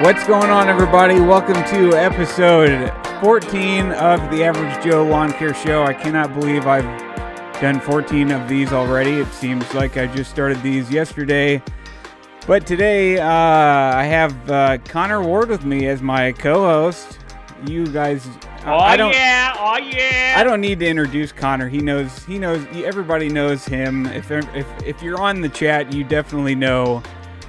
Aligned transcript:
What's 0.00 0.26
going 0.26 0.50
on, 0.50 0.68
everybody? 0.68 1.20
Welcome 1.20 1.54
to 1.54 1.96
episode 1.96 2.92
14 3.20 3.92
of 3.92 4.18
the 4.32 4.42
Average 4.42 4.84
Joe 4.84 5.04
Lawn 5.04 5.32
Care 5.32 5.54
Show. 5.54 5.84
I 5.84 5.94
cannot 5.94 6.34
believe 6.34 6.66
I've 6.66 6.82
done 7.60 7.78
14 7.80 8.32
of 8.32 8.48
these 8.48 8.72
already. 8.72 9.12
It 9.12 9.28
seems 9.28 9.72
like 9.72 9.96
I 9.96 10.08
just 10.08 10.32
started 10.32 10.60
these 10.64 10.90
yesterday. 10.90 11.62
But 12.44 12.66
today, 12.66 13.20
uh, 13.20 13.24
I 13.24 14.02
have 14.02 14.50
uh, 14.50 14.78
Connor 14.78 15.22
Ward 15.22 15.48
with 15.48 15.64
me 15.64 15.86
as 15.86 16.02
my 16.02 16.32
co-host. 16.32 17.20
You 17.64 17.86
guys, 17.86 18.26
Oh 18.66 18.78
I 18.78 18.96
don't, 18.96 19.12
yeah, 19.12 19.54
oh 19.60 19.76
yeah. 19.76 20.34
I 20.36 20.42
don't 20.42 20.60
need 20.60 20.80
to 20.80 20.86
introduce 20.88 21.30
Connor. 21.30 21.68
He 21.68 21.78
knows. 21.78 22.24
He 22.24 22.38
knows. 22.38 22.66
Everybody 22.74 23.28
knows 23.28 23.64
him. 23.64 24.06
If 24.06 24.30
if 24.30 24.66
if 24.82 25.02
you're 25.02 25.20
on 25.20 25.40
the 25.40 25.50
chat, 25.50 25.92
you 25.92 26.02
definitely 26.02 26.54
know 26.54 27.02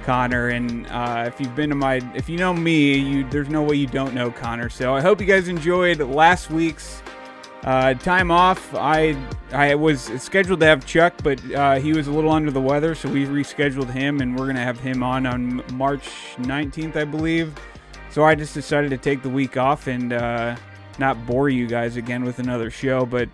Connor. 0.06 0.48
And 0.48 0.86
uh, 0.86 1.24
if 1.26 1.40
you've 1.40 1.54
been 1.56 1.68
to 1.70 1.74
my, 1.74 1.96
if 2.14 2.28
you 2.28 2.38
know 2.38 2.54
me, 2.54 2.96
you 2.96 3.28
there's 3.28 3.48
no 3.48 3.62
way 3.62 3.74
you 3.74 3.88
don't 3.88 4.14
know 4.14 4.30
Connor. 4.30 4.70
So 4.70 4.94
I 4.94 5.00
hope 5.00 5.20
you 5.20 5.26
guys 5.26 5.48
enjoyed 5.48 5.98
last 5.98 6.48
week's 6.48 7.02
uh, 7.64 7.94
time 7.94 8.30
off. 8.30 8.72
I 8.74 9.16
I 9.50 9.74
was 9.74 10.04
scheduled 10.22 10.60
to 10.60 10.66
have 10.66 10.86
Chuck, 10.86 11.14
but 11.24 11.42
uh, 11.52 11.74
he 11.80 11.92
was 11.92 12.06
a 12.06 12.12
little 12.12 12.30
under 12.30 12.52
the 12.52 12.60
weather, 12.60 12.94
so 12.94 13.08
we 13.08 13.26
rescheduled 13.26 13.90
him, 13.90 14.20
and 14.20 14.38
we're 14.38 14.46
gonna 14.46 14.62
have 14.62 14.78
him 14.78 15.02
on 15.02 15.26
on 15.26 15.62
March 15.72 16.08
19th, 16.38 16.94
I 16.94 17.04
believe. 17.04 17.52
So 18.10 18.24
I 18.24 18.36
just 18.36 18.54
decided 18.54 18.90
to 18.90 18.98
take 18.98 19.22
the 19.22 19.28
week 19.28 19.56
off 19.56 19.88
and 19.88 20.12
uh, 20.12 20.56
not 21.00 21.26
bore 21.26 21.48
you 21.48 21.66
guys 21.66 21.96
again 21.96 22.24
with 22.24 22.38
another 22.38 22.70
show. 22.70 23.04
But 23.04 23.28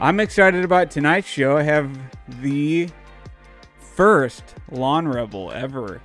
I'm 0.00 0.18
excited 0.18 0.64
about 0.64 0.90
tonight's 0.90 1.28
show. 1.28 1.58
I 1.58 1.62
have 1.62 1.96
the 2.40 2.88
first 4.00 4.54
lawn 4.70 5.06
rebel 5.06 5.52
ever 5.52 6.00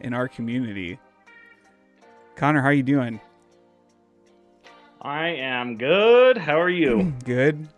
in 0.00 0.12
our 0.12 0.26
community. 0.26 0.98
Connor, 2.34 2.60
how 2.60 2.70
you 2.70 2.82
doing? 2.82 3.20
I 5.00 5.28
am 5.28 5.76
good. 5.76 6.36
How 6.36 6.60
are 6.60 6.68
you? 6.68 7.14
Good. 7.24 7.68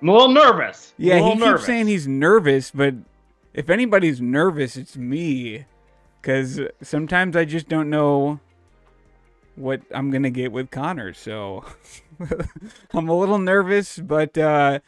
I'm 0.00 0.08
a 0.08 0.12
little 0.12 0.30
nervous. 0.30 0.94
Yeah, 0.96 1.16
a 1.16 1.18
he 1.18 1.22
little 1.24 1.36
keeps 1.36 1.44
nervous. 1.44 1.66
saying 1.66 1.86
he's 1.88 2.08
nervous, 2.08 2.70
but 2.70 2.94
if 3.52 3.68
anybody's 3.68 4.22
nervous, 4.22 4.78
it's 4.78 4.96
me. 4.96 5.66
Because 6.22 6.62
sometimes 6.80 7.36
I 7.36 7.44
just 7.44 7.68
don't 7.68 7.90
know 7.90 8.40
what 9.56 9.82
I'm 9.94 10.10
going 10.10 10.22
to 10.22 10.30
get 10.30 10.52
with 10.52 10.70
Connor. 10.70 11.12
So 11.12 11.66
I'm 12.94 13.10
a 13.10 13.18
little 13.18 13.38
nervous, 13.38 13.98
but, 13.98 14.38
uh, 14.38 14.78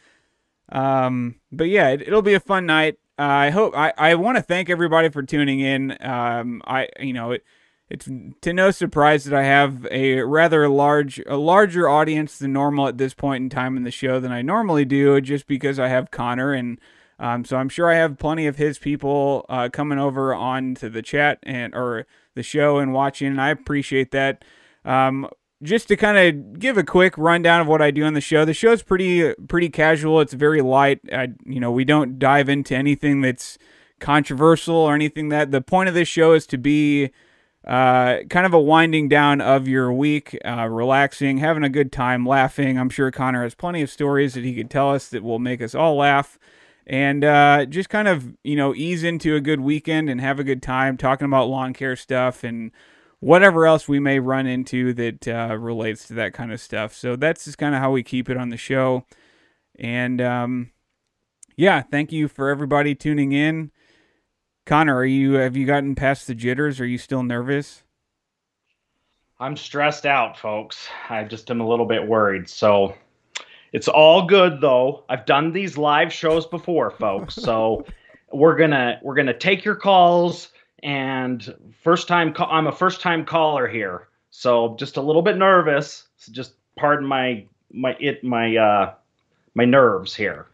um, 0.69 1.35
but 1.51 1.65
yeah, 1.65 1.89
it, 1.89 2.01
it'll 2.01 2.23
be 2.23 2.33
a 2.33 2.39
fun 2.39 2.65
night. 2.65 2.97
I 3.17 3.51
hope, 3.51 3.75
I, 3.75 3.93
I 3.97 4.15
want 4.15 4.37
to 4.37 4.43
thank 4.43 4.69
everybody 4.69 5.09
for 5.09 5.21
tuning 5.21 5.59
in. 5.59 5.97
Um, 6.01 6.61
I, 6.65 6.89
you 6.99 7.13
know, 7.13 7.31
it, 7.31 7.43
it's 7.89 8.09
to 8.41 8.53
no 8.53 8.71
surprise 8.71 9.25
that 9.25 9.37
I 9.37 9.43
have 9.43 9.85
a 9.91 10.21
rather 10.21 10.67
large, 10.67 11.21
a 11.27 11.37
larger 11.37 11.87
audience 11.87 12.39
than 12.39 12.53
normal 12.53 12.87
at 12.87 12.97
this 12.97 13.13
point 13.13 13.43
in 13.43 13.49
time 13.49 13.77
in 13.77 13.83
the 13.83 13.91
show 13.91 14.19
than 14.19 14.31
I 14.31 14.41
normally 14.41 14.85
do, 14.85 15.21
just 15.21 15.45
because 15.45 15.77
I 15.77 15.89
have 15.89 16.09
Connor, 16.09 16.53
and 16.53 16.79
um, 17.19 17.45
so 17.45 17.57
I'm 17.57 17.69
sure 17.69 17.91
I 17.91 17.95
have 17.95 18.17
plenty 18.17 18.47
of 18.47 18.55
his 18.55 18.79
people 18.79 19.45
uh, 19.47 19.69
coming 19.71 19.99
over 19.99 20.33
onto 20.33 20.89
the 20.89 21.03
chat 21.03 21.37
and 21.43 21.75
or 21.75 22.07
the 22.33 22.41
show 22.41 22.79
and 22.79 22.93
watching, 22.93 23.27
and 23.27 23.41
I 23.41 23.49
appreciate 23.49 24.09
that. 24.11 24.43
Um, 24.83 25.29
just 25.63 25.87
to 25.87 25.95
kind 25.95 26.17
of 26.17 26.59
give 26.59 26.77
a 26.77 26.83
quick 26.83 27.17
rundown 27.17 27.61
of 27.61 27.67
what 27.67 27.81
I 27.81 27.89
do 27.89 28.03
on 28.03 28.13
the 28.13 28.21
show. 28.21 28.45
The 28.45 28.53
show's 28.53 28.83
pretty 28.83 29.33
pretty 29.47 29.69
casual. 29.69 30.19
It's 30.19 30.33
very 30.33 30.61
light. 30.61 30.99
I, 31.11 31.29
you 31.45 31.59
know, 31.59 31.71
we 31.71 31.85
don't 31.85 32.19
dive 32.19 32.49
into 32.49 32.75
anything 32.75 33.21
that's 33.21 33.57
controversial 33.99 34.75
or 34.75 34.93
anything 34.93 35.29
that. 35.29 35.51
The 35.51 35.61
point 35.61 35.89
of 35.89 35.95
this 35.95 36.07
show 36.07 36.33
is 36.33 36.45
to 36.47 36.57
be 36.57 37.11
uh, 37.65 38.17
kind 38.29 38.45
of 38.45 38.53
a 38.53 38.59
winding 38.59 39.07
down 39.07 39.39
of 39.39 39.67
your 39.67 39.91
week, 39.91 40.37
uh, 40.43 40.67
relaxing, 40.67 41.37
having 41.37 41.63
a 41.63 41.69
good 41.69 41.91
time, 41.91 42.25
laughing. 42.25 42.77
I'm 42.77 42.89
sure 42.89 43.09
Connor 43.09 43.43
has 43.43 43.55
plenty 43.55 43.81
of 43.81 43.89
stories 43.89 44.33
that 44.33 44.43
he 44.43 44.53
could 44.53 44.69
tell 44.69 44.91
us 44.91 45.07
that 45.09 45.23
will 45.23 45.39
make 45.39 45.61
us 45.61 45.73
all 45.73 45.95
laugh. 45.95 46.37
And 46.85 47.23
uh, 47.23 47.65
just 47.65 47.87
kind 47.87 48.09
of, 48.09 48.35
you 48.43 48.57
know, 48.57 48.75
ease 48.75 49.05
into 49.05 49.35
a 49.35 49.39
good 49.39 49.61
weekend 49.61 50.09
and 50.09 50.19
have 50.19 50.39
a 50.39 50.43
good 50.43 50.61
time 50.61 50.97
talking 50.97 51.23
about 51.23 51.47
lawn 51.47 51.73
care 51.73 51.95
stuff 51.95 52.43
and 52.43 52.71
whatever 53.23 53.65
else 53.65 53.87
we 53.87 53.99
may 53.99 54.19
run 54.19 54.45
into 54.45 54.93
that 54.93 55.27
uh, 55.27 55.55
relates 55.57 56.07
to 56.07 56.13
that 56.13 56.33
kind 56.33 56.51
of 56.51 56.59
stuff. 56.59 56.93
So 56.93 57.15
that's 57.15 57.45
just 57.45 57.57
kind 57.57 57.73
of 57.73 57.79
how 57.79 57.91
we 57.91 58.03
keep 58.03 58.29
it 58.29 58.35
on 58.35 58.49
the 58.49 58.57
show. 58.57 59.05
And 59.79 60.19
um, 60.21 60.71
yeah, 61.55 61.81
thank 61.81 62.11
you 62.11 62.27
for 62.27 62.49
everybody 62.49 62.95
tuning 62.95 63.31
in. 63.31 63.71
Connor, 64.65 64.97
are 64.97 65.05
you 65.05 65.33
have 65.33 65.55
you 65.55 65.65
gotten 65.65 65.95
past 65.95 66.27
the 66.27 66.35
jitters? 66.35 66.79
Are 66.81 66.85
you 66.85 66.97
still 66.97 67.23
nervous? 67.23 67.83
I'm 69.39 69.57
stressed 69.57 70.05
out, 70.05 70.37
folks. 70.37 70.87
I 71.09 71.23
just 71.23 71.49
am 71.49 71.61
a 71.61 71.67
little 71.67 71.85
bit 71.85 72.05
worried. 72.05 72.49
So 72.49 72.93
it's 73.71 73.87
all 73.87 74.25
good 74.25 74.59
though. 74.59 75.05
I've 75.07 75.25
done 75.25 75.53
these 75.53 75.77
live 75.77 76.11
shows 76.11 76.45
before, 76.45 76.91
folks. 76.91 77.35
So 77.35 77.85
we're 78.33 78.57
gonna 78.57 78.99
we're 79.01 79.15
gonna 79.15 79.37
take 79.37 79.63
your 79.63 79.75
calls 79.75 80.49
and 80.83 81.55
first 81.81 82.07
time 82.07 82.33
ca- 82.33 82.49
I'm 82.49 82.67
a 82.67 82.71
first 82.71 83.01
time 83.01 83.25
caller 83.25 83.67
here. 83.67 84.09
So 84.29 84.75
just 84.77 84.97
a 84.97 85.01
little 85.01 85.21
bit 85.21 85.37
nervous. 85.37 86.07
So 86.17 86.31
just 86.31 86.53
pardon 86.75 87.07
my 87.07 87.45
my 87.71 87.95
it 87.99 88.23
my 88.23 88.55
uh 88.55 88.93
my 89.55 89.65
nerves 89.65 90.15
here. 90.15 90.47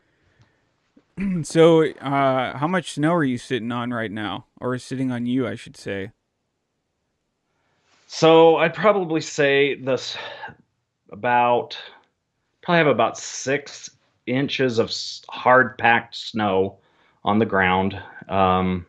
So, 1.43 1.83
uh, 1.83 2.57
how 2.57 2.67
much 2.67 2.93
snow 2.93 3.13
are 3.13 3.25
you 3.25 3.37
sitting 3.37 3.73
on 3.73 3.91
right 3.91 4.11
now, 4.11 4.45
or 4.61 4.73
is 4.73 4.85
sitting 4.85 5.11
on 5.11 5.25
you, 5.25 5.45
I 5.45 5.55
should 5.55 5.75
say? 5.75 6.11
So 8.07 8.55
I'd 8.55 8.73
probably 8.73 9.19
say 9.19 9.75
this 9.75 10.17
about 11.11 11.77
probably 12.61 12.77
have 12.77 12.87
about 12.87 13.17
six 13.17 13.89
inches 14.27 14.79
of 14.79 14.93
hard 15.27 15.77
packed 15.77 16.15
snow 16.15 16.77
on 17.25 17.39
the 17.39 17.45
ground. 17.45 18.01
Um, 18.29 18.85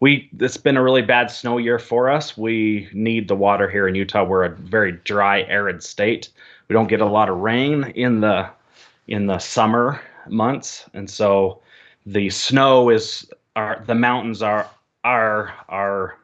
we 0.00 0.28
it's 0.38 0.56
been 0.56 0.76
a 0.76 0.82
really 0.82 1.02
bad 1.02 1.30
snow 1.30 1.58
year 1.58 1.78
for 1.78 2.10
us. 2.10 2.36
We 2.36 2.88
need 2.92 3.28
the 3.28 3.36
water 3.36 3.68
here 3.68 3.88
in 3.88 3.94
Utah. 3.94 4.24
We're 4.24 4.44
a 4.44 4.50
very 4.50 4.92
dry, 4.92 5.42
arid 5.42 5.82
state. 5.82 6.28
We 6.68 6.74
don't 6.74 6.88
get 6.88 7.00
a 7.00 7.06
lot 7.06 7.28
of 7.28 7.38
rain 7.38 7.84
in 7.94 8.20
the 8.20 8.48
in 9.08 9.26
the 9.26 9.38
summer 9.38 10.00
months, 10.28 10.84
and 10.94 11.08
so 11.08 11.60
the 12.04 12.30
snow 12.30 12.90
is 12.90 13.30
our 13.54 13.82
the 13.86 13.94
mountains 13.94 14.42
are 14.42 14.68
our 15.04 15.54
our 15.68 16.18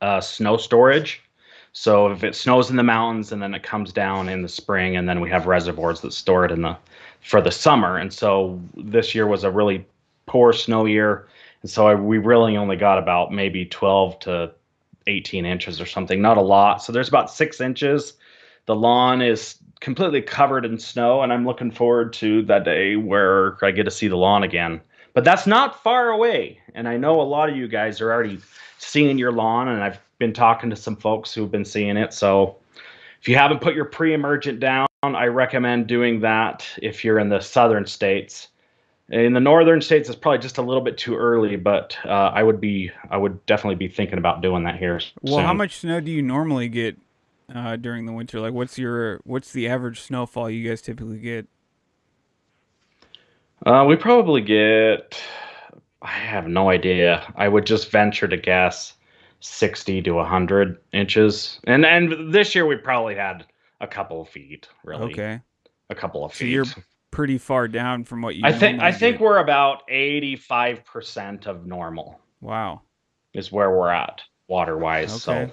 uh, 0.00 0.20
snow 0.20 0.56
storage. 0.56 1.22
So 1.74 2.08
if 2.08 2.22
it 2.22 2.34
snows 2.34 2.68
in 2.68 2.76
the 2.76 2.82
mountains 2.82 3.32
and 3.32 3.42
then 3.42 3.54
it 3.54 3.62
comes 3.62 3.92
down 3.92 4.28
in 4.28 4.42
the 4.42 4.48
spring, 4.48 4.96
and 4.96 5.08
then 5.08 5.20
we 5.20 5.30
have 5.30 5.46
reservoirs 5.46 6.00
that 6.02 6.12
store 6.12 6.44
it 6.44 6.50
in 6.50 6.62
the 6.62 6.76
for 7.22 7.40
the 7.40 7.50
summer. 7.50 7.96
And 7.96 8.12
so 8.12 8.60
this 8.76 9.14
year 9.14 9.26
was 9.26 9.44
a 9.44 9.50
really 9.50 9.86
poor 10.26 10.52
snow 10.52 10.86
year, 10.86 11.26
and 11.62 11.70
so 11.70 11.86
I, 11.86 11.94
we 11.94 12.18
really 12.18 12.56
only 12.56 12.76
got 12.76 12.98
about 12.98 13.32
maybe 13.32 13.64
12 13.64 14.18
to 14.20 14.52
18 15.06 15.46
inches 15.46 15.80
or 15.80 15.86
something, 15.86 16.20
not 16.20 16.36
a 16.36 16.42
lot. 16.42 16.82
So 16.82 16.92
there's 16.92 17.08
about 17.08 17.30
six 17.30 17.60
inches. 17.60 18.14
The 18.66 18.74
lawn 18.74 19.22
is 19.22 19.56
completely 19.80 20.22
covered 20.22 20.64
in 20.64 20.78
snow, 20.78 21.22
and 21.22 21.32
I'm 21.32 21.44
looking 21.44 21.70
forward 21.70 22.12
to 22.14 22.42
that 22.42 22.64
day 22.64 22.96
where 22.96 23.56
I 23.64 23.70
get 23.70 23.84
to 23.84 23.90
see 23.90 24.08
the 24.08 24.16
lawn 24.16 24.42
again. 24.42 24.80
But 25.14 25.24
that's 25.24 25.46
not 25.46 25.82
far 25.82 26.10
away, 26.10 26.58
and 26.74 26.88
I 26.88 26.96
know 26.96 27.20
a 27.20 27.22
lot 27.22 27.50
of 27.50 27.56
you 27.56 27.68
guys 27.68 28.00
are 28.00 28.12
already 28.12 28.38
seeing 28.78 29.18
your 29.18 29.32
lawn, 29.32 29.68
and 29.68 29.82
I've 29.82 30.00
been 30.18 30.32
talking 30.32 30.70
to 30.70 30.76
some 30.76 30.96
folks 30.96 31.34
who've 31.34 31.50
been 31.50 31.64
seeing 31.64 31.96
it. 31.96 32.14
So 32.14 32.56
if 33.20 33.28
you 33.28 33.36
haven't 33.36 33.60
put 33.60 33.74
your 33.74 33.84
pre-emergent 33.84 34.58
down, 34.60 34.86
I 35.02 35.26
recommend 35.26 35.86
doing 35.86 36.20
that 36.20 36.66
if 36.80 37.04
you're 37.04 37.18
in 37.18 37.28
the 37.28 37.40
southern 37.40 37.86
states. 37.86 38.48
In 39.08 39.34
the 39.34 39.40
northern 39.40 39.80
states, 39.82 40.08
it's 40.08 40.18
probably 40.18 40.38
just 40.38 40.58
a 40.58 40.62
little 40.62 40.82
bit 40.82 40.96
too 40.96 41.16
early, 41.16 41.56
but 41.56 41.96
uh, 42.04 42.08
I 42.34 42.42
would 42.42 42.60
be, 42.60 42.90
I 43.10 43.16
would 43.18 43.44
definitely 43.46 43.74
be 43.74 43.88
thinking 43.92 44.16
about 44.16 44.40
doing 44.40 44.64
that 44.64 44.78
here. 44.78 45.00
Well, 45.20 45.40
how 45.40 45.52
much 45.52 45.78
snow 45.78 46.00
do 46.00 46.10
you 46.10 46.22
normally 46.22 46.68
get 46.68 46.96
uh, 47.54 47.76
during 47.76 48.06
the 48.06 48.12
winter? 48.12 48.40
Like, 48.40 48.54
what's 48.54 48.78
your 48.78 49.20
what's 49.24 49.52
the 49.52 49.68
average 49.68 50.00
snowfall 50.00 50.48
you 50.48 50.66
guys 50.68 50.80
typically 50.80 51.18
get? 51.18 51.46
Uh, 53.66 53.84
we 53.86 53.96
probably 53.96 54.40
get, 54.40 55.20
I 56.00 56.08
have 56.10 56.46
no 56.48 56.70
idea. 56.70 57.32
I 57.36 57.48
would 57.48 57.66
just 57.66 57.90
venture 57.90 58.26
to 58.26 58.36
guess 58.36 58.94
60 59.40 60.02
to 60.02 60.12
100 60.12 60.78
inches. 60.92 61.60
And 61.64 61.84
and 61.84 62.32
this 62.32 62.54
year 62.54 62.66
we 62.66 62.76
probably 62.76 63.14
had 63.14 63.44
a 63.80 63.86
couple 63.86 64.20
of 64.22 64.28
feet, 64.28 64.68
really. 64.84 65.12
Okay, 65.12 65.40
A 65.90 65.94
couple 65.94 66.24
of 66.24 66.32
so 66.32 66.38
feet. 66.38 66.50
you're 66.50 66.64
pretty 67.12 67.38
far 67.38 67.68
down 67.68 68.02
from 68.02 68.22
what 68.22 68.34
you. 68.34 68.42
I 68.44 68.50
think 68.50 68.80
I 68.80 68.90
normally 68.90 68.98
think 68.98 69.20
we're 69.20 69.38
about 69.38 69.86
85% 69.88 71.46
of 71.46 71.64
normal 71.66 72.18
Wow. 72.40 72.80
is 73.34 73.52
where 73.52 73.70
we're 73.70 73.90
at 73.90 74.20
water-wise. 74.48 75.28
Okay. 75.28 75.48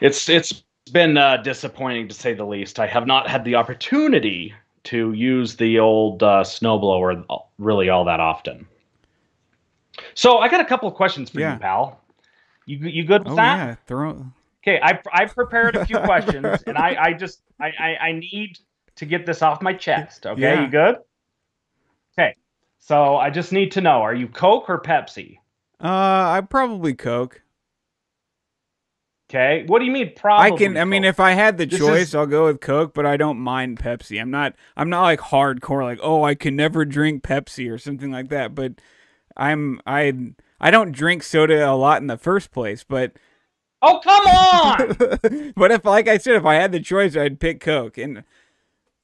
it's 0.00 0.28
it's 0.28 0.62
been 0.92 1.16
uh, 1.16 1.38
disappointing 1.38 2.06
to 2.08 2.14
say 2.14 2.34
the 2.34 2.44
least. 2.44 2.78
I 2.78 2.86
have 2.86 3.06
not 3.06 3.28
had 3.28 3.44
the 3.44 3.56
opportunity 3.56 4.54
to 4.84 5.12
use 5.12 5.56
the 5.56 5.78
old 5.80 6.22
uh, 6.22 6.44
snowblower 6.44 7.24
really 7.58 7.88
all 7.88 8.04
that 8.04 8.20
often. 8.20 8.66
So 10.14 10.38
I 10.38 10.48
got 10.48 10.60
a 10.60 10.64
couple 10.64 10.88
of 10.88 10.94
questions 10.94 11.30
for 11.30 11.40
Yeah. 11.40 11.54
you, 11.54 11.60
pal. 11.60 12.00
You 12.66 12.78
you 12.78 13.04
good 13.04 13.24
with 13.24 13.32
Oh 13.32 13.36
that? 13.36 13.56
yeah, 13.56 13.74
throw. 13.86 14.26
Okay, 14.62 14.78
I 14.82 14.98
I 15.12 15.26
prepared 15.26 15.76
a 15.76 15.84
few 15.84 15.96
questions, 16.04 16.62
and 16.66 16.76
I 16.78 16.96
I 17.00 17.12
just 17.12 17.42
I, 17.60 17.72
I 17.78 17.96
I 18.08 18.12
need 18.12 18.58
to 18.96 19.06
get 19.06 19.26
this 19.26 19.42
off 19.42 19.62
my 19.62 19.72
chest. 19.72 20.26
Okay, 20.26 20.40
Yeah. 20.40 20.62
you 20.64 20.68
good? 20.70 20.96
Okay, 22.18 22.34
so 22.78 23.16
I 23.16 23.30
just 23.30 23.52
need 23.52 23.72
to 23.72 23.80
know: 23.80 24.02
Are 24.02 24.14
you 24.14 24.28
Coke 24.28 24.68
or 24.68 24.80
Pepsi? 24.80 25.38
Uh, 25.82 25.88
I 26.36 26.42
probably 26.48 26.94
Coke. 26.94 27.42
Okay, 29.30 29.64
what 29.66 29.78
do 29.78 29.86
you 29.86 29.90
mean? 29.90 30.12
Probably. 30.14 30.52
I 30.52 30.56
can. 30.56 30.76
I 30.76 30.84
mean, 30.84 31.02
if 31.02 31.18
I 31.18 31.32
had 31.32 31.56
the 31.56 31.66
This 31.66 31.80
choice, 31.80 32.08
is- 32.08 32.14
I'll 32.14 32.26
go 32.26 32.44
with 32.46 32.60
Coke. 32.60 32.94
But 32.94 33.06
I 33.06 33.16
don't 33.16 33.38
mind 33.38 33.78
Pepsi. 33.80 34.20
I'm 34.20 34.30
not. 34.30 34.54
I'm 34.76 34.90
not 34.90 35.02
like 35.02 35.20
hardcore. 35.20 35.82
Like, 35.82 35.98
oh, 36.02 36.22
I 36.22 36.34
can 36.34 36.54
never 36.54 36.84
drink 36.84 37.22
Pepsi 37.22 37.70
or 37.72 37.78
something 37.78 38.10
like 38.12 38.28
that. 38.28 38.54
But 38.54 38.74
I'm. 39.36 39.80
I. 39.86 40.12
I 40.60 40.70
don't 40.70 40.92
drink 40.92 41.22
soda 41.22 41.68
a 41.68 41.72
lot 41.74 42.00
in 42.00 42.06
the 42.06 42.18
first 42.18 42.50
place. 42.52 42.84
But. 42.84 43.12
oh 43.82 43.98
come 44.04 44.26
on! 44.26 45.52
but 45.56 45.70
if, 45.70 45.84
like 45.84 46.06
I 46.06 46.18
said, 46.18 46.36
if 46.36 46.44
I 46.44 46.54
had 46.54 46.70
the 46.72 46.80
choice, 46.80 47.16
I'd 47.16 47.40
pick 47.40 47.60
Coke, 47.60 47.98
and 47.98 48.24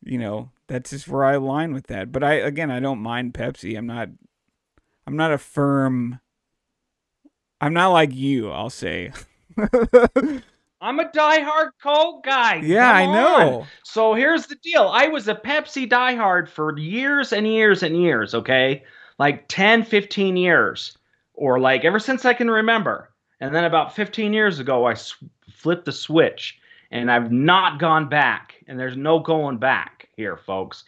you 0.02 0.18
know 0.18 0.50
that's 0.66 0.90
just 0.90 1.08
where 1.08 1.24
I 1.24 1.34
align 1.34 1.72
with 1.72 1.88
that. 1.88 2.12
But 2.12 2.22
I, 2.22 2.34
again, 2.34 2.70
I 2.70 2.80
don't 2.80 3.00
mind 3.00 3.34
Pepsi. 3.34 3.76
I'm 3.76 3.86
not. 3.86 4.08
I'm 5.06 5.16
not 5.16 5.32
a 5.32 5.38
firm. 5.38 6.20
I'm 7.60 7.72
not 7.72 7.88
like 7.88 8.14
you. 8.14 8.50
I'll 8.50 8.70
say. 8.70 9.12
I'm 10.82 10.98
a 10.98 11.04
diehard 11.10 11.70
Coke 11.82 12.24
guy. 12.24 12.56
yeah, 12.64 12.90
I 12.90 13.04
know. 13.04 13.66
So 13.84 14.14
here's 14.14 14.46
the 14.46 14.54
deal. 14.56 14.88
I 14.90 15.08
was 15.08 15.28
a 15.28 15.34
Pepsi 15.34 15.88
diehard 15.88 16.48
for 16.48 16.78
years 16.78 17.32
and 17.32 17.46
years 17.46 17.82
and 17.82 18.00
years, 18.00 18.34
okay? 18.34 18.84
Like 19.18 19.46
10, 19.48 19.84
15 19.84 20.36
years. 20.36 20.96
Or 21.34 21.60
like 21.60 21.84
ever 21.84 21.98
since 21.98 22.24
I 22.24 22.32
can 22.32 22.50
remember. 22.50 23.10
And 23.40 23.54
then 23.54 23.64
about 23.64 23.94
15 23.94 24.32
years 24.32 24.58
ago, 24.58 24.86
I 24.86 24.94
sw- 24.94 25.22
flipped 25.50 25.84
the 25.84 25.92
switch 25.92 26.58
and 26.90 27.10
I've 27.10 27.30
not 27.32 27.78
gone 27.78 28.08
back. 28.08 28.56
And 28.66 28.78
there's 28.78 28.96
no 28.96 29.18
going 29.18 29.58
back 29.58 30.08
here, 30.16 30.36
folks. 30.36 30.84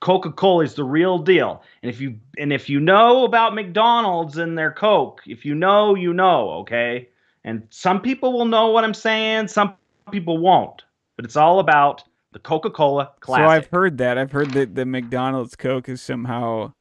Coca-Cola 0.00 0.64
is 0.64 0.74
the 0.74 0.84
real 0.84 1.18
deal. 1.18 1.62
And 1.82 1.90
if 1.90 2.00
you 2.00 2.18
and 2.38 2.52
if 2.52 2.68
you 2.70 2.80
know 2.80 3.24
about 3.24 3.54
McDonald's 3.54 4.38
and 4.38 4.56
their 4.56 4.72
Coke, 4.72 5.20
if 5.26 5.44
you 5.44 5.54
know, 5.54 5.94
you 5.94 6.12
know, 6.12 6.50
okay? 6.60 7.08
And 7.44 7.66
some 7.70 8.00
people 8.00 8.32
will 8.32 8.46
know 8.46 8.68
what 8.68 8.84
I'm 8.84 8.94
saying, 8.94 9.48
some 9.48 9.74
people 10.10 10.38
won't. 10.38 10.82
But 11.16 11.24
it's 11.26 11.36
all 11.36 11.58
about 11.58 12.02
the 12.32 12.38
Coca-Cola 12.38 13.12
classic. 13.20 13.44
So 13.44 13.50
I've 13.50 13.66
heard 13.66 13.98
that. 13.98 14.16
I've 14.16 14.32
heard 14.32 14.52
that 14.52 14.74
the 14.74 14.86
McDonald's 14.86 15.56
Coke 15.56 15.88
is 15.88 16.00
somehow 16.00 16.72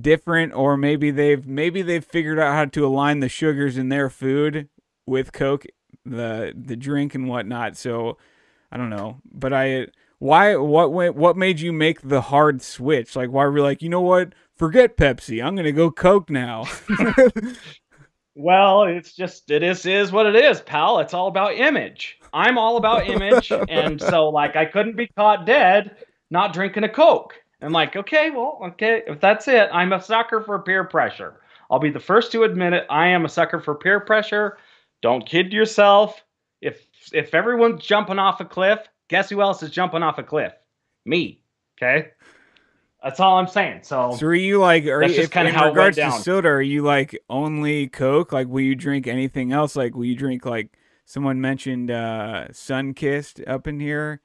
different, 0.00 0.54
or 0.54 0.76
maybe 0.76 1.10
they've 1.10 1.46
maybe 1.46 1.82
they've 1.82 2.04
figured 2.04 2.38
out 2.38 2.54
how 2.54 2.64
to 2.64 2.86
align 2.86 3.20
the 3.20 3.28
sugars 3.28 3.76
in 3.76 3.90
their 3.90 4.08
food 4.08 4.68
with 5.04 5.32
Coke, 5.32 5.66
the 6.04 6.52
the 6.56 6.76
drink 6.76 7.14
and 7.14 7.28
whatnot. 7.28 7.76
So 7.76 8.18
I 8.70 8.76
don't 8.76 8.90
know, 8.90 9.20
but 9.32 9.52
I 9.52 9.88
why 10.18 10.56
what 10.56 10.92
wa- 10.92 11.10
what 11.10 11.36
made 11.36 11.60
you 11.60 11.72
make 11.72 12.00
the 12.02 12.22
hard 12.22 12.62
switch? 12.62 13.16
Like 13.16 13.30
why 13.30 13.44
were 13.46 13.58
you 13.58 13.62
like 13.62 13.82
you 13.82 13.88
know 13.88 14.00
what? 14.00 14.34
Forget 14.56 14.96
Pepsi. 14.96 15.44
I'm 15.44 15.56
gonna 15.56 15.72
go 15.72 15.90
Coke 15.90 16.30
now. 16.30 16.64
Well, 18.34 18.84
it's 18.84 19.14
just 19.14 19.50
it 19.50 19.62
is 19.62 19.84
is 19.84 20.10
what 20.10 20.24
it 20.24 20.34
is, 20.34 20.62
pal. 20.62 21.00
It's 21.00 21.12
all 21.12 21.28
about 21.28 21.54
image. 21.54 22.18
I'm 22.32 22.56
all 22.56 22.78
about 22.78 23.06
image, 23.06 23.52
and 23.68 24.00
so 24.00 24.30
like 24.30 24.56
I 24.56 24.64
couldn't 24.64 24.96
be 24.96 25.08
caught 25.08 25.44
dead 25.44 25.96
not 26.30 26.54
drinking 26.54 26.84
a 26.84 26.88
Coke. 26.88 27.34
I'm 27.60 27.72
like, 27.72 27.94
okay, 27.94 28.30
well, 28.30 28.58
okay, 28.70 29.02
if 29.06 29.20
that's 29.20 29.46
it, 29.46 29.68
I'm 29.72 29.92
a 29.92 30.02
sucker 30.02 30.42
for 30.42 30.58
peer 30.60 30.82
pressure. 30.82 31.40
I'll 31.70 31.78
be 31.78 31.90
the 31.90 32.00
first 32.00 32.32
to 32.32 32.42
admit 32.42 32.72
it. 32.72 32.86
I 32.90 33.08
am 33.08 33.24
a 33.24 33.28
sucker 33.28 33.60
for 33.60 33.74
peer 33.74 34.00
pressure. 34.00 34.56
Don't 35.02 35.26
kid 35.26 35.52
yourself. 35.52 36.24
If 36.60 36.86
if 37.12 37.34
everyone's 37.34 37.84
jumping 37.84 38.18
off 38.18 38.40
a 38.40 38.44
cliff, 38.44 38.78
guess 39.08 39.28
who 39.28 39.42
else 39.42 39.62
is 39.62 39.70
jumping 39.70 40.02
off 40.02 40.18
a 40.18 40.22
cliff? 40.22 40.52
Me. 41.04 41.42
Okay. 41.76 42.10
That's 43.02 43.18
all 43.18 43.36
I'm 43.36 43.48
saying. 43.48 43.80
So 43.82 44.12
So 44.12 44.26
are 44.28 44.34
you 44.34 44.60
like, 44.60 44.86
are 44.86 45.02
you, 45.02 45.26
kinda 45.26 45.48
in 45.48 45.54
how 45.56 45.68
regards 45.70 45.96
to 45.96 46.12
soda, 46.12 46.48
are 46.48 46.62
you 46.62 46.82
like 46.82 47.20
only 47.28 47.88
Coke? 47.88 48.32
Like, 48.32 48.46
will 48.46 48.60
you 48.60 48.76
drink 48.76 49.08
anything 49.08 49.52
else? 49.52 49.74
Like, 49.74 49.94
will 49.96 50.04
you 50.04 50.14
drink 50.14 50.46
like 50.46 50.78
someone 51.04 51.40
mentioned 51.40 51.90
uh 51.90 52.46
Sunkist 52.52 53.42
up 53.48 53.66
in 53.66 53.80
here? 53.80 54.20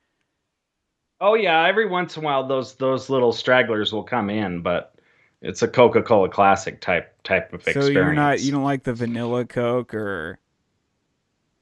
Oh 1.19 1.33
yeah, 1.33 1.65
every 1.65 1.87
once 1.87 2.15
in 2.15 2.23
a 2.23 2.25
while 2.25 2.47
those 2.47 2.75
those 2.75 3.09
little 3.09 3.33
stragglers 3.33 3.91
will 3.91 4.03
come 4.03 4.29
in, 4.29 4.61
but 4.61 4.93
it's 5.41 5.63
a 5.63 5.67
Coca-Cola 5.67 6.29
classic 6.29 6.79
type 6.81 7.15
type 7.23 7.53
of 7.53 7.63
So 7.63 7.69
experience. 7.69 7.93
you're 7.95 8.13
not, 8.13 8.41
you 8.41 8.51
don't 8.51 8.63
like 8.63 8.83
the 8.83 8.93
vanilla 8.93 9.45
Coke 9.45 9.93
or 9.95 10.39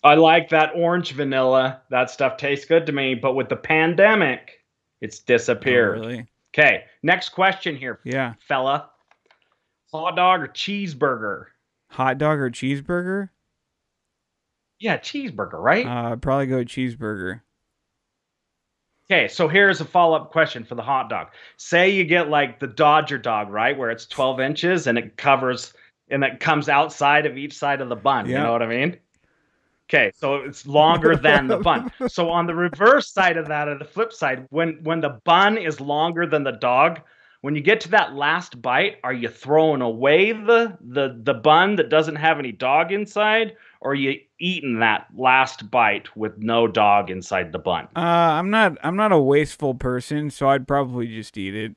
I 0.06 0.14
like 0.16 0.50
that 0.50 0.72
orange 0.76 1.12
vanilla. 1.14 1.82
That 1.90 2.10
stuff 2.12 2.38
tastes 2.38 2.66
good 2.66 2.86
to 2.86 2.92
me, 2.92 3.16
but 3.16 3.34
with 3.34 3.50
the 3.50 3.56
pandemic, 3.56 4.52
it's 5.02 5.20
Oh, 5.20 5.24
disappeared. 5.26 6.00
really? 6.00 6.28
Okay, 6.54 6.84
next 7.04 7.30
question 7.30 7.76
here, 7.76 8.00
Yeah, 8.06 8.36
fella. 8.48 8.92
Hot 9.92 10.16
dog 10.16 10.42
or 10.42 10.48
cheeseburger? 10.48 11.46
hot 11.90 12.18
dog 12.18 12.40
or 12.40 12.50
cheeseburger? 12.52 13.30
Yeah, 14.80 14.98
cheeseburger, 14.98 15.54
right? 15.54 15.86
Uh, 15.86 16.12
I'd 16.12 16.22
probably 16.22 16.48
go 16.48 16.58
cheeseburger. 16.64 17.42
Okay, 19.10 19.28
so 19.28 19.48
here's 19.48 19.82
a 19.82 19.86
follow 19.86 20.18
up 20.18 20.32
question 20.32 20.64
for 20.66 20.76
the 20.76 20.82
hot 20.82 21.10
dog. 21.10 21.28
Say 21.58 21.90
you 21.92 22.04
get 22.04 22.30
like 22.30 22.60
the 22.60 22.68
Dodger 22.68 23.18
dog, 23.18 23.50
right, 23.50 23.78
where 23.78 23.92
it's 23.92 24.06
12 24.08 24.40
inches 24.40 24.88
and 24.88 24.98
it 24.98 25.16
covers 25.18 25.74
and 26.10 26.24
it 26.24 26.40
comes 26.40 26.70
outside 26.70 27.26
of 27.26 27.38
each 27.38 27.54
side 27.54 27.82
of 27.82 27.90
the 27.90 27.96
bun. 27.96 28.28
You 28.28 28.36
know 28.38 28.52
what 28.52 28.62
I 28.64 28.68
mean? 28.68 28.98
Okay, 29.90 30.12
so 30.16 30.36
it's 30.38 30.66
longer 30.66 31.16
than 31.16 31.50
the 31.50 31.58
bun. 31.58 31.86
So 32.06 32.30
on 32.30 32.48
the 32.48 32.56
reverse 32.56 33.12
side 33.12 33.38
of 33.38 33.48
that, 33.48 33.68
or 33.68 33.78
the 33.78 33.86
flip 33.86 34.12
side, 34.14 34.48
when 34.50 34.80
when 34.84 35.00
the 35.02 35.20
bun 35.26 35.58
is 35.58 35.80
longer 35.80 36.26
than 36.28 36.44
the 36.44 36.52
dog, 36.54 37.02
when 37.42 37.56
you 37.56 37.62
get 37.62 37.82
to 37.82 37.90
that 37.90 38.14
last 38.16 38.62
bite, 38.62 38.98
are 39.04 39.14
you 39.14 39.30
throwing 39.30 39.82
away 39.82 40.32
the 40.32 40.78
the 40.82 41.20
the 41.22 41.34
bun 41.36 41.76
that 41.78 41.90
doesn't 41.90 42.16
have 42.16 42.40
any 42.40 42.52
dog 42.52 42.92
inside, 42.92 43.58
or 43.82 43.92
are 43.92 43.96
you 43.96 44.20
eating 44.40 44.80
that 44.80 45.08
last 45.16 45.70
bite 45.72 46.16
with 46.16 46.38
no 46.40 46.68
dog 46.68 47.12
inside 47.12 47.52
the 47.52 47.60
bun? 47.60 47.88
Uh, 47.96 48.00
I'm 48.00 48.50
not, 48.50 48.78
I'm 48.84 48.98
not 48.98 49.14
a 49.14 49.20
wasteful 49.20 49.74
person, 49.74 50.30
so 50.30 50.50
I'd 50.50 50.68
probably 50.68 51.08
just 51.08 51.38
eat 51.38 51.56
it 51.56 51.76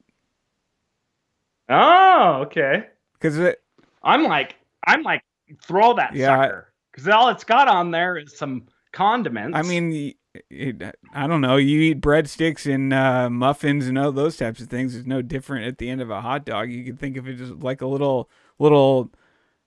Oh, 1.69 2.43
okay. 2.47 2.89
because 3.15 3.39
it, 3.39 3.63
I'm 4.03 4.25
like, 4.25 4.57
I'm 4.87 5.03
like, 5.03 5.23
throw 5.63 5.95
that 5.95 6.17
Yeah, 6.17 6.19
sucker 6.19 6.68
because 6.99 7.15
all 7.15 7.29
it's 7.29 7.45
got 7.45 7.69
on 7.69 7.93
there 7.93 8.17
is 8.17 8.37
some 8.37 8.67
condiments. 8.93 9.57
I 9.57 9.63
mean, 9.63 10.15
I 11.15 11.27
don't 11.29 11.41
know. 11.41 11.57
You 11.57 11.81
eat 11.81 12.01
breadsticks 12.01 12.73
and 12.73 12.93
uh, 12.93 13.31
muffins 13.31 13.87
and 13.87 13.97
all 13.97 14.11
those 14.11 14.37
types 14.37 14.61
of 14.61 14.69
things. 14.69 14.97
It's 14.97 15.07
no 15.07 15.23
different 15.23 15.67
at 15.67 15.79
the 15.79 15.89
end 15.89 16.01
of 16.01 16.11
a 16.11 16.21
hot 16.21 16.45
dog. 16.45 16.71
You 16.71 16.85
could 16.85 16.99
think 16.99 17.17
of 17.17 17.29
it 17.29 17.41
as 17.41 17.53
like 17.53 17.83
a 17.83 17.87
little, 17.87 18.29
little, 18.59 19.13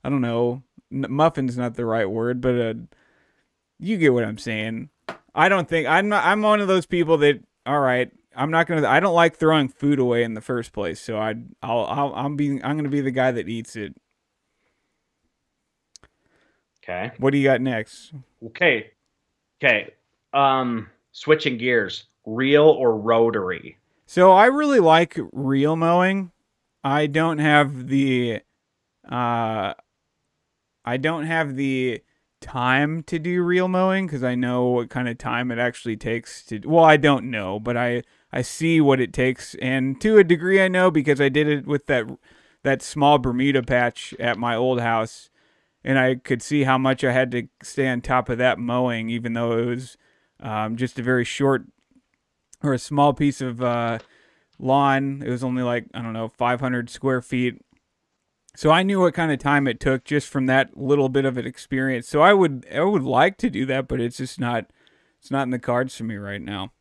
I 0.04 0.10
don't 0.10 0.20
know. 0.20 0.64
Muffin's 0.90 1.58
not 1.58 1.76
the 1.76 1.86
right 1.86 2.10
word, 2.10 2.42
but 2.42 2.60
uh, 2.60 2.74
you 3.80 3.98
get 3.98 4.14
what 4.14 4.26
I'm 4.26 4.38
saying. 4.38 4.90
I 5.34 5.48
don't 5.48 5.70
think 5.70 5.88
I'm 5.88 6.10
not. 6.10 6.26
I'm 6.26 6.42
one 6.42 6.60
of 6.60 6.68
those 6.68 6.86
people 6.86 7.18
that. 7.20 7.42
All 7.66 7.80
right, 7.80 8.12
I'm 8.36 8.52
not 8.52 8.68
gonna. 8.68 8.86
I 8.86 9.00
don't 9.00 9.16
like 9.16 9.38
throwing 9.38 9.70
food 9.70 10.00
away 10.00 10.24
in 10.24 10.34
the 10.34 10.42
first 10.42 10.74
place, 10.74 11.00
so 11.00 11.18
I, 11.18 11.36
I'll, 11.64 11.86
I'll, 11.86 12.14
I'm 12.14 12.36
being. 12.36 12.62
I'm 12.66 12.76
gonna 12.76 12.90
be 12.90 13.00
the 13.00 13.12
guy 13.12 13.32
that 13.32 13.48
eats 13.48 13.78
it. 13.78 13.96
Okay, 16.84 17.12
What 17.20 17.32
do 17.32 17.38
you 17.38 17.44
got 17.44 17.62
next? 17.62 18.12
okay, 18.48 18.92
okay. 19.64 19.94
Um, 20.34 20.90
switching 21.12 21.58
gears, 21.58 22.06
reel 22.26 22.64
or 22.66 22.98
rotary? 22.98 23.78
So 24.06 24.32
I 24.32 24.48
really 24.48 24.80
like 24.80 25.18
reel 25.32 25.76
mowing. 25.76 26.32
I 26.84 27.08
don't 27.08 27.38
have 27.40 27.88
the 27.88 28.42
uh 29.10 29.74
I 30.84 30.98
don't 30.98 31.26
have 31.26 31.56
the 31.56 32.02
time 32.40 33.04
to 33.04 33.20
do 33.20 33.44
reel 33.44 33.68
mowing 33.68 34.08
cuz 34.08 34.24
I 34.24 34.34
know 34.36 34.68
what 34.68 34.90
kind 34.90 35.08
of 35.08 35.18
time 35.18 35.52
it 35.52 35.60
actually 35.60 35.96
takes 35.96 36.44
to 36.48 36.60
well 36.66 36.84
I 36.84 36.98
don't 36.98 37.30
know, 37.30 37.60
but 37.60 37.78
I 37.78 38.04
I 38.32 38.42
see 38.42 38.82
what 38.82 39.00
it 39.00 39.14
takes 39.14 39.56
and 39.56 40.02
to 40.02 40.18
a 40.18 40.24
degree 40.24 40.62
I 40.62 40.68
know 40.68 40.90
because 40.92 41.22
I 41.22 41.30
did 41.30 41.48
it 41.48 41.66
with 41.68 41.86
that 41.86 42.06
that 42.64 42.82
small 42.82 43.18
Bermuda 43.20 43.64
patch 43.64 44.14
at 44.20 44.38
my 44.38 44.56
old 44.56 44.82
house 44.82 45.30
and 45.84 45.98
I 45.98 46.16
could 46.16 46.42
see 46.42 46.64
how 46.64 46.78
much 46.78 47.04
I 47.04 47.12
had 47.12 47.32
to 47.32 47.48
stay 47.64 47.88
on 47.88 48.02
top 48.02 48.30
of 48.30 48.38
that 48.38 48.60
mowing 48.60 49.10
even 49.10 49.34
though 49.34 49.58
it 49.58 49.66
was 49.66 49.98
um, 50.40 50.76
just 50.76 51.00
a 51.00 51.04
very 51.04 51.26
short 51.26 51.66
or 52.64 52.74
a 52.74 52.80
small 52.80 53.14
piece 53.14 53.42
of 53.42 53.62
uh, 53.62 54.00
lawn. 54.60 55.22
It 55.26 55.30
was 55.30 55.44
only 55.44 55.64
like 55.64 55.86
I 55.94 56.02
don't 56.02 56.14
know 56.14 56.28
500 56.28 56.90
square 56.90 57.22
feet. 57.22 57.62
So 58.56 58.70
I 58.70 58.84
knew 58.84 59.00
what 59.00 59.14
kind 59.14 59.32
of 59.32 59.40
time 59.40 59.66
it 59.68 59.80
took 59.80 60.04
just 60.04 60.28
from 60.28 60.46
that 60.48 60.78
little 60.78 61.10
bit 61.10 61.26
of 61.26 61.38
an 61.38 61.46
experience. 61.46 62.08
So 62.08 62.22
I 62.22 62.34
would 62.34 62.66
I 62.74 62.82
would 62.82 63.04
like 63.04 63.38
to 63.38 63.50
do 63.50 63.66
that, 63.68 63.88
but 63.88 64.02
it's 64.02 64.18
just 64.18 64.40
not 64.40 64.66
it's 65.20 65.32
not 65.32 65.44
in 65.44 65.52
the 65.52 65.60
cards 65.60 65.96
for 65.96 66.04
me 66.04 66.16
right 66.16 66.42
now. 66.42 66.72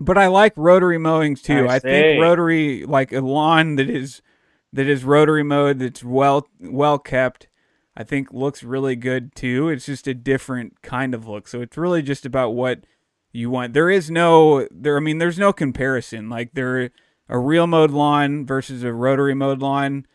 But 0.00 0.18
I 0.18 0.28
like 0.28 0.52
rotary 0.56 0.98
mowings 0.98 1.42
too. 1.42 1.66
I 1.68 1.76
I, 1.76 1.78
think 1.78 2.20
rotary 2.20 2.84
like 2.84 3.12
a 3.12 3.20
lawn 3.20 3.76
that 3.76 3.90
is 3.90 4.22
that 4.72 4.86
is 4.86 5.04
rotary 5.04 5.42
mowed 5.42 5.78
that's 5.78 6.04
well 6.04 6.48
well 6.60 6.98
kept. 6.98 7.48
I 7.96 8.04
think 8.04 8.32
looks 8.32 8.62
really 8.62 8.96
good 8.96 9.34
too. 9.34 9.68
It's 9.68 9.86
just 9.86 10.06
a 10.06 10.14
different 10.14 10.82
kind 10.82 11.14
of 11.14 11.26
look. 11.26 11.48
So 11.48 11.60
it's 11.60 11.76
really 11.76 12.02
just 12.02 12.24
about 12.24 12.50
what 12.50 12.84
you 13.32 13.50
want. 13.50 13.72
There 13.72 13.90
is 13.90 14.10
no 14.10 14.68
there 14.70 14.96
I 14.96 15.00
mean 15.00 15.18
there's 15.18 15.38
no 15.38 15.52
comparison. 15.52 16.28
Like 16.28 16.54
there 16.54 16.90
a 17.28 17.38
reel 17.38 17.66
mowed 17.66 17.90
lawn 17.90 18.46
versus 18.46 18.82
a 18.84 18.92
rotary 18.92 19.34
mowed 19.34 19.60
lawn. 19.60 20.06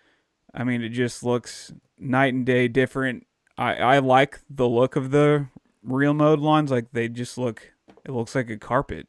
I 0.54 0.64
mean 0.64 0.82
it 0.82 0.90
just 0.90 1.24
looks 1.24 1.74
night 1.98 2.34
and 2.34 2.46
day 2.46 2.68
different. 2.68 3.26
I 3.58 3.76
I 3.76 4.00
like 4.00 4.40
the 4.50 4.68
look 4.68 4.96
of 4.96 5.12
the 5.12 5.48
reel 5.84 6.14
mowed 6.14 6.40
lawns 6.40 6.72
like 6.72 6.92
they 6.94 7.10
just 7.10 7.38
look 7.38 7.74
it 8.06 8.12
looks 8.12 8.36
like 8.36 8.50
a 8.50 8.58
carpet. 8.58 9.08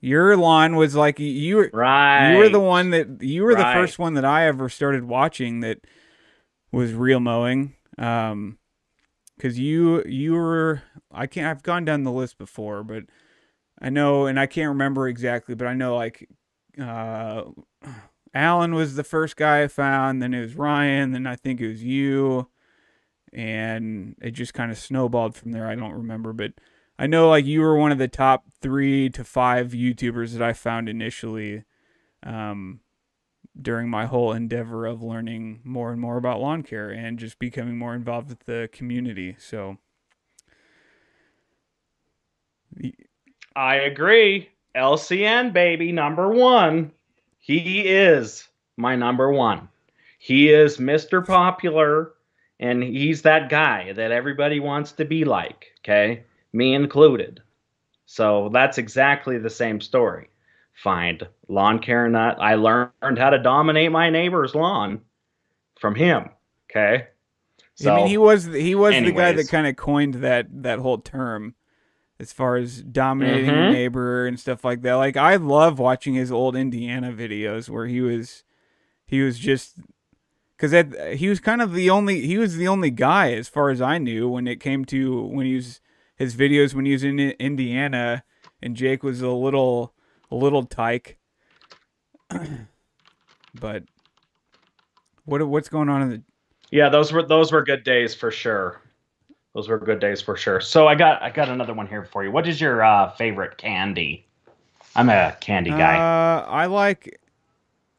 Your 0.00 0.36
lawn 0.36 0.76
was 0.76 0.94
like 0.94 1.18
you 1.18 1.56
were 1.56 1.70
Right. 1.72 2.32
you 2.32 2.38
were 2.38 2.48
the 2.48 2.60
one 2.60 2.90
that 2.90 3.22
you 3.22 3.42
were 3.42 3.54
the 3.54 3.64
first 3.74 3.98
one 3.98 4.14
that 4.14 4.24
I 4.24 4.46
ever 4.46 4.68
started 4.68 5.04
watching 5.04 5.60
that 5.60 5.78
was 6.70 6.92
reel 6.92 7.20
mowing. 7.20 7.74
Um, 7.96 8.58
because 9.36 9.58
you 9.58 10.04
you 10.04 10.34
were 10.34 10.82
I 11.12 11.26
can't 11.26 11.46
I've 11.46 11.62
gone 11.62 11.84
down 11.84 12.04
the 12.04 12.12
list 12.12 12.38
before, 12.38 12.82
but 12.84 13.04
I 13.80 13.90
know 13.90 14.26
and 14.26 14.38
I 14.38 14.46
can't 14.46 14.68
remember 14.68 15.08
exactly, 15.08 15.54
but 15.54 15.66
I 15.66 15.74
know 15.74 15.96
like 15.96 16.28
uh, 16.80 17.42
Allyn 18.34 18.74
was 18.74 18.94
the 18.94 19.04
first 19.04 19.36
guy 19.36 19.62
I 19.62 19.68
found, 19.68 20.22
then 20.22 20.34
it 20.34 20.40
was 20.40 20.54
Ryan, 20.54 21.12
then 21.12 21.26
I 21.26 21.36
think 21.36 21.60
it 21.60 21.68
was 21.68 21.82
you, 21.82 22.48
and 23.32 24.14
it 24.20 24.32
just 24.32 24.54
kind 24.54 24.70
of 24.70 24.78
snowballed 24.78 25.34
from 25.36 25.52
there. 25.52 25.66
I 25.66 25.74
don't 25.74 25.92
remember, 25.92 26.32
but 26.32 26.52
I 26.98 27.06
know 27.06 27.28
like 27.28 27.44
you 27.44 27.60
were 27.60 27.76
one 27.76 27.92
of 27.92 27.98
the 27.98 28.08
top 28.08 28.44
three 28.60 29.08
to 29.10 29.22
five 29.22 29.68
YouTubers 29.68 30.32
that 30.32 30.42
I 30.42 30.52
found 30.52 30.88
initially 30.88 31.64
um, 32.24 32.80
during 33.60 33.88
my 33.88 34.06
whole 34.06 34.32
endeavor 34.32 34.84
of 34.84 35.02
learning 35.02 35.60
more 35.62 35.92
and 35.92 36.00
more 36.00 36.16
about 36.16 36.40
lawn 36.40 36.64
care 36.64 36.90
and 36.90 37.18
just 37.18 37.38
becoming 37.38 37.78
more 37.78 37.94
involved 37.94 38.28
with 38.28 38.40
the 38.46 38.68
community. 38.72 39.36
So, 39.38 39.78
I 43.54 43.76
agree. 43.76 44.50
LCN 44.74 45.52
baby 45.52 45.92
number 45.92 46.28
one. 46.28 46.92
He 47.38 47.88
is 47.88 48.46
my 48.76 48.96
number 48.96 49.30
one. 49.32 49.68
He 50.18 50.50
is 50.50 50.78
Mr. 50.78 51.24
Popular, 51.24 52.12
and 52.58 52.82
he's 52.82 53.22
that 53.22 53.48
guy 53.48 53.92
that 53.92 54.10
everybody 54.10 54.58
wants 54.58 54.92
to 54.92 55.04
be 55.04 55.24
like. 55.24 55.66
Okay, 55.80 56.24
me 56.52 56.74
included. 56.74 57.42
So 58.06 58.50
that's 58.52 58.78
exactly 58.78 59.38
the 59.38 59.50
same 59.50 59.80
story. 59.80 60.30
Find 60.74 61.26
lawn 61.48 61.80
care 61.80 62.08
nut. 62.08 62.38
I 62.40 62.54
learned 62.56 63.18
how 63.18 63.30
to 63.30 63.38
dominate 63.38 63.92
my 63.92 64.10
neighbor's 64.10 64.54
lawn 64.54 65.02
from 65.80 65.94
him. 65.94 66.30
Okay. 66.70 67.08
So 67.74 67.90
I 67.90 67.94
mean, 67.94 68.06
he 68.06 68.18
was 68.18 68.46
he 68.46 68.74
was 68.74 69.02
the 69.02 69.12
guy 69.12 69.32
that 69.32 69.48
kind 69.48 69.66
of 69.66 69.76
coined 69.76 70.14
that 70.14 70.46
that 70.62 70.80
whole 70.80 70.98
term, 70.98 71.54
as 72.20 72.32
far 72.32 72.56
as 72.56 72.82
dominating 72.82 73.54
your 73.54 73.66
Mhm. 73.66 73.68
neighbor 73.68 74.26
and 74.26 74.40
stuff 74.40 74.64
like 74.64 74.82
that. 74.82 74.94
Like 74.94 75.16
I 75.16 75.36
love 75.36 75.78
watching 75.78 76.14
his 76.14 76.32
old 76.32 76.56
Indiana 76.56 77.12
videos 77.12 77.68
where 77.70 77.86
he 77.86 78.00
was, 78.00 78.44
he 79.06 79.22
was 79.22 79.38
just, 79.38 79.78
because 80.56 80.72
he 81.18 81.28
was 81.28 81.40
kind 81.40 81.62
of 81.62 81.74
the 81.74 81.90
only 81.90 82.26
he 82.26 82.38
was 82.38 82.56
the 82.56 82.68
only 82.68 82.90
guy 82.90 83.32
as 83.34 83.48
far 83.48 83.70
as 83.70 83.80
I 83.82 83.98
knew 83.98 84.28
when 84.28 84.48
it 84.48 84.60
came 84.60 84.84
to 84.86 85.22
when 85.26 85.46
he 85.46 85.56
was 85.56 85.80
his 86.18 86.34
videos 86.34 86.74
when 86.74 86.84
he 86.84 86.92
was 86.92 87.04
in 87.04 87.18
Indiana 87.18 88.24
and 88.60 88.76
Jake 88.76 89.02
was 89.02 89.22
a 89.22 89.30
little 89.30 89.94
a 90.30 90.36
little 90.36 90.64
tyke. 90.64 91.18
but 93.54 93.84
what 95.24 95.46
what's 95.48 95.68
going 95.68 95.88
on 95.88 96.02
in 96.02 96.10
the 96.10 96.22
Yeah, 96.70 96.88
those 96.88 97.12
were 97.12 97.22
those 97.22 97.52
were 97.52 97.62
good 97.62 97.84
days 97.84 98.14
for 98.14 98.30
sure. 98.30 98.82
Those 99.54 99.68
were 99.68 99.78
good 99.78 100.00
days 100.00 100.20
for 100.20 100.36
sure. 100.36 100.60
So 100.60 100.86
I 100.86 100.94
got 100.94 101.22
I 101.22 101.30
got 101.30 101.48
another 101.48 101.72
one 101.74 101.86
here 101.86 102.04
for 102.04 102.24
you. 102.24 102.30
What 102.30 102.46
is 102.46 102.60
your 102.60 102.84
uh, 102.84 103.10
favorite 103.12 103.56
candy? 103.56 104.26
I'm 104.98 105.08
a 105.10 105.36
candy 105.40 105.70
guy. 105.70 105.96
Uh, 105.96 106.44
I 106.48 106.66
like, 106.66 107.20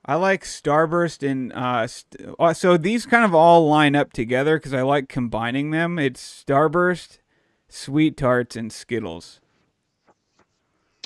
I 0.06 0.16
like 0.16 0.44
Starburst 0.44 1.28
and 1.28 1.54
uh, 1.54 1.88
st- 1.88 2.36
uh, 2.38 2.54
so 2.54 2.76
these 2.76 3.06
kind 3.06 3.24
of 3.24 3.34
all 3.34 3.70
line 3.70 3.96
up 3.96 4.12
together 4.12 4.58
because 4.58 4.74
I 4.74 4.82
like 4.82 5.08
combining 5.08 5.72
them. 5.72 5.98
It's 5.98 6.44
Starburst, 6.46 7.20
Sweet 7.70 8.18
Tarts, 8.18 8.56
and 8.56 8.72
Skittles. 8.74 9.40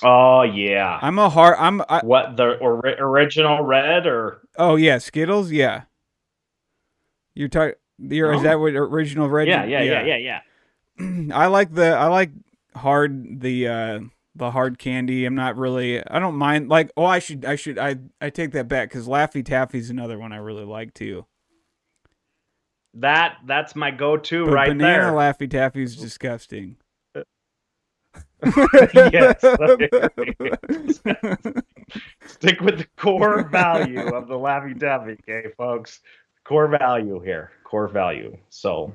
oh 0.02 0.42
yeah. 0.44 0.98
I'm 1.02 1.20
a 1.20 1.30
hard. 1.30 1.56
I'm. 1.60 1.82
I, 1.90 2.00
what 2.04 2.38
the 2.38 2.58
ori- 2.58 2.96
original 3.00 3.64
red 3.64 4.08
or 4.08 4.42
oh 4.58 4.76
yeah, 4.76 4.98
Skittles. 4.98 5.52
Yeah. 5.52 5.84
You're 7.36 7.48
talking. 7.50 7.76
You're, 8.00 8.34
Is 8.34 8.40
Oh. 8.42 8.44
that 8.44 8.60
what 8.60 8.74
original 8.74 9.30
red? 9.30 9.48
yeah, 9.48 9.64
yeah, 9.66 9.82
yeah, 9.82 10.04
yeah, 10.16 10.40
yeah. 11.00 11.30
I 11.36 11.48
like 11.48 11.74
the. 11.74 11.96
I 11.96 12.08
like 12.08 12.32
hard 12.76 13.42
the. 13.42 13.68
uh 13.68 14.00
the 14.36 14.50
hard 14.50 14.80
candy. 14.80 15.26
I'm 15.26 15.36
not 15.36 15.58
really. 15.58 16.04
I 16.08 16.18
don't 16.18 16.34
mind. 16.34 16.68
Like, 16.68 16.90
oh, 16.98 17.06
I 17.06 17.20
should. 17.20 17.46
I 17.46 17.56
should. 17.56 17.78
I. 17.78 17.98
I 18.20 18.32
take 18.32 18.52
that 18.54 18.68
back 18.68 18.90
because 18.90 19.08
Laffy 19.08 19.44
Taffy's 19.46 19.92
another 19.92 20.18
one 20.18 20.34
I 20.34 20.38
really 20.38 20.66
like 20.66 20.96
too. 20.96 21.28
That 22.96 23.38
that's 23.46 23.76
my 23.76 23.92
go-to 23.92 24.46
But 24.46 24.52
right 24.52 24.70
banana 24.70 25.04
there. 25.04 25.12
Laffy 25.12 25.50
Taffy 25.50 25.84
is 25.84 25.96
disgusting. 25.96 26.78
yes. 28.44 29.42
Stick 32.26 32.62
with 32.62 32.80
the 32.80 32.88
core 32.98 33.48
value 33.50 34.02
of 34.02 34.28
the 34.28 34.36
Laffy 34.36 34.80
Taffy, 34.80 35.18
okay, 35.28 35.50
folks. 35.58 36.02
Core 36.44 36.68
value 36.68 37.20
here. 37.22 37.52
Core 37.64 37.88
value. 37.88 38.38
So, 38.50 38.94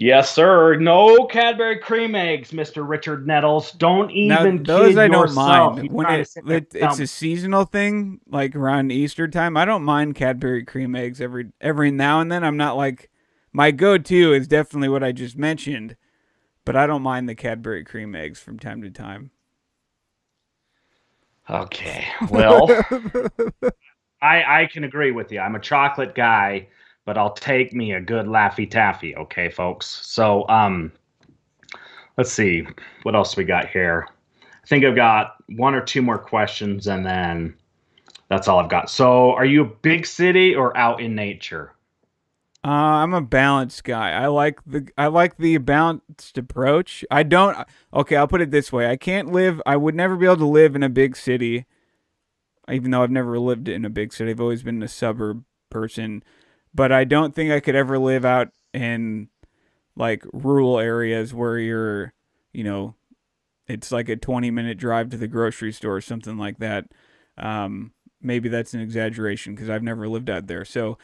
yes, 0.00 0.34
sir. 0.34 0.76
No 0.76 1.26
Cadbury 1.26 1.78
cream 1.78 2.14
eggs, 2.14 2.50
Mr. 2.52 2.88
Richard 2.88 3.26
Nettles. 3.26 3.72
Don't 3.72 4.10
even 4.10 4.56
now, 4.56 4.64
those 4.64 4.96
I 4.96 5.08
don't 5.08 5.34
yourself. 5.34 5.76
mind 5.76 5.92
when 5.92 6.10
it, 6.10 6.28
it 6.46 6.74
it's 6.74 6.98
a 6.98 7.06
seasonal 7.06 7.64
thing, 7.64 8.20
like 8.26 8.56
around 8.56 8.92
Easter 8.92 9.28
time. 9.28 9.56
I 9.56 9.64
don't 9.64 9.84
mind 9.84 10.14
Cadbury 10.14 10.64
cream 10.64 10.94
eggs 10.96 11.20
every 11.20 11.50
every 11.60 11.90
now 11.90 12.20
and 12.20 12.32
then. 12.32 12.44
I'm 12.44 12.56
not 12.56 12.76
like 12.76 13.10
my 13.52 13.70
go-to 13.70 14.32
is 14.32 14.48
definitely 14.48 14.88
what 14.88 15.04
I 15.04 15.12
just 15.12 15.36
mentioned, 15.36 15.96
but 16.64 16.76
I 16.76 16.86
don't 16.86 17.02
mind 17.02 17.28
the 17.28 17.34
Cadbury 17.34 17.84
cream 17.84 18.14
eggs 18.14 18.40
from 18.40 18.58
time 18.58 18.82
to 18.82 18.90
time. 18.90 19.30
Okay. 21.48 22.06
Well, 22.30 22.68
I 24.22 24.62
I 24.62 24.68
can 24.72 24.84
agree 24.84 25.10
with 25.10 25.32
you. 25.32 25.40
I'm 25.40 25.56
a 25.56 25.60
chocolate 25.60 26.14
guy, 26.14 26.68
but 27.10 27.18
I'll 27.18 27.32
take 27.32 27.72
me 27.72 27.94
a 27.94 28.00
good 28.00 28.26
Laffy 28.26 28.70
Taffy, 28.70 29.16
okay, 29.16 29.50
folks. 29.50 29.84
So, 29.88 30.48
um 30.48 30.92
let's 32.16 32.30
see. 32.30 32.64
What 33.02 33.16
else 33.16 33.36
we 33.36 33.42
got 33.42 33.68
here? 33.68 34.06
I 34.44 34.66
think 34.68 34.84
I've 34.84 34.94
got 34.94 35.34
one 35.56 35.74
or 35.74 35.80
two 35.80 36.02
more 36.02 36.18
questions 36.18 36.86
and 36.86 37.04
then 37.04 37.56
that's 38.28 38.46
all 38.46 38.60
I've 38.60 38.70
got. 38.70 38.90
So, 38.90 39.32
are 39.32 39.44
you 39.44 39.62
a 39.62 39.64
big 39.64 40.06
city 40.06 40.54
or 40.54 40.76
out 40.76 41.00
in 41.00 41.16
nature? 41.16 41.72
Uh, 42.64 43.02
I'm 43.02 43.12
a 43.12 43.20
balanced 43.20 43.82
guy. 43.82 44.12
I 44.12 44.28
like 44.28 44.60
the 44.64 44.86
I 44.96 45.08
like 45.08 45.36
the 45.36 45.58
balanced 45.58 46.38
approach. 46.38 47.04
I 47.10 47.24
don't. 47.24 47.66
Okay, 47.92 48.14
I'll 48.14 48.28
put 48.28 48.40
it 48.40 48.52
this 48.52 48.70
way: 48.72 48.88
I 48.88 48.94
can't 48.94 49.32
live. 49.32 49.60
I 49.66 49.76
would 49.76 49.96
never 49.96 50.14
be 50.14 50.26
able 50.26 50.36
to 50.36 50.46
live 50.46 50.76
in 50.76 50.84
a 50.84 50.88
big 50.88 51.16
city, 51.16 51.66
even 52.70 52.92
though 52.92 53.02
I've 53.02 53.10
never 53.10 53.36
lived 53.36 53.66
in 53.66 53.84
a 53.84 53.90
big 53.90 54.12
city. 54.12 54.30
I've 54.30 54.40
always 54.40 54.62
been 54.62 54.80
a 54.80 54.86
suburb 54.86 55.42
person, 55.70 56.22
but 56.74 56.92
I 56.92 57.04
don't 57.04 57.34
think 57.34 57.50
I 57.50 57.60
could 57.60 57.74
ever 57.74 57.98
live 57.98 58.24
out 58.24 58.48
in 58.72 59.28
like 59.96 60.24
rural 60.32 60.78
areas 60.78 61.34
where 61.34 61.58
you're, 61.58 62.12
you 62.52 62.64
know, 62.64 62.94
it's 63.66 63.92
like 63.92 64.08
a 64.08 64.16
20 64.16 64.50
minute 64.50 64.78
drive 64.78 65.10
to 65.10 65.16
the 65.16 65.28
grocery 65.28 65.72
store 65.72 65.96
or 65.96 66.00
something 66.00 66.36
like 66.36 66.58
that. 66.58 66.86
Um, 67.38 67.92
maybe 68.20 68.48
that's 68.48 68.74
an 68.74 68.80
exaggeration 68.80 69.54
because 69.54 69.70
I've 69.70 69.82
never 69.82 70.08
lived 70.08 70.30
out 70.30 70.46
there. 70.46 70.64
So. 70.64 70.98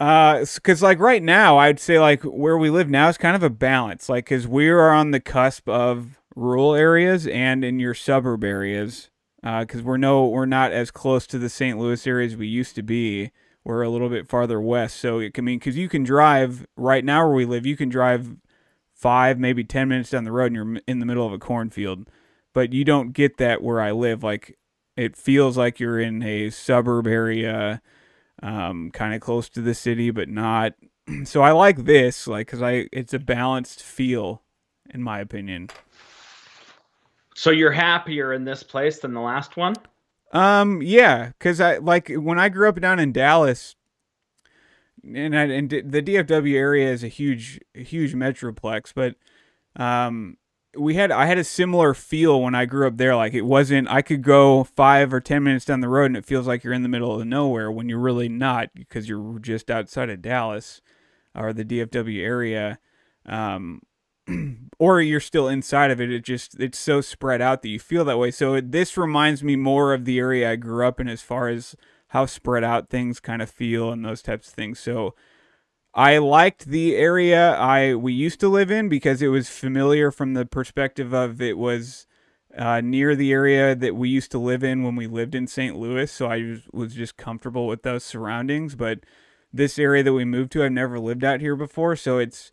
Uh, 0.00 0.46
cause 0.62 0.80
like 0.80 1.00
right 1.00 1.24
now, 1.24 1.58
I'd 1.58 1.80
say 1.80 1.98
like 1.98 2.22
where 2.22 2.56
we 2.56 2.70
live 2.70 2.88
now 2.88 3.08
is 3.08 3.18
kind 3.18 3.34
of 3.34 3.42
a 3.42 3.50
balance. 3.50 4.08
Like, 4.08 4.26
cause 4.26 4.46
we 4.46 4.68
are 4.68 4.92
on 4.92 5.10
the 5.10 5.18
cusp 5.18 5.68
of 5.68 6.20
rural 6.36 6.72
areas 6.76 7.26
and 7.26 7.64
in 7.64 7.80
your 7.80 7.94
suburb 7.94 8.44
areas. 8.44 9.10
Uh, 9.42 9.64
cause 9.64 9.82
we're 9.82 9.96
no, 9.96 10.28
we're 10.28 10.46
not 10.46 10.70
as 10.70 10.92
close 10.92 11.26
to 11.26 11.38
the 11.38 11.48
St. 11.48 11.76
Louis 11.78 12.06
area 12.06 12.26
as 12.28 12.36
we 12.36 12.46
used 12.46 12.76
to 12.76 12.82
be. 12.84 13.32
We're 13.64 13.82
a 13.82 13.90
little 13.90 14.08
bit 14.08 14.28
farther 14.28 14.60
west. 14.60 14.98
So 14.98 15.18
it 15.18 15.34
can 15.34 15.44
mean, 15.44 15.60
cause 15.60 15.76
you 15.76 15.88
can 15.88 16.04
drive 16.04 16.66
right 16.76 17.04
now 17.04 17.26
where 17.26 17.36
we 17.36 17.44
live, 17.44 17.66
you 17.66 17.76
can 17.76 17.88
drive 17.88 18.36
five, 18.94 19.38
maybe 19.38 19.64
10 19.64 19.88
minutes 19.88 20.10
down 20.10 20.24
the 20.24 20.32
road 20.32 20.52
and 20.52 20.56
you're 20.56 20.82
in 20.86 21.00
the 21.00 21.06
middle 21.06 21.26
of 21.26 21.32
a 21.32 21.38
cornfield. 21.38 22.08
But 22.54 22.72
you 22.72 22.84
don't 22.84 23.12
get 23.12 23.36
that 23.36 23.62
where 23.62 23.80
I 23.80 23.92
live. 23.92 24.22
Like, 24.22 24.58
it 24.96 25.16
feels 25.16 25.56
like 25.56 25.78
you're 25.78 26.00
in 26.00 26.22
a 26.22 26.50
suburb 26.50 27.06
area 27.06 27.80
um, 28.42 28.90
kind 28.90 29.14
of 29.14 29.20
close 29.20 29.48
to 29.50 29.60
the 29.60 29.74
city, 29.74 30.10
but 30.10 30.28
not. 30.28 30.74
So 31.24 31.40
I 31.40 31.52
like 31.52 31.86
this, 31.86 32.26
like, 32.26 32.48
cause 32.48 32.60
I 32.60 32.86
it's 32.92 33.14
a 33.14 33.18
balanced 33.18 33.82
feel, 33.82 34.42
in 34.92 35.02
my 35.02 35.20
opinion. 35.20 35.70
So, 37.34 37.50
you're 37.50 37.72
happier 37.72 38.34
in 38.34 38.44
this 38.44 38.62
place 38.62 38.98
than 38.98 39.14
the 39.14 39.20
last 39.22 39.56
one? 39.56 39.74
Um, 40.32 40.82
yeah, 40.82 41.32
cause 41.38 41.60
I 41.60 41.78
like 41.78 42.10
when 42.10 42.38
I 42.38 42.48
grew 42.48 42.68
up 42.68 42.80
down 42.80 42.98
in 42.98 43.12
Dallas. 43.12 43.76
and 45.02 45.36
I, 45.36 45.44
and 45.44 45.70
the 45.70 46.02
DFW 46.02 46.54
area 46.54 46.90
is 46.90 47.02
a 47.02 47.08
huge 47.08 47.60
huge 47.74 48.14
metroplex, 48.14 48.92
but 48.94 49.16
um, 49.82 50.36
we 50.76 50.94
had 50.94 51.10
I 51.10 51.26
had 51.26 51.38
a 51.38 51.44
similar 51.44 51.94
feel 51.94 52.42
when 52.42 52.54
I 52.54 52.66
grew 52.66 52.86
up 52.86 52.96
there. 52.96 53.16
Like 53.16 53.34
it 53.34 53.42
wasn't 53.42 53.88
I 53.88 54.02
could 54.02 54.22
go 54.22 54.64
five 54.64 55.12
or 55.12 55.20
ten 55.20 55.42
minutes 55.42 55.64
down 55.64 55.80
the 55.80 55.88
road 55.88 56.06
and 56.06 56.16
it 56.16 56.26
feels 56.26 56.46
like 56.46 56.62
you're 56.62 56.74
in 56.74 56.82
the 56.82 56.88
middle 56.88 57.18
of 57.18 57.26
nowhere 57.26 57.70
when 57.70 57.88
you're 57.88 57.98
really 57.98 58.28
not 58.28 58.70
because 58.74 59.08
you're 59.08 59.38
just 59.38 59.70
outside 59.70 60.10
of 60.10 60.22
Dallas 60.22 60.80
or 61.34 61.52
the 61.52 61.64
DFW 61.64 62.22
area. 62.22 62.78
Um, 63.24 63.82
or 64.78 65.00
you're 65.00 65.20
still 65.20 65.48
inside 65.48 65.90
of 65.90 66.00
it. 66.00 66.10
It 66.10 66.24
just 66.24 66.58
it's 66.60 66.78
so 66.78 67.00
spread 67.00 67.40
out 67.40 67.62
that 67.62 67.68
you 67.68 67.78
feel 67.78 68.04
that 68.04 68.18
way. 68.18 68.30
So 68.30 68.60
this 68.60 68.96
reminds 68.96 69.42
me 69.42 69.56
more 69.56 69.92
of 69.94 70.04
the 70.04 70.18
area 70.18 70.50
I 70.50 70.56
grew 70.56 70.86
up 70.86 71.00
in 71.00 71.08
as 71.08 71.22
far 71.22 71.48
as 71.48 71.74
how 72.08 72.26
spread 72.26 72.64
out 72.64 72.88
things 72.88 73.20
kind 73.20 73.42
of 73.42 73.50
feel 73.50 73.90
and 73.90 74.04
those 74.04 74.22
types 74.22 74.48
of 74.48 74.54
things. 74.54 74.78
So 74.78 75.14
I 75.94 76.18
liked 76.18 76.66
the 76.66 76.96
area 76.96 77.54
I 77.54 77.94
we 77.94 78.12
used 78.12 78.40
to 78.40 78.48
live 78.48 78.70
in 78.70 78.88
because 78.88 79.22
it 79.22 79.28
was 79.28 79.48
familiar 79.48 80.10
from 80.10 80.34
the 80.34 80.46
perspective 80.46 81.12
of 81.12 81.40
it 81.40 81.58
was 81.58 82.06
uh, 82.56 82.80
near 82.80 83.14
the 83.14 83.32
area 83.32 83.74
that 83.74 83.94
we 83.94 84.08
used 84.08 84.30
to 84.32 84.38
live 84.38 84.64
in 84.64 84.82
when 84.82 84.96
we 84.96 85.06
lived 85.06 85.34
in 85.34 85.46
St. 85.46 85.76
Louis. 85.76 86.10
So 86.10 86.26
I 86.26 86.58
was 86.72 86.94
just 86.94 87.16
comfortable 87.16 87.66
with 87.66 87.82
those 87.82 88.04
surroundings. 88.04 88.74
But 88.74 89.00
this 89.52 89.78
area 89.78 90.02
that 90.02 90.12
we 90.12 90.24
moved 90.24 90.52
to, 90.52 90.64
I've 90.64 90.72
never 90.72 90.98
lived 90.98 91.24
out 91.24 91.40
here 91.40 91.56
before, 91.56 91.96
so 91.96 92.18
it's 92.18 92.50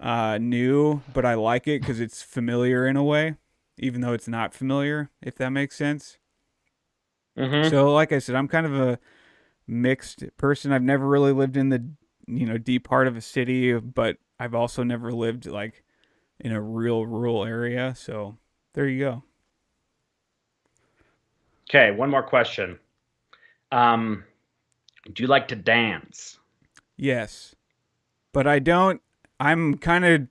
uh, 0.00 0.38
new, 0.38 1.02
but 1.12 1.24
I 1.24 1.34
like 1.34 1.66
it 1.66 1.80
because 1.80 2.00
it's 2.00 2.22
familiar 2.22 2.86
in 2.86 2.96
a 2.96 3.02
way, 3.02 3.36
even 3.78 4.00
though 4.00 4.12
it's 4.12 4.28
not 4.28 4.54
familiar. 4.54 5.10
If 5.22 5.36
that 5.36 5.50
makes 5.50 5.76
sense. 5.76 6.18
Mm-hmm. 7.36 7.68
So, 7.68 7.92
like 7.92 8.12
I 8.12 8.18
said, 8.18 8.34
I'm 8.34 8.48
kind 8.48 8.66
of 8.66 8.74
a 8.74 8.98
mixed 9.66 10.24
person. 10.36 10.72
I've 10.72 10.82
never 10.82 11.06
really 11.06 11.32
lived 11.32 11.56
in 11.56 11.68
the 11.68 11.84
you 12.26 12.46
know 12.46 12.58
deep 12.58 12.88
part 12.88 13.06
of 13.06 13.16
a 13.16 13.20
city, 13.20 13.74
but 13.74 14.18
I've 14.38 14.54
also 14.54 14.82
never 14.82 15.12
lived 15.12 15.46
like 15.46 15.84
in 16.40 16.52
a 16.52 16.60
real 16.60 17.06
rural 17.06 17.44
area. 17.44 17.94
So 17.96 18.36
there 18.74 18.86
you 18.86 19.00
go. 19.00 19.22
Okay, 21.68 21.90
one 21.90 22.10
more 22.10 22.22
question. 22.22 22.78
Um, 23.72 24.24
do 25.12 25.22
you 25.22 25.26
like 25.26 25.48
to 25.48 25.56
dance? 25.56 26.38
Yes, 26.96 27.54
but 28.32 28.46
I 28.46 28.58
don't. 28.58 29.00
I'm 29.40 29.78
kind 29.78 30.04
of. 30.04 30.28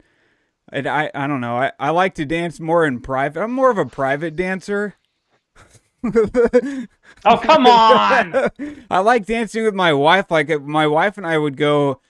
I, 0.73 1.11
I 1.13 1.27
don't 1.27 1.41
know. 1.41 1.57
I, 1.57 1.71
I 1.79 1.91
like 1.91 2.15
to 2.15 2.25
dance 2.25 2.59
more 2.59 2.85
in 2.85 2.99
private. 2.99 3.41
I'm 3.41 3.51
more 3.51 3.69
of 3.69 3.77
a 3.77 3.85
private 3.85 4.35
dancer. 4.35 4.95
oh 6.03 7.37
come 7.37 7.67
on! 7.67 8.51
I 8.89 8.99
like 8.99 9.25
dancing 9.25 9.63
with 9.63 9.75
my 9.75 9.93
wife. 9.93 10.29
Like 10.29 10.49
uh, 10.49 10.59
my 10.59 10.87
wife 10.87 11.17
and 11.17 11.25
I 11.25 11.37
would 11.37 11.57
go. 11.57 12.01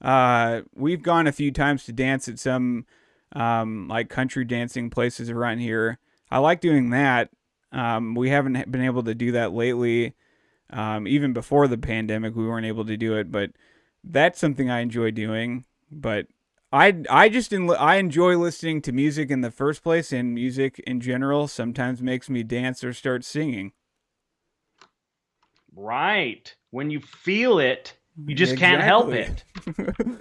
Uh, 0.00 0.62
we've 0.74 1.02
gone 1.02 1.26
a 1.26 1.32
few 1.32 1.50
times 1.50 1.84
to 1.84 1.92
dance 1.92 2.28
at 2.28 2.38
some 2.38 2.86
um, 3.34 3.88
like 3.88 4.08
country 4.08 4.44
dancing 4.44 4.90
places 4.90 5.30
around 5.30 5.58
here. 5.58 5.98
I 6.30 6.38
like 6.38 6.60
doing 6.60 6.90
that. 6.90 7.30
Um, 7.72 8.14
we 8.14 8.30
haven't 8.30 8.70
been 8.70 8.84
able 8.84 9.02
to 9.02 9.14
do 9.14 9.32
that 9.32 9.52
lately. 9.52 10.14
Um, 10.70 11.06
even 11.06 11.32
before 11.32 11.68
the 11.68 11.78
pandemic, 11.78 12.34
we 12.34 12.46
weren't 12.46 12.66
able 12.66 12.84
to 12.86 12.96
do 12.96 13.16
it, 13.16 13.30
but 13.30 13.50
that's 14.02 14.38
something 14.38 14.70
I 14.70 14.80
enjoy 14.80 15.10
doing. 15.10 15.64
But 15.90 16.26
I 16.74 17.02
I 17.08 17.28
just 17.28 17.52
in, 17.52 17.70
I 17.70 17.96
enjoy 17.96 18.36
listening 18.36 18.82
to 18.82 18.92
music 18.92 19.30
in 19.30 19.42
the 19.42 19.52
first 19.52 19.84
place, 19.84 20.12
and 20.12 20.34
music 20.34 20.80
in 20.80 21.00
general 21.00 21.46
sometimes 21.46 22.02
makes 22.02 22.28
me 22.28 22.42
dance 22.42 22.82
or 22.82 22.92
start 22.92 23.24
singing. 23.24 23.70
Right. 25.76 26.52
When 26.72 26.90
you 26.90 26.98
feel 26.98 27.60
it, 27.60 27.96
you 28.26 28.34
just 28.34 28.54
exactly. 28.54 28.76
can't 28.76 28.82
help 28.82 29.12
it. 29.12 29.44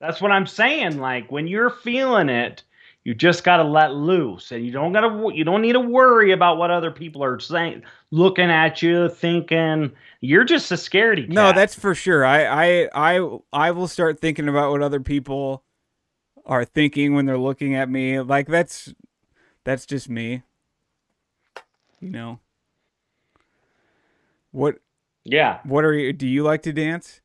That's 0.00 0.20
what 0.20 0.30
I'm 0.30 0.46
saying. 0.46 0.98
Like 0.98 1.32
when 1.32 1.48
you're 1.48 1.70
feeling 1.70 2.28
it, 2.28 2.62
you 3.06 3.14
just 3.14 3.44
got 3.44 3.58
to 3.58 3.62
let 3.62 3.94
loose, 3.94 4.50
and 4.50 4.66
you 4.66 4.72
don't 4.72 4.92
got 4.92 5.02
to. 5.02 5.30
You 5.32 5.44
don't 5.44 5.62
need 5.62 5.74
to 5.74 5.80
worry 5.80 6.32
about 6.32 6.58
what 6.58 6.72
other 6.72 6.90
people 6.90 7.22
are 7.22 7.38
saying, 7.38 7.84
looking 8.10 8.50
at 8.50 8.82
you, 8.82 9.08
thinking. 9.08 9.92
You're 10.20 10.42
just 10.42 10.72
a 10.72 10.74
scaredy 10.74 11.20
cat. 11.20 11.28
No, 11.28 11.52
that's 11.52 11.76
for 11.76 11.94
sure. 11.94 12.24
I, 12.24 12.46
I, 12.46 12.88
I, 12.92 13.38
I 13.52 13.70
will 13.70 13.86
start 13.86 14.18
thinking 14.18 14.48
about 14.48 14.72
what 14.72 14.82
other 14.82 14.98
people 14.98 15.62
are 16.46 16.64
thinking 16.64 17.14
when 17.14 17.26
they're 17.26 17.38
looking 17.38 17.76
at 17.76 17.88
me. 17.88 18.18
Like 18.18 18.48
that's, 18.48 18.92
that's 19.62 19.86
just 19.86 20.08
me. 20.08 20.42
You 22.00 22.10
know. 22.10 22.40
What? 24.50 24.80
Yeah. 25.22 25.60
What 25.62 25.84
are 25.84 25.94
you? 25.94 26.12
Do 26.12 26.26
you 26.26 26.42
like 26.42 26.62
to 26.62 26.72
dance? 26.72 27.20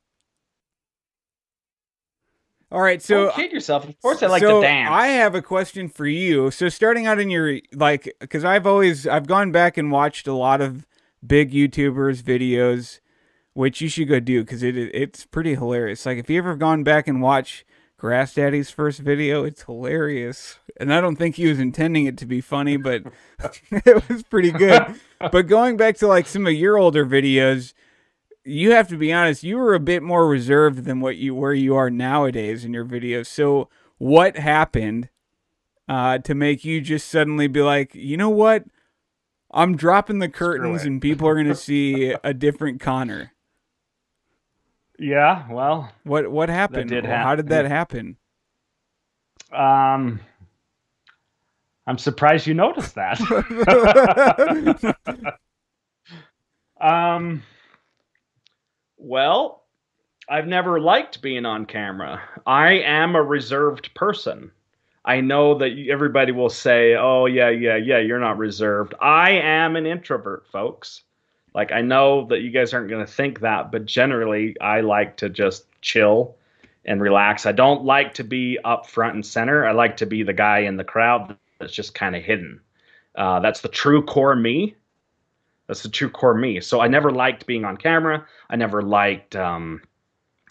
All 2.72 2.82
right, 2.82 3.02
so 3.02 3.26
Don't 3.26 3.36
kid 3.36 3.52
yourself. 3.52 3.88
Of 3.88 4.02
course, 4.02 4.24
I 4.24 4.28
like 4.28 4.42
so 4.42 4.62
to 4.62 4.68
dance. 4.68 4.90
I 4.90 5.08
have 5.08 5.36
a 5.36 5.42
question 5.42 5.90
for 5.90 6.06
you. 6.06 6.52
So, 6.52 6.70
starting 6.70 7.06
out 7.06 7.20
in 7.20 7.30
your 7.30 7.60
like, 7.74 8.16
because 8.22 8.46
I've 8.46 8.66
always 8.66 9.06
I've 9.06 9.28
gone 9.28 9.52
back 9.52 9.78
and 9.78 9.92
watched 9.92 10.26
a 10.26 10.34
lot 10.34 10.62
of 10.62 10.88
big 11.26 11.52
YouTubers 11.52 12.24
videos, 12.24 13.02
which 13.54 13.82
you 13.82 13.90
should 13.90 14.08
go 14.08 14.22
do 14.22 14.42
because 14.42 14.64
it 14.64 14.78
it's 14.78 15.26
pretty 15.26 15.56
hilarious. 15.56 16.06
Like, 16.06 16.18
if 16.18 16.30
you 16.30 16.38
ever 16.38 16.56
gone 16.56 16.84
back 16.84 17.10
and 17.10 17.22
watch 17.22 17.66
Grass 17.98 18.36
Daddy's 18.36 18.72
first 18.72 19.00
video, 19.00 19.44
it's 19.44 19.64
hilarious, 19.64 20.58
and 20.80 20.94
I 20.94 21.02
don't 21.02 21.18
think 21.18 21.36
he 21.36 21.48
was 21.48 21.60
intending 21.60 22.06
it 22.06 22.18
to 22.20 22.26
be 22.26 22.40
funny, 22.40 22.78
but 22.78 23.04
it 23.70 24.08
was 24.08 24.24
pretty 24.24 24.52
good. 24.52 24.96
but 25.20 25.48
going 25.48 25.76
back 25.76 25.98
to 25.98 26.08
like 26.08 26.26
some 26.26 26.48
of 26.48 26.54
your 26.54 26.78
older 26.78 27.06
videos 27.06 27.74
you 28.44 28.72
have 28.72 28.88
to 28.90 28.98
be 28.98 29.14
honest, 29.14 29.44
you 29.44 29.58
were 29.58 29.74
a 29.74 29.80
bit 29.80 30.04
more 30.04 30.28
reserved 30.28 30.86
than 30.86 31.00
what 31.00 31.18
you 31.18 31.36
where 31.36 31.54
you 31.54 31.76
are 31.76 31.90
nowadays 31.90 32.66
in 32.66 32.74
your 32.74 32.86
videos. 32.86 33.28
So 33.28 33.70
what 33.98 34.38
happened 34.38 35.10
uh, 35.88 36.20
to 36.20 36.34
make 36.34 36.66
you 36.66 36.82
just 36.82 37.08
suddenly 37.08 37.48
be 37.48 37.62
like, 37.62 37.94
you 37.94 38.18
know 38.18 38.30
what? 38.30 38.66
I'm 39.52 39.76
dropping 39.76 40.20
the 40.20 40.30
curtains 40.30 40.84
and 40.84 41.02
people 41.02 41.28
are 41.28 41.36
gonna 41.36 41.56
see 41.56 42.16
a 42.24 42.34
different 42.34 42.80
Connor. 42.80 43.34
Yeah, 44.98 45.52
well, 45.52 45.92
what 46.04 46.32
what 46.32 46.50
happened? 46.50 46.90
Did 46.90 47.06
happen. 47.06 47.28
How 47.28 47.36
did 47.36 47.50
that 47.50 47.66
happen? 47.66 48.18
Um, 49.52 50.22
I'm 51.86 51.98
surprised 51.98 52.48
you 52.48 52.54
noticed 52.54 52.96
that. 52.96 53.20
um, 56.82 57.44
well, 59.02 59.64
I've 60.30 60.48
never 60.48 60.80
liked 60.80 61.22
being 61.22 61.46
on 61.46 61.66
camera. 61.66 62.22
I 62.46 62.74
am 62.74 63.16
a 63.16 63.24
reserved 63.24 63.94
person. 63.96 64.52
I 65.04 65.20
know 65.20 65.58
that 65.58 65.72
everybody 65.90 66.32
will 66.32 66.50
say, 66.50 66.96
"Oh 66.96 67.26
yeah, 67.26 67.50
yeah, 67.50 67.76
yeah, 67.76 67.98
you're 67.98 68.20
not 68.20 68.38
reserved." 68.38 68.94
I 69.02 69.32
am 69.32 69.76
an 69.76 69.88
introvert, 69.88 70.46
folks. 70.52 71.04
Like 71.54 71.72
I 71.72 71.82
know 71.82 72.28
that 72.28 72.42
you 72.42 72.52
guys 72.52 72.74
aren't 72.74 72.90
going 72.90 73.06
to 73.06 73.12
think 73.12 73.40
that, 73.40 73.72
but 73.72 73.86
generally 73.86 74.56
I 74.62 74.82
like 74.82 75.18
to 75.18 75.30
just 75.30 75.66
chill 75.82 76.36
and 76.86 77.02
relax. 77.02 77.46
I 77.46 77.52
don't 77.52 77.84
like 77.84 78.14
to 78.16 78.24
be 78.24 78.60
up 78.64 78.88
front 78.88 79.16
and 79.16 79.26
center. 79.26 79.66
I 79.66 79.72
like 79.72 79.98
to 79.98 80.06
be 80.06 80.24
the 80.24 80.34
guy 80.34 80.60
in 80.60 80.78
the 80.78 80.84
crowd 80.84 81.36
that's 81.60 81.74
just 81.74 81.94
kind 81.94 82.16
of 82.16 82.24
hidden. 82.24 82.62
Uh, 83.16 83.40
that's 83.40 83.62
the 83.62 83.68
true 83.68 84.04
core 84.04 84.36
me. 84.36 84.76
That's 85.72 85.84
the 85.84 85.90
true 85.90 86.10
core 86.10 86.34
me. 86.34 86.60
So 86.60 86.82
I 86.82 86.90
never 86.90 87.12
liked 87.12 87.46
being 87.46 87.64
on 87.64 87.78
camera. 87.78 88.28
I 88.50 88.58
never 88.58 88.82
liked 88.82 89.38
um, 89.38 89.82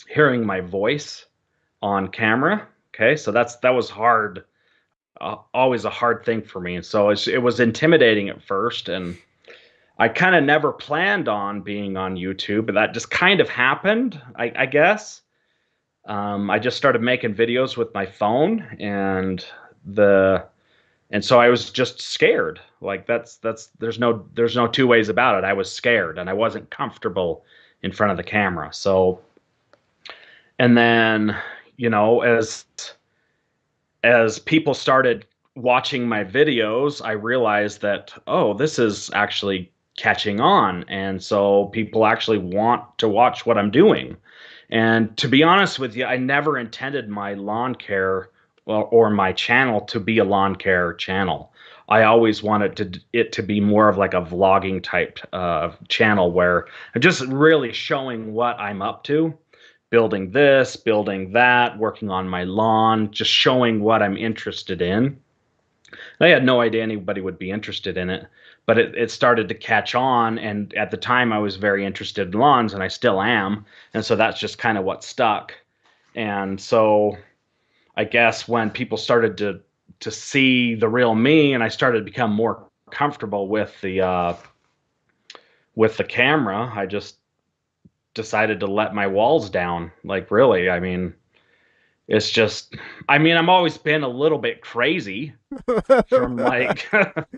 hearing 0.08 0.46
my 0.46 0.62
voice 0.62 1.26
on 1.82 2.08
camera. 2.08 2.66
Okay, 2.94 3.16
so 3.16 3.30
that's 3.30 3.56
that 3.56 3.74
was 3.74 3.90
hard. 3.90 4.44
Uh, 5.20 5.36
always 5.52 5.84
a 5.84 5.90
hard 5.90 6.24
thing 6.24 6.40
for 6.40 6.58
me, 6.58 6.80
so 6.80 7.10
it 7.10 7.42
was 7.42 7.60
intimidating 7.60 8.30
at 8.30 8.42
first, 8.42 8.88
and 8.88 9.18
I 9.98 10.08
kind 10.08 10.34
of 10.34 10.42
never 10.42 10.72
planned 10.72 11.28
on 11.28 11.60
being 11.60 11.98
on 11.98 12.16
YouTube, 12.16 12.64
but 12.64 12.74
that 12.76 12.94
just 12.94 13.10
kind 13.10 13.42
of 13.42 13.48
happened, 13.50 14.18
I, 14.36 14.50
I 14.56 14.64
guess. 14.64 15.20
Um, 16.06 16.50
I 16.50 16.58
just 16.58 16.78
started 16.78 17.02
making 17.02 17.34
videos 17.34 17.76
with 17.76 17.92
my 17.92 18.06
phone, 18.06 18.62
and 18.80 19.44
the 19.84 20.46
and 21.10 21.24
so 21.24 21.40
I 21.40 21.48
was 21.48 21.70
just 21.70 22.00
scared. 22.00 22.60
Like 22.80 23.06
that's 23.06 23.36
that's 23.36 23.66
there's 23.78 23.98
no 23.98 24.24
there's 24.34 24.56
no 24.56 24.66
two 24.66 24.86
ways 24.86 25.08
about 25.08 25.36
it. 25.36 25.44
I 25.44 25.52
was 25.52 25.70
scared 25.70 26.18
and 26.18 26.30
I 26.30 26.32
wasn't 26.32 26.70
comfortable 26.70 27.44
in 27.82 27.92
front 27.92 28.12
of 28.12 28.16
the 28.16 28.22
camera. 28.22 28.72
So 28.72 29.20
and 30.58 30.76
then, 30.76 31.36
you 31.76 31.90
know, 31.90 32.20
as 32.20 32.64
as 34.04 34.38
people 34.38 34.72
started 34.72 35.26
watching 35.56 36.08
my 36.08 36.24
videos, 36.24 37.04
I 37.04 37.12
realized 37.12 37.80
that 37.80 38.14
oh, 38.26 38.54
this 38.54 38.78
is 38.78 39.10
actually 39.12 39.70
catching 39.96 40.40
on 40.40 40.84
and 40.88 41.22
so 41.22 41.66
people 41.66 42.06
actually 42.06 42.38
want 42.38 42.82
to 42.98 43.08
watch 43.08 43.44
what 43.44 43.58
I'm 43.58 43.70
doing. 43.70 44.16
And 44.70 45.16
to 45.16 45.26
be 45.26 45.42
honest 45.42 45.80
with 45.80 45.96
you, 45.96 46.04
I 46.04 46.16
never 46.16 46.56
intended 46.56 47.08
my 47.08 47.34
lawn 47.34 47.74
care 47.74 48.30
or, 48.66 49.10
my 49.10 49.32
channel 49.32 49.80
to 49.82 50.00
be 50.00 50.18
a 50.18 50.24
lawn 50.24 50.56
care 50.56 50.94
channel. 50.94 51.52
I 51.88 52.04
always 52.04 52.42
wanted 52.42 52.76
to 52.76 53.00
it 53.12 53.32
to 53.32 53.42
be 53.42 53.60
more 53.60 53.88
of 53.88 53.98
like 53.98 54.14
a 54.14 54.22
vlogging 54.22 54.82
type 54.82 55.18
uh, 55.32 55.72
channel 55.88 56.30
where 56.30 56.66
I'm 56.94 57.00
just 57.00 57.20
really 57.22 57.72
showing 57.72 58.32
what 58.32 58.58
I'm 58.60 58.80
up 58.82 59.02
to. 59.04 59.36
building 59.90 60.30
this, 60.30 60.76
building 60.76 61.32
that, 61.32 61.76
working 61.78 62.10
on 62.10 62.28
my 62.28 62.44
lawn, 62.44 63.10
just 63.10 63.30
showing 63.30 63.80
what 63.82 64.02
I'm 64.02 64.16
interested 64.16 64.80
in. 64.80 65.18
I 66.20 66.28
had 66.28 66.44
no 66.44 66.60
idea 66.60 66.82
anybody 66.82 67.20
would 67.20 67.38
be 67.38 67.50
interested 67.50 67.96
in 67.96 68.08
it, 68.10 68.26
but 68.66 68.78
it, 68.78 68.94
it 68.94 69.10
started 69.10 69.48
to 69.48 69.54
catch 69.54 69.96
on. 69.96 70.38
And 70.38 70.72
at 70.74 70.92
the 70.92 70.96
time, 70.96 71.32
I 71.32 71.38
was 71.38 71.56
very 71.56 71.84
interested 71.84 72.32
in 72.32 72.40
lawns, 72.40 72.72
and 72.72 72.82
I 72.82 72.88
still 72.88 73.20
am. 73.20 73.66
And 73.92 74.04
so 74.04 74.14
that's 74.14 74.38
just 74.38 74.58
kind 74.58 74.78
of 74.78 74.84
what 74.84 75.02
stuck. 75.02 75.52
And 76.14 76.60
so 76.60 77.16
I 78.00 78.04
guess 78.04 78.48
when 78.48 78.70
people 78.70 78.96
started 78.96 79.36
to 79.38 79.60
to 80.00 80.10
see 80.10 80.74
the 80.74 80.88
real 80.88 81.14
me, 81.14 81.52
and 81.52 81.62
I 81.62 81.68
started 81.68 81.98
to 81.98 82.04
become 82.04 82.32
more 82.32 82.66
comfortable 82.90 83.46
with 83.46 83.78
the 83.82 84.00
uh, 84.00 84.36
with 85.74 85.98
the 85.98 86.04
camera, 86.04 86.72
I 86.74 86.86
just 86.86 87.16
decided 88.14 88.58
to 88.60 88.66
let 88.66 88.94
my 88.94 89.06
walls 89.06 89.50
down. 89.50 89.92
Like 90.02 90.30
really, 90.30 90.70
I 90.70 90.80
mean, 90.80 91.12
it's 92.08 92.30
just 92.30 92.74
I 93.06 93.18
mean, 93.18 93.36
I'm 93.36 93.50
always 93.50 93.76
been 93.76 94.02
a 94.02 94.08
little 94.08 94.38
bit 94.38 94.62
crazy 94.62 95.34
from 96.08 96.38
like 96.38 96.90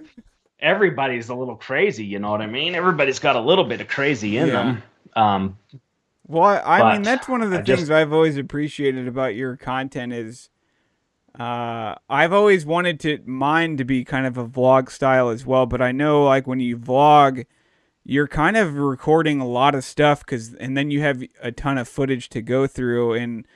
everybody's 0.61 1.29
a 1.29 1.35
little 1.35 1.57
crazy, 1.57 2.05
you 2.05 2.21
know 2.21 2.31
what 2.31 2.41
I 2.41 2.47
mean? 2.47 2.77
Everybody's 2.77 3.19
got 3.19 3.35
a 3.35 3.41
little 3.41 3.65
bit 3.65 3.81
of 3.81 3.89
crazy 3.89 4.37
in 4.37 4.47
yeah. 4.47 4.53
them. 4.53 4.83
Um 5.17 5.59
well, 6.29 6.45
I, 6.45 6.81
I 6.81 6.93
mean, 6.93 7.03
that's 7.03 7.29
one 7.29 7.43
of 7.43 7.51
the 7.51 7.59
I 7.59 7.63
things 7.63 7.81
just, 7.81 7.91
I've 7.91 8.13
always 8.13 8.37
appreciated 8.37 9.09
about 9.09 9.35
your 9.35 9.57
content 9.57 10.13
is 10.13 10.51
uh, 11.39 11.95
I've 12.11 12.33
always 12.33 12.67
wanted 12.67 13.01
to 13.01 13.21
mine 13.25 13.77
to 13.79 13.85
be 13.85 14.05
kind 14.05 14.27
of 14.27 14.37
a 14.37 14.47
vlog 14.47 14.91
style 14.91 15.31
as 15.31 15.47
well, 15.47 15.67
but 15.67 15.81
I 15.81 15.93
know 15.93 16.25
like 16.25 16.47
when 16.47 16.61
you 16.61 16.77
vlog, 16.77 17.47
you're 18.05 18.29
kind 18.29 18.57
of 18.57 18.75
recording 18.75 19.41
a 19.41 19.47
lot 19.47 19.75
of 19.75 19.85
stuff 19.85 20.21
because, 20.21 20.55
and 20.55 20.77
then 20.77 20.91
you 20.91 21.01
have 21.01 21.23
a 21.41 21.51
ton 21.51 21.79
of 21.79 21.89
footage 21.89 22.29
to 22.31 22.43
go 22.43 22.67
through. 22.67 23.15
And 23.15 23.47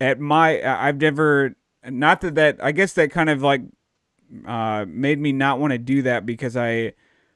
at 0.00 0.18
my, 0.18 0.62
I've 0.62 1.00
never, 1.00 1.56
not 1.88 2.20
that 2.22 2.36
that, 2.36 2.62
I 2.62 2.72
guess 2.72 2.94
that 2.94 3.10
kind 3.10 3.28
of 3.28 3.42
like 3.42 3.62
uh, 4.46 4.86
made 4.88 5.18
me 5.18 5.32
not 5.32 5.58
want 5.58 5.72
to 5.72 5.78
do 5.78 6.02
that 6.02 6.24
because 6.24 6.56
I, 6.56 6.70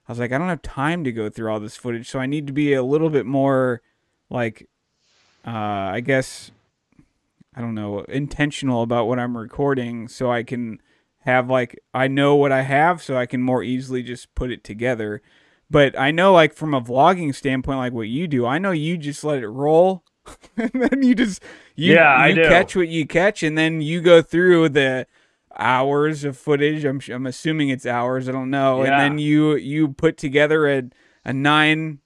I 0.09 0.13
was 0.13 0.19
like, 0.19 0.33
I 0.33 0.39
don't 0.39 0.49
have 0.49 0.63
time 0.63 1.05
to 1.05 1.13
go 1.13 1.29
through 1.29 1.53
all 1.53 1.61
this 1.61 1.77
footage, 1.77 2.09
so 2.09 2.19
I 2.19 2.25
need 2.25 2.47
to 2.47 2.53
be 2.55 2.73
a 2.73 2.83
little 2.83 3.11
bit 3.11 3.27
more 3.27 3.83
like 4.31 4.67
uh, 5.47 5.51
I 5.51 6.01
guess 6.01 6.51
I 7.59 7.61
don't 7.61 7.75
know 7.75 8.03
intentional 8.03 8.83
about 8.83 9.09
what 9.09 9.19
I'm 9.19 9.37
recording 9.37 10.07
so 10.07 10.31
I 10.31 10.45
can 10.45 10.81
have 11.23 11.51
like 11.51 11.77
I 11.93 12.07
know 12.07 12.37
what 12.37 12.53
I 12.53 12.63
have 12.63 13.03
so 13.03 13.17
I 13.17 13.27
can 13.27 13.43
more 13.43 13.65
easily 13.65 14.05
just 14.05 14.33
put 14.37 14.53
it 14.53 14.63
together. 14.63 15.21
But 15.69 15.99
I 15.99 16.13
know 16.13 16.33
like 16.33 16.55
from 16.55 16.73
a 16.73 16.81
vlogging 16.81 17.35
standpoint 17.35 17.79
like 17.79 17.93
what 17.93 18.07
you 18.07 18.29
do, 18.29 18.47
I 18.47 18.59
know 18.59 18.71
you 18.71 18.97
just 18.97 19.25
let 19.25 19.43
it 19.43 19.49
roll 19.49 20.05
and 20.57 20.71
then 20.73 21.03
you 21.03 21.17
just 21.17 21.43
you, 21.75 21.95
yeah, 21.95 22.27
you 22.27 22.37
catch 22.45 22.77
what 22.77 22.87
you 22.87 23.05
catch 23.05 23.43
and 23.43 23.59
then 23.59 23.81
you 23.81 24.01
go 24.03 24.23
through 24.23 24.69
the 24.69 25.09
hours 25.59 26.23
of 26.23 26.39
footage. 26.39 26.85
I'm 26.85 27.01
I'm 27.13 27.27
assuming 27.27 27.71
it's 27.71 27.87
hours, 27.87 28.29
I 28.29 28.33
don't 28.33 28.51
know. 28.51 28.85
Yeah. 28.85 28.93
And 28.93 29.01
then 29.01 29.19
you 29.19 29.57
you 29.57 29.89
put 29.89 30.17
together 30.17 30.69
a 30.69 30.85
a 31.25 31.33
9 31.33 31.99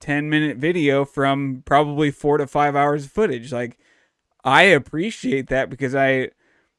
10 0.00 0.30
minute 0.30 0.58
video 0.58 1.04
from 1.04 1.64
probably 1.66 2.12
four 2.12 2.38
to 2.38 2.46
five 2.46 2.76
hours 2.76 3.06
of 3.06 3.10
footage. 3.10 3.52
Like, 3.52 3.78
I 4.46 4.62
appreciate 4.62 5.48
that 5.48 5.68
because 5.68 5.94
I, 5.94 6.30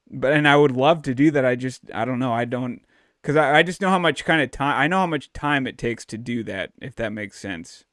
but, 0.09 0.33
and 0.33 0.47
I 0.47 0.55
would 0.55 0.71
love 0.71 1.03
to 1.03 1.13
do 1.13 1.29
that. 1.31 1.45
I 1.45 1.55
just, 1.55 1.81
I 1.93 2.05
don't 2.05 2.17
know. 2.17 2.33
I 2.33 2.45
don't, 2.45 2.81
because 3.21 3.35
I, 3.35 3.59
I 3.59 3.63
just 3.63 3.81
know 3.81 3.89
how 3.89 3.99
much 3.99 4.25
kind 4.25 4.41
of 4.41 4.49
time, 4.49 4.79
I 4.79 4.87
know 4.87 4.97
how 4.97 5.07
much 5.07 5.31
time 5.33 5.67
it 5.67 5.77
takes 5.77 6.05
to 6.05 6.17
do 6.17 6.43
that, 6.45 6.71
if 6.81 6.95
that 6.95 7.11
makes 7.11 7.37
sense. 7.37 7.83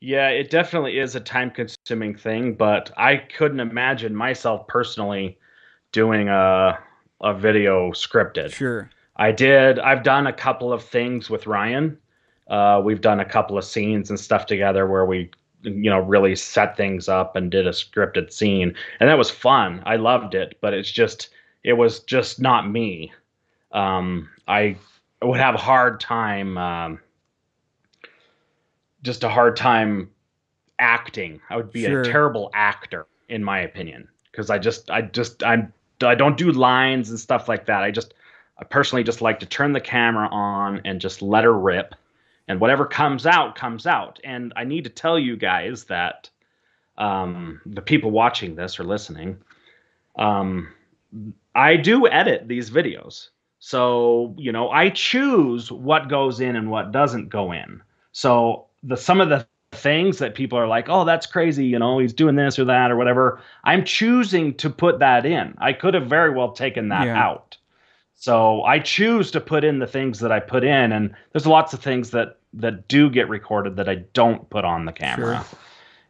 Yeah, 0.00 0.28
it 0.30 0.50
definitely 0.50 0.98
is 0.98 1.14
a 1.14 1.20
time 1.20 1.50
consuming 1.50 2.16
thing, 2.16 2.54
but 2.54 2.90
I 2.96 3.18
couldn't 3.18 3.60
imagine 3.60 4.16
myself 4.16 4.66
personally 4.66 5.38
doing 5.92 6.28
a, 6.28 6.78
a 7.20 7.34
video 7.34 7.92
scripted. 7.92 8.52
Sure. 8.52 8.90
I 9.14 9.30
did, 9.30 9.78
I've 9.78 10.02
done 10.02 10.26
a 10.26 10.32
couple 10.32 10.72
of 10.72 10.82
things 10.82 11.30
with 11.30 11.46
Ryan 11.46 11.98
uh, 12.48 12.80
we've 12.84 13.00
done 13.00 13.20
a 13.20 13.24
couple 13.24 13.56
of 13.56 13.64
scenes 13.64 14.10
and 14.10 14.18
stuff 14.20 14.46
together 14.46 14.86
where 14.86 15.06
we, 15.06 15.30
you 15.62 15.90
know, 15.90 16.00
really 16.00 16.36
set 16.36 16.76
things 16.76 17.08
up 17.08 17.36
and 17.36 17.50
did 17.50 17.66
a 17.66 17.70
scripted 17.70 18.32
scene, 18.32 18.74
and 19.00 19.08
that 19.08 19.18
was 19.18 19.30
fun. 19.30 19.82
I 19.86 19.96
loved 19.96 20.34
it, 20.34 20.58
but 20.60 20.74
it's 20.74 20.90
just, 20.90 21.30
it 21.64 21.74
was 21.74 22.00
just 22.00 22.40
not 22.40 22.68
me. 22.68 23.12
Um, 23.72 24.28
I 24.48 24.76
would 25.22 25.40
have 25.40 25.54
a 25.54 25.58
hard 25.58 26.00
time, 26.00 26.58
um, 26.58 27.00
just 29.02 29.24
a 29.24 29.28
hard 29.28 29.56
time 29.56 30.10
acting. 30.78 31.40
I 31.48 31.56
would 31.56 31.72
be 31.72 31.84
sure. 31.84 32.02
a 32.02 32.04
terrible 32.04 32.50
actor, 32.54 33.06
in 33.28 33.42
my 33.42 33.60
opinion, 33.60 34.08
because 34.30 34.50
I 34.50 34.58
just, 34.58 34.90
I 34.90 35.02
just, 35.02 35.42
I'm, 35.42 35.72
I 36.02 36.14
don't 36.14 36.36
do 36.36 36.50
lines 36.50 37.10
and 37.10 37.18
stuff 37.18 37.48
like 37.48 37.66
that. 37.66 37.82
I 37.82 37.90
just, 37.90 38.14
I 38.58 38.64
personally 38.64 39.04
just 39.04 39.22
like 39.22 39.40
to 39.40 39.46
turn 39.46 39.72
the 39.72 39.80
camera 39.80 40.28
on 40.30 40.80
and 40.84 41.00
just 41.00 41.22
let 41.22 41.44
her 41.44 41.56
rip 41.56 41.94
and 42.48 42.60
whatever 42.60 42.86
comes 42.86 43.26
out 43.26 43.54
comes 43.54 43.86
out. 43.86 44.18
And 44.24 44.52
i 44.56 44.64
need 44.64 44.84
to 44.84 44.90
tell 44.90 45.18
you 45.18 45.36
guys 45.36 45.84
that 45.84 46.30
um, 46.98 47.60
the 47.64 47.80
people 47.80 48.10
watching 48.10 48.54
this 48.54 48.78
or 48.78 48.84
listening 48.84 49.38
um, 50.18 50.68
i 51.54 51.76
do 51.76 52.06
edit 52.06 52.48
these 52.48 52.70
videos. 52.70 53.28
So 53.58 54.34
you 54.38 54.52
know 54.52 54.70
i 54.70 54.90
choose 54.90 55.70
what 55.70 56.08
goes 56.08 56.40
in 56.40 56.56
and 56.56 56.70
what 56.70 56.92
doesn't 56.92 57.28
go 57.28 57.52
in. 57.52 57.82
So 58.12 58.66
the 58.82 58.96
some 58.96 59.20
of 59.20 59.28
the 59.28 59.46
things 59.72 60.18
that 60.18 60.34
people 60.34 60.58
are 60.58 60.66
like 60.66 60.90
oh 60.90 61.02
that's 61.02 61.24
crazy 61.24 61.64
you 61.64 61.78
know 61.78 61.98
he's 61.98 62.12
doing 62.12 62.36
this 62.36 62.58
or 62.58 62.64
that 62.66 62.90
or 62.90 62.96
whatever 62.96 63.40
i'm 63.64 63.82
choosing 63.82 64.52
to 64.54 64.68
put 64.68 64.98
that 64.98 65.24
in. 65.24 65.54
I 65.58 65.72
could 65.72 65.94
have 65.94 66.06
very 66.08 66.30
well 66.30 66.52
taken 66.52 66.88
that 66.90 67.06
yeah. 67.06 67.18
out 67.18 67.56
so 68.22 68.62
I 68.62 68.78
choose 68.78 69.32
to 69.32 69.40
put 69.40 69.64
in 69.64 69.80
the 69.80 69.86
things 69.88 70.20
that 70.20 70.30
I 70.30 70.38
put 70.38 70.62
in, 70.62 70.92
and 70.92 71.12
there's 71.32 71.44
lots 71.44 71.72
of 71.72 71.80
things 71.80 72.10
that 72.10 72.38
that 72.52 72.86
do 72.86 73.10
get 73.10 73.28
recorded 73.28 73.74
that 73.74 73.88
I 73.88 73.96
don't 74.12 74.48
put 74.48 74.64
on 74.64 74.84
the 74.84 74.92
camera. 74.92 75.44
Sure. 75.44 75.58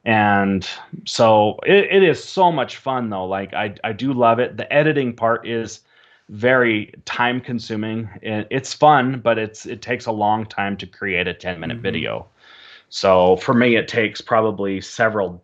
And 0.05 0.68
so 1.07 1.59
it, 1.64 1.87
it 1.90 2.03
is 2.03 2.22
so 2.22 2.53
much 2.53 2.77
fun 2.77 3.09
though. 3.09 3.25
Like 3.25 3.55
I 3.55 3.77
I 3.83 3.94
do 3.94 4.12
love 4.12 4.40
it. 4.40 4.59
The 4.59 4.70
editing 4.70 5.16
part 5.16 5.48
is 5.48 5.81
very 6.29 6.92
time 7.07 7.40
consuming. 7.40 8.11
It's 8.20 8.75
fun, 8.75 9.20
but 9.20 9.38
it's 9.38 9.64
it 9.64 9.81
takes 9.81 10.05
a 10.05 10.12
long 10.12 10.44
time 10.44 10.77
to 10.77 10.87
create 10.87 11.27
a 11.27 11.33
10 11.33 11.59
minute 11.61 11.79
mm-hmm. 11.79 11.83
video. 11.83 12.27
So 12.90 13.37
for 13.37 13.55
me, 13.55 13.77
it 13.77 13.88
takes 13.88 14.20
probably 14.20 14.83
several 14.83 15.42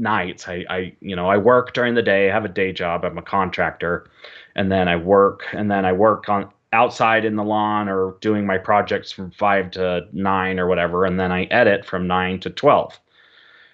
nights. 0.00 0.48
I, 0.48 0.64
I, 0.68 0.92
you 1.00 1.14
know, 1.14 1.28
I 1.28 1.36
work 1.36 1.74
during 1.74 1.94
the 1.94 2.02
day, 2.02 2.28
I 2.28 2.32
have 2.32 2.44
a 2.44 2.48
day 2.48 2.72
job, 2.72 3.04
I'm 3.04 3.18
a 3.18 3.22
contractor, 3.22 4.10
and 4.54 4.70
then 4.70 4.88
I 4.88 4.96
work, 4.96 5.46
and 5.52 5.70
then 5.70 5.84
I 5.84 5.92
work 5.92 6.28
on 6.28 6.50
outside 6.72 7.24
in 7.24 7.36
the 7.36 7.44
lawn 7.44 7.88
or 7.88 8.16
doing 8.20 8.46
my 8.46 8.56
projects 8.58 9.10
from 9.12 9.30
five 9.32 9.70
to 9.72 10.06
nine 10.12 10.58
or 10.58 10.66
whatever, 10.66 11.04
and 11.04 11.18
then 11.18 11.32
I 11.32 11.44
edit 11.44 11.84
from 11.84 12.06
nine 12.06 12.40
to 12.40 12.50
twelve. 12.50 12.98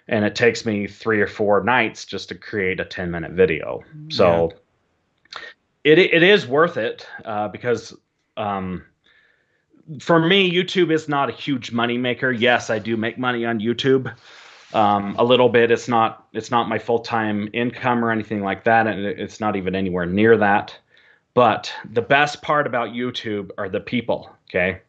And 0.09 0.25
it 0.25 0.37
takes 0.37 0.65
me 0.65 0.87
three 0.87 1.21
or 1.21 1.27
four 1.27 1.62
nights 1.65 2.05
just 2.05 2.29
to 2.29 2.37
create 2.37 2.79
a 2.79 2.85
10 2.85 3.11
minute 3.11 3.33
video. 3.33 3.83
So 4.09 4.53
yeah. 5.35 5.41
it, 5.93 5.99
it 5.99 6.23
is 6.23 6.47
worth 6.47 6.77
it 6.77 7.09
uh, 7.25 7.49
because 7.49 7.93
um, 8.37 8.85
for 10.01 10.19
me, 10.19 10.51
YouTube 10.51 10.93
is 10.93 11.09
not 11.09 11.29
a 11.29 11.33
huge 11.33 11.73
money 11.73 11.99
maker. 11.99 12.31
Yes, 12.31 12.71
I 12.71 12.79
do 12.79 12.97
make 12.97 13.19
money 13.19 13.45
on 13.45 13.61
YouTube, 13.61 14.15
um, 14.72 15.14
a 15.18 15.24
little 15.24 15.48
bit. 15.48 15.70
It's 15.70 15.88
not 15.88 16.26
it's 16.33 16.50
not 16.50 16.68
my 16.68 16.79
full 16.79 16.98
time 16.98 17.48
income 17.52 18.05
or 18.05 18.11
anything 18.11 18.42
like 18.42 18.64
that, 18.64 18.87
and 18.87 19.05
it's 19.05 19.40
not 19.40 19.57
even 19.57 19.74
anywhere 19.74 20.07
near 20.07 20.37
that. 20.37 20.76
But 21.35 21.72
the 21.92 22.02
best 22.02 22.42
part 22.42 22.66
about 22.66 22.90
YouTube 22.90 23.50
are 23.59 23.68
the 23.68 23.81
people. 23.81 24.31
Okay, 24.48 24.81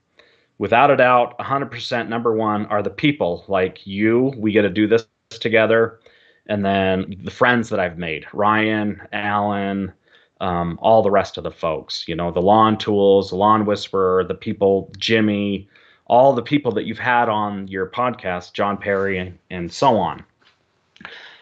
without 0.58 0.92
a 0.92 0.98
doubt, 0.98 1.38
100% 1.40 2.08
number 2.08 2.34
one 2.34 2.66
are 2.68 2.82
the 2.82 2.90
people 2.90 3.46
like 3.48 3.86
you. 3.86 4.34
We 4.38 4.52
get 4.52 4.64
to 4.64 4.70
do 4.70 4.88
this 4.88 5.08
together, 5.30 6.00
and 6.48 6.66
then 6.66 7.16
the 7.24 7.32
friends 7.32 7.70
that 7.70 7.80
I've 7.80 7.98
made, 7.98 8.26
Ryan, 8.34 9.02
Allyn. 9.14 9.94
Um, 10.40 10.78
all 10.84 11.02
the 11.02 11.10
rest 11.10 11.40
of 11.40 11.44
the 11.44 11.50
folks, 11.50 12.08
you 12.08 12.14
know, 12.14 12.30
the 12.30 12.44
lawn 12.44 12.78
tools, 12.78 13.32
the 13.32 13.36
lawn 13.36 13.66
whisperer, 13.66 14.24
the 14.24 14.36
people, 14.36 14.94
Jimmy, 14.96 15.68
all 16.08 16.34
the 16.34 16.42
people 16.42 16.72
that 16.72 16.86
you've 16.86 17.00
had 17.00 17.30
on 17.30 17.68
your 17.68 17.88
podcast, 17.88 18.54
John 18.54 18.78
Perry 18.78 19.18
and, 19.20 19.38
and 19.50 19.72
so 19.72 19.98
on. 19.98 20.24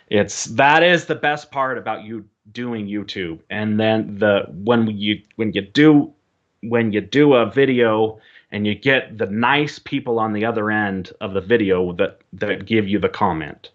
It's 0.09 0.45
that 0.45 0.83
is 0.83 1.05
the 1.05 1.15
best 1.15 1.51
part 1.51 1.77
about 1.77 2.03
you 2.03 2.25
doing 2.51 2.87
YouTube. 2.87 3.39
And 3.49 3.79
then 3.79 4.19
the 4.19 4.45
when 4.49 4.87
you 4.87 5.21
when 5.35 5.53
you 5.53 5.61
do 5.61 6.13
when 6.61 6.91
you 6.91 7.01
do 7.01 7.33
a 7.33 7.49
video 7.49 8.19
and 8.51 8.65
you 8.67 8.75
get 8.75 9.17
the 9.17 9.25
nice 9.27 9.79
people 9.79 10.19
on 10.19 10.33
the 10.33 10.45
other 10.45 10.69
end 10.71 11.11
of 11.21 11.33
the 11.33 11.41
video 11.41 11.93
that 11.93 12.19
that 12.33 12.65
give 12.65 12.87
you 12.87 12.99
the 12.99 13.09
comment 13.09 13.71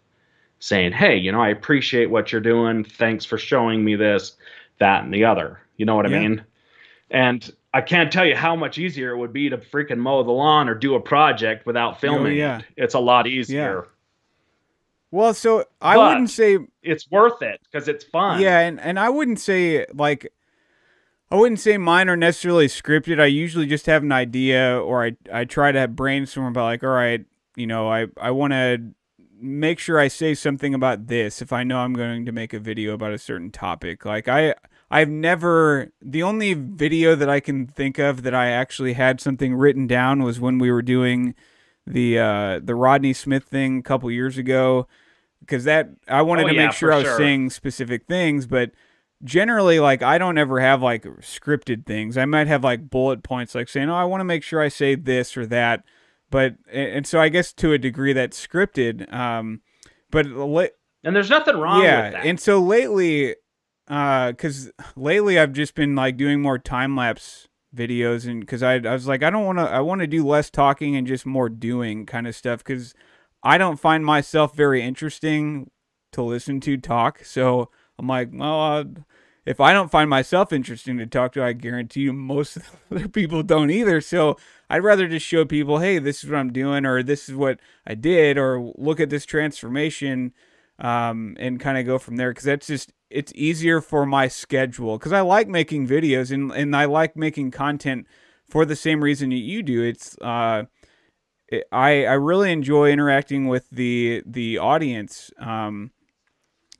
saying, 0.60 0.92
"Hey, 0.92 1.16
you 1.16 1.32
know, 1.32 1.40
I 1.40 1.48
appreciate 1.48 2.10
what 2.10 2.30
you're 2.30 2.40
doing. 2.40 2.84
Thanks 2.84 3.24
for 3.24 3.38
showing 3.38 3.84
me 3.84 3.96
this, 3.96 4.36
that, 4.78 5.04
and 5.04 5.12
the 5.12 5.24
other." 5.24 5.60
You 5.76 5.86
know 5.86 5.96
what 5.96 6.08
yeah. 6.08 6.16
I 6.16 6.20
mean? 6.20 6.44
And 7.10 7.52
I 7.72 7.80
can't 7.80 8.10
tell 8.10 8.26
you 8.26 8.34
how 8.34 8.56
much 8.56 8.78
easier 8.78 9.10
it 9.10 9.18
would 9.18 9.32
be 9.32 9.48
to 9.48 9.58
freaking 9.58 9.98
mow 9.98 10.22
the 10.22 10.32
lawn 10.32 10.68
or 10.68 10.74
do 10.74 10.96
a 10.96 11.00
project 11.00 11.66
without 11.66 11.94
oh, 11.94 11.98
filming. 11.98 12.32
Oh, 12.32 12.36
yeah. 12.36 12.58
It. 12.58 12.64
It's 12.76 12.94
a 12.94 12.98
lot 12.98 13.26
easier. 13.26 13.86
Well, 15.12 15.34
so 15.34 15.64
I 15.80 15.96
But- 15.96 16.08
wouldn't 16.08 16.30
say 16.30 16.58
It's 16.82 17.10
worth 17.10 17.42
it 17.42 17.60
because 17.64 17.88
it's 17.88 18.04
fun. 18.04 18.40
Yeah, 18.40 18.60
and, 18.60 18.80
and 18.80 18.98
I 18.98 19.08
wouldn't 19.08 19.40
say 19.40 19.86
like 19.94 20.32
I 21.32 21.36
wouldn't 21.36 21.60
say 21.60 21.78
mine 21.78 22.08
are 22.08 22.16
necessarily 22.16 22.66
scripted. 22.66 23.20
I 23.20 23.26
usually 23.26 23.66
just 23.66 23.86
have 23.86 24.02
an 24.02 24.10
idea 24.12 24.80
or 24.80 25.04
I 25.04 25.16
I 25.32 25.44
try 25.44 25.70
to 25.72 25.86
brainstorm 25.86 26.46
about 26.46 26.64
like, 26.64 26.82
all 26.82 26.90
right, 26.90 27.24
you 27.56 27.66
know, 27.66 27.88
I, 27.90 28.06
I 28.20 28.30
wanna 28.32 28.78
make 29.40 29.78
sure 29.78 29.98
I 29.98 30.08
say 30.08 30.34
something 30.34 30.74
about 30.74 31.06
this 31.06 31.40
if 31.40 31.52
I 31.52 31.64
know 31.64 31.78
I'm 31.78 31.94
going 31.94 32.26
to 32.26 32.32
make 32.32 32.52
a 32.52 32.58
video 32.58 32.94
about 32.94 33.12
a 33.12 33.18
certain 33.18 33.50
topic. 33.50 34.04
Like 34.04 34.28
I 34.28 34.54
I've 34.90 35.08
never 35.08 35.92
the 36.02 36.22
only 36.22 36.54
video 36.54 37.14
that 37.14 37.28
I 37.30 37.40
can 37.40 37.66
think 37.66 37.98
of 37.98 38.22
that 38.22 38.34
I 38.34 38.48
actually 38.48 38.94
had 38.94 39.20
something 39.20 39.54
written 39.54 39.86
down 39.86 40.22
was 40.22 40.40
when 40.40 40.58
we 40.58 40.70
were 40.70 40.82
doing 40.82 41.34
the 41.86 42.18
uh 42.18 42.60
the 42.62 42.74
Rodney 42.74 43.12
Smith 43.12 43.44
thing 43.44 43.78
a 43.78 43.82
couple 43.82 44.10
years 44.10 44.36
ago 44.38 44.88
because 45.40 45.64
that 45.64 45.90
I 46.08 46.22
wanted 46.22 46.44
Oh, 46.46 46.48
to 46.48 46.54
yeah, 46.54 46.66
make 46.66 46.72
sure 46.74 46.92
I 46.92 46.98
was 46.98 47.06
sure. 47.06 47.16
saying 47.16 47.50
specific 47.50 48.06
things, 48.06 48.46
but 48.46 48.72
generally 49.22 49.78
like 49.80 50.02
I 50.02 50.18
don't 50.18 50.38
ever 50.38 50.60
have 50.60 50.82
like 50.82 51.04
scripted 51.20 51.86
things. 51.86 52.18
I 52.18 52.24
might 52.24 52.46
have 52.48 52.64
like 52.64 52.90
bullet 52.90 53.22
points 53.22 53.54
like 53.54 53.68
saying, 53.68 53.88
"Oh, 53.90 53.94
I 53.94 54.04
want 54.04 54.20
to 54.20 54.24
make 54.24 54.42
sure 54.42 54.60
I 54.60 54.68
say 54.68 54.94
this 54.96 55.36
or 55.36 55.46
that." 55.46 55.84
But 56.30 56.56
and 56.70 57.06
so 57.06 57.20
I 57.20 57.28
guess 57.28 57.52
to 57.54 57.72
a 57.72 57.78
degree 57.78 58.12
that's 58.12 58.44
scripted. 58.44 59.12
Um 59.12 59.60
but 60.10 60.26
And 61.04 61.14
there's 61.16 61.30
nothing 61.30 61.56
wrong 61.56 61.82
yeah, 61.82 62.04
with 62.04 62.12
that. 62.14 62.26
and 62.26 62.40
so 62.40 62.60
lately, 62.60 63.36
uh, 63.90 64.32
cause 64.34 64.70
lately 64.96 65.38
I've 65.38 65.52
just 65.52 65.74
been 65.74 65.94
like 65.94 66.16
doing 66.16 66.40
more 66.40 66.58
time 66.58 66.96
lapse 66.96 67.48
videos, 67.74 68.26
and 68.26 68.46
cause 68.46 68.62
I 68.62 68.76
I 68.76 68.92
was 68.92 69.06
like 69.06 69.22
I 69.22 69.30
don't 69.30 69.44
want 69.44 69.58
to 69.58 69.64
I 69.64 69.80
want 69.80 70.00
to 70.00 70.06
do 70.06 70.26
less 70.26 70.48
talking 70.48 70.96
and 70.96 71.06
just 71.06 71.26
more 71.26 71.48
doing 71.48 72.06
kind 72.06 72.26
of 72.26 72.34
stuff, 72.36 72.64
cause 72.64 72.94
I 73.42 73.58
don't 73.58 73.80
find 73.80 74.06
myself 74.06 74.54
very 74.54 74.82
interesting 74.82 75.70
to 76.12 76.22
listen 76.22 76.60
to 76.60 76.76
talk. 76.76 77.24
So 77.24 77.70
I'm 77.98 78.06
like, 78.06 78.30
well, 78.32 78.60
uh, 78.60 78.84
if 79.46 79.60
I 79.60 79.72
don't 79.72 79.90
find 79.90 80.08
myself 80.08 80.52
interesting 80.52 80.98
to 80.98 81.06
talk 81.06 81.32
to, 81.32 81.42
I 81.42 81.52
guarantee 81.52 82.00
you 82.00 82.12
most 82.12 82.58
other 82.90 83.08
people 83.08 83.42
don't 83.42 83.70
either. 83.70 84.00
So 84.00 84.36
I'd 84.68 84.84
rather 84.84 85.08
just 85.08 85.26
show 85.26 85.44
people, 85.44 85.78
hey, 85.78 85.98
this 85.98 86.22
is 86.22 86.30
what 86.30 86.38
I'm 86.38 86.52
doing, 86.52 86.86
or 86.86 87.02
this 87.02 87.28
is 87.28 87.34
what 87.34 87.58
I 87.86 87.94
did, 87.94 88.38
or 88.38 88.72
look 88.76 89.00
at 89.00 89.10
this 89.10 89.26
transformation, 89.26 90.32
um, 90.80 91.36
and 91.38 91.60
kind 91.60 91.78
of 91.78 91.86
go 91.86 91.98
from 91.98 92.16
there. 92.16 92.30
Because 92.30 92.44
that's 92.44 92.66
just 92.66 92.92
it's 93.10 93.32
easier 93.34 93.80
for 93.80 94.06
my 94.06 94.28
schedule. 94.28 94.98
Because 94.98 95.12
I 95.12 95.20
like 95.20 95.48
making 95.48 95.86
videos 95.86 96.32
and 96.32 96.50
and 96.52 96.74
I 96.74 96.86
like 96.86 97.16
making 97.16 97.50
content 97.50 98.06
for 98.48 98.64
the 98.64 98.76
same 98.76 99.02
reason 99.02 99.30
that 99.30 99.36
you 99.36 99.62
do. 99.62 99.82
It's 99.82 100.16
uh, 100.18 100.64
it, 101.48 101.64
I 101.70 102.04
I 102.06 102.14
really 102.14 102.52
enjoy 102.52 102.90
interacting 102.90 103.46
with 103.46 103.68
the 103.70 104.22
the 104.26 104.58
audience. 104.58 105.30
Um, 105.38 105.92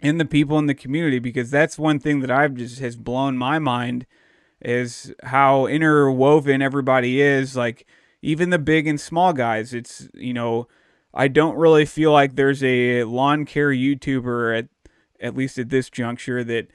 and 0.03 0.19
the 0.19 0.25
people 0.25 0.59
in 0.59 0.67
the 0.67 0.75
community 0.75 1.19
because 1.19 1.51
that's 1.51 1.79
one 1.79 1.99
thing 1.99 2.21
that 2.21 2.31
I've 2.31 2.55
just 2.55 2.79
has 2.81 2.97
blown 2.97 3.37
my 3.37 3.59
mind 3.59 4.07
is 4.63 5.15
how 5.25 5.67
interwoven 5.67 6.63
everybody 6.63 7.21
is 7.21 7.57
like 7.57 7.87
even 8.23 8.51
the 8.51 8.59
big 8.59 8.87
and 8.87 9.01
small 9.01 9.33
guys 9.33 9.73
it's 9.73 10.09
you 10.15 10.35
know 10.35 10.69
I 11.13 11.29
don't 11.29 11.57
really 11.57 11.85
feel 11.85 12.13
like 12.13 12.35
there's 12.35 12.63
a 12.63 13.05
lawn 13.05 13.45
care 13.45 13.71
YouTuber 13.71 14.59
at 14.59 14.69
at 15.21 15.37
least 15.37 15.59
at 15.59 15.69
this 15.69 15.91
juncture 15.91 16.43
that 16.45 16.69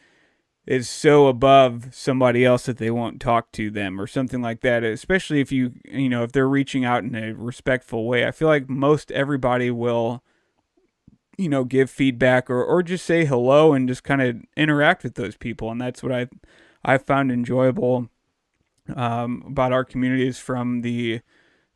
is 0.67 0.89
so 0.89 1.27
above 1.27 1.87
somebody 1.91 2.45
else 2.45 2.65
that 2.65 2.77
they 2.77 2.91
won't 2.91 3.19
talk 3.19 3.51
to 3.51 3.71
them 3.71 3.99
or 3.99 4.07
something 4.07 4.41
like 4.41 4.61
that 4.61 4.83
especially 4.83 5.39
if 5.39 5.51
you 5.51 5.73
you 5.85 6.09
know 6.09 6.23
if 6.23 6.31
they're 6.31 6.47
reaching 6.47 6.83
out 6.85 7.03
in 7.03 7.15
a 7.15 7.33
respectful 7.33 8.05
way. 8.07 8.27
I 8.27 8.31
feel 8.31 8.47
like 8.47 8.69
most 8.69 9.11
everybody 9.11 9.71
will 9.71 10.23
you 11.37 11.49
know 11.49 11.63
give 11.63 11.89
feedback 11.89 12.49
or, 12.49 12.63
or 12.63 12.83
just 12.83 13.05
say 13.05 13.25
hello 13.25 13.73
and 13.73 13.87
just 13.87 14.03
kind 14.03 14.21
of 14.21 14.37
interact 14.57 15.03
with 15.03 15.15
those 15.15 15.37
people. 15.37 15.71
And 15.71 15.81
that's 15.81 16.03
what 16.03 16.11
i 16.11 16.27
i 16.83 16.97
found 16.97 17.31
enjoyable 17.31 18.09
um, 18.95 19.43
about 19.47 19.71
our 19.71 19.83
community 19.83 20.27
is 20.27 20.37
from 20.37 20.81
the 20.81 21.21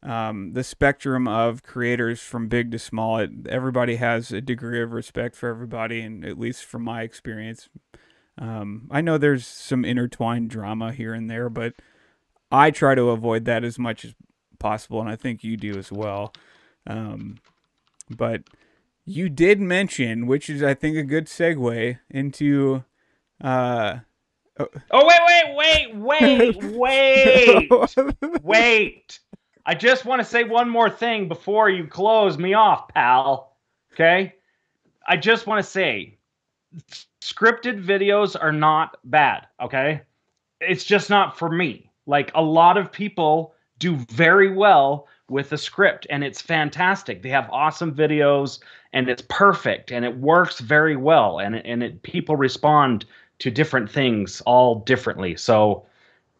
um, 0.03 0.53
the 0.53 0.63
spectrum 0.63 1.27
of 1.27 1.63
creators 1.63 2.21
from 2.21 2.47
big 2.47 2.71
to 2.71 2.79
small. 2.79 3.17
It, 3.19 3.31
everybody 3.47 3.97
has 3.97 4.31
a 4.31 4.41
degree 4.41 4.81
of 4.81 4.91
respect 4.93 5.35
for 5.35 5.49
everybody 5.49 6.01
and 6.01 6.23
at 6.23 6.39
least 6.39 6.63
from 6.65 6.83
my 6.83 7.01
experience 7.01 7.69
um, 8.37 8.87
i 8.89 9.01
know 9.01 9.17
there's 9.17 9.45
some 9.45 9.83
intertwined 9.83 10.49
drama 10.49 10.93
here 10.93 11.13
and 11.13 11.29
there 11.29 11.49
but 11.49 11.73
i 12.49 12.71
try 12.71 12.95
to 12.95 13.09
avoid 13.09 13.43
that 13.43 13.65
as 13.65 13.77
much 13.77 14.05
as 14.05 14.13
possible 14.59 15.01
and 15.01 15.09
i 15.09 15.15
think 15.17 15.43
you 15.43 15.57
do 15.57 15.77
as 15.77 15.91
well. 15.91 16.33
Um, 16.87 17.37
but 18.09 18.43
you 19.05 19.29
did 19.29 19.59
mention, 19.59 20.27
which 20.27 20.49
is 20.49 20.63
I 20.63 20.73
think 20.73 20.97
a 20.97 21.03
good 21.03 21.25
segue 21.25 21.99
into 22.09 22.83
uh 23.41 23.99
oh. 24.59 24.67
Wait, 24.91 25.55
wait, 25.55 25.95
wait, 25.95 26.55
wait, 26.55 27.69
wait, 27.69 28.43
wait. 28.43 29.19
I 29.69 29.75
just 29.75 30.03
want 30.03 30.19
to 30.19 30.25
say 30.25 30.45
one 30.45 30.67
more 30.67 30.89
thing 30.89 31.27
before 31.27 31.69
you 31.69 31.85
close 31.85 32.39
me 32.39 32.55
off, 32.55 32.87
pal. 32.87 33.55
Okay? 33.93 34.33
I 35.07 35.15
just 35.15 35.45
want 35.45 35.63
to 35.63 35.71
say 35.71 36.17
scripted 37.21 37.85
videos 37.85 38.35
are 38.35 38.51
not 38.51 38.97
bad, 39.03 39.45
okay? 39.61 40.01
It's 40.59 40.83
just 40.83 41.11
not 41.11 41.37
for 41.37 41.51
me. 41.51 41.91
Like 42.07 42.31
a 42.33 42.41
lot 42.41 42.77
of 42.77 42.91
people 42.91 43.53
do 43.77 43.97
very 44.09 44.51
well 44.51 45.07
with 45.29 45.51
a 45.51 45.57
script 45.59 46.07
and 46.09 46.23
it's 46.23 46.41
fantastic. 46.41 47.21
They 47.21 47.29
have 47.29 47.47
awesome 47.51 47.93
videos 47.93 48.57
and 48.91 49.07
it's 49.07 49.23
perfect 49.29 49.91
and 49.91 50.03
it 50.03 50.17
works 50.17 50.61
very 50.61 50.95
well 50.95 51.37
and 51.37 51.55
and 51.57 51.83
it 51.83 52.01
people 52.01 52.35
respond 52.35 53.05
to 53.37 53.51
different 53.51 53.91
things 53.91 54.41
all 54.47 54.79
differently. 54.79 55.35
So 55.35 55.85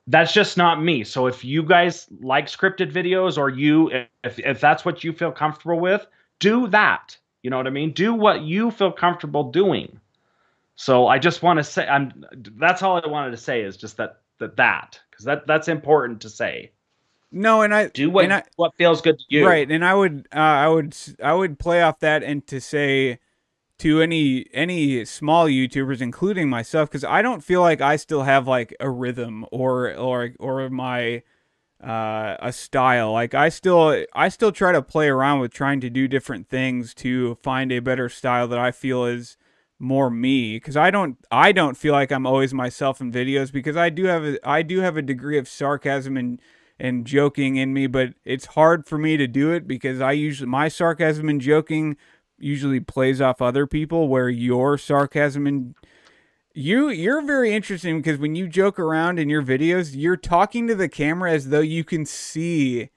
that's 0.10 0.34
just 0.34 0.58
not 0.58 0.84
me. 0.84 1.06
So 1.06 1.28
if 1.28 1.46
you 1.46 1.64
guys 1.64 2.08
like 2.22 2.48
scripted 2.48 2.92
videos 2.94 3.38
or 3.38 3.50
you 3.50 3.92
if 4.26 4.40
if 4.40 4.62
that's 4.62 4.86
what 4.86 5.04
you 5.04 5.14
feel 5.14 5.32
comfortable 5.32 5.80
with, 5.80 6.08
do 6.40 6.68
that. 6.70 7.18
You 7.44 7.52
know 7.52 7.58
what 7.58 7.68
I 7.68 7.72
mean? 7.72 7.94
Do 7.94 8.14
what 8.16 8.42
you 8.44 8.72
feel 8.72 8.92
comfortable 8.92 9.52
doing. 9.52 10.00
So 10.76 11.08
I 11.08 11.20
just 11.20 11.44
want 11.44 11.58
to 11.60 11.66
say 11.66 11.88
I'm 11.88 12.26
that's 12.58 12.84
all 12.84 13.02
I 13.04 13.08
wanted 13.08 13.32
to 13.32 13.38
say 13.38 13.62
is 13.64 13.78
just 13.78 13.98
that 13.98 14.22
that 14.40 14.58
that 14.58 15.00
cuz 15.12 15.26
that 15.26 15.48
that's 15.48 15.68
important 15.70 16.22
to 16.24 16.30
say. 16.30 16.72
no, 17.32 17.62
and 17.64 17.74
I 17.76 17.92
Do 17.94 18.10
what 18.12 18.32
I, 18.34 18.44
what 18.58 18.76
feels 18.78 19.02
good 19.02 19.20
to 19.20 19.26
you. 19.30 19.46
right, 19.46 19.70
and 19.72 19.86
I 19.86 19.94
would 19.96 20.28
uh, 20.34 20.40
I 20.40 20.68
would 20.70 20.96
I 21.24 21.34
would 21.34 21.60
play 21.60 21.82
off 21.82 22.00
that 22.00 22.24
and 22.24 22.46
to 22.48 22.62
say 22.62 23.20
to 23.80 24.02
any 24.02 24.46
any 24.54 25.06
small 25.06 25.48
YouTubers, 25.48 26.02
including 26.02 26.50
myself, 26.50 26.90
because 26.90 27.04
I 27.04 27.22
don't 27.22 27.44
feel 27.44 27.62
like 27.62 27.82
I 27.82 27.96
still 27.96 28.24
have 28.24 28.48
like 28.48 28.76
a 28.80 28.90
rhythm 28.90 29.46
or 29.52 29.94
or 29.96 30.32
or 30.40 30.70
my 30.70 31.24
uh 31.84 32.36
a 32.40 32.52
style. 32.52 33.14
Like 33.14 33.34
i 33.34 33.50
still 33.50 34.04
i 34.14 34.28
still 34.30 34.52
try 34.52 34.72
to 34.74 34.82
play 34.82 35.08
around 35.08 35.40
with 35.40 35.54
trying 35.54 35.80
to 35.82 35.90
do 35.90 36.08
different 36.08 36.50
things 36.50 36.94
to 36.96 37.36
find 37.36 37.72
a 37.72 37.80
better 37.80 38.10
style 38.10 38.48
that 38.50 38.60
i 38.60 38.72
feel 38.72 39.06
is 39.06 39.38
more 39.80 40.10
me 40.10 40.58
because 40.58 40.76
i 40.76 40.92
don't 40.92 41.18
i 41.32 41.54
don't 41.54 41.78
feel 41.78 41.94
like 41.94 42.12
i'm 42.12 42.28
always 42.28 42.54
myself 42.54 43.00
in 43.00 43.12
videos 43.12 43.50
because 43.52 43.78
i 43.78 43.90
do 43.90 44.06
have 44.06 44.26
a 44.26 44.48
i 44.48 44.62
do 44.62 44.80
have 44.82 44.98
a 44.98 45.02
degree 45.02 45.38
of 45.38 45.48
sarcasm 45.48 46.18
and 46.18 46.42
and 46.78 47.06
joking 47.08 47.56
in 47.56 47.74
me 47.74 47.88
but 47.88 48.14
it's 48.26 48.48
hard 48.48 48.86
for 48.86 48.98
me 48.98 49.16
to 49.16 49.26
do 49.26 49.52
it 49.52 49.66
because 49.66 50.02
i 50.02 50.12
usually 50.12 50.50
my 50.50 50.68
sarcasm 50.68 51.30
and 51.30 51.40
joking 51.40 51.96
usually 52.40 52.80
plays 52.80 53.22
off 53.22 53.42
other 53.42 53.68
people 53.68 54.08
where 54.08 54.30
your 54.30 54.78
sarcasm 54.78 55.46
and 55.48 55.76
you 56.54 56.90
you're 56.90 57.22
very 57.22 57.54
interesting 57.54 57.98
because 57.98 58.18
when 58.18 58.36
you 58.36 58.48
joke 58.48 58.80
around 58.80 59.20
in 59.20 59.30
your 59.30 59.44
videos, 59.44 59.92
you're 59.96 60.18
talking 60.18 60.68
to 60.68 60.76
the 60.76 60.90
camera 60.90 61.32
as 61.32 61.50
though 61.50 61.60
you 61.60 61.84
can 61.84 62.06
see 62.06 62.90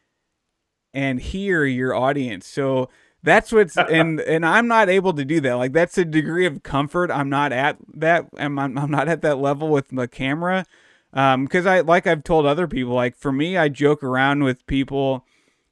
and 0.94 1.20
hear 1.20 1.64
your 1.64 1.94
audience. 1.94 2.46
So 2.46 2.88
that's 3.22 3.52
what's 3.52 3.76
and 3.90 4.20
and 4.20 4.44
I'm 4.44 4.66
not 4.66 4.88
able 4.88 5.12
to 5.14 5.24
do 5.24 5.40
that. 5.40 5.54
Like 5.54 5.72
that's 5.72 5.98
a 5.98 6.04
degree 6.04 6.46
of 6.46 6.62
comfort. 6.62 7.10
I'm 7.10 7.28
not 7.28 7.52
at 7.52 7.76
that. 7.94 8.26
I'm 8.36 8.58
I'm 8.58 8.78
I'm 8.78 8.90
not 8.90 9.08
at 9.08 9.22
that 9.22 9.38
level 9.38 9.68
with 9.68 9.88
the 9.88 10.08
camera. 10.08 10.64
Um, 11.14 11.44
because 11.44 11.66
I 11.66 11.80
like 11.80 12.06
I've 12.06 12.24
told 12.24 12.46
other 12.46 12.66
people, 12.66 12.94
like 12.94 13.16
for 13.16 13.32
me, 13.32 13.56
I 13.56 13.68
joke 13.68 14.02
around 14.02 14.44
with 14.44 14.66
people, 14.66 15.26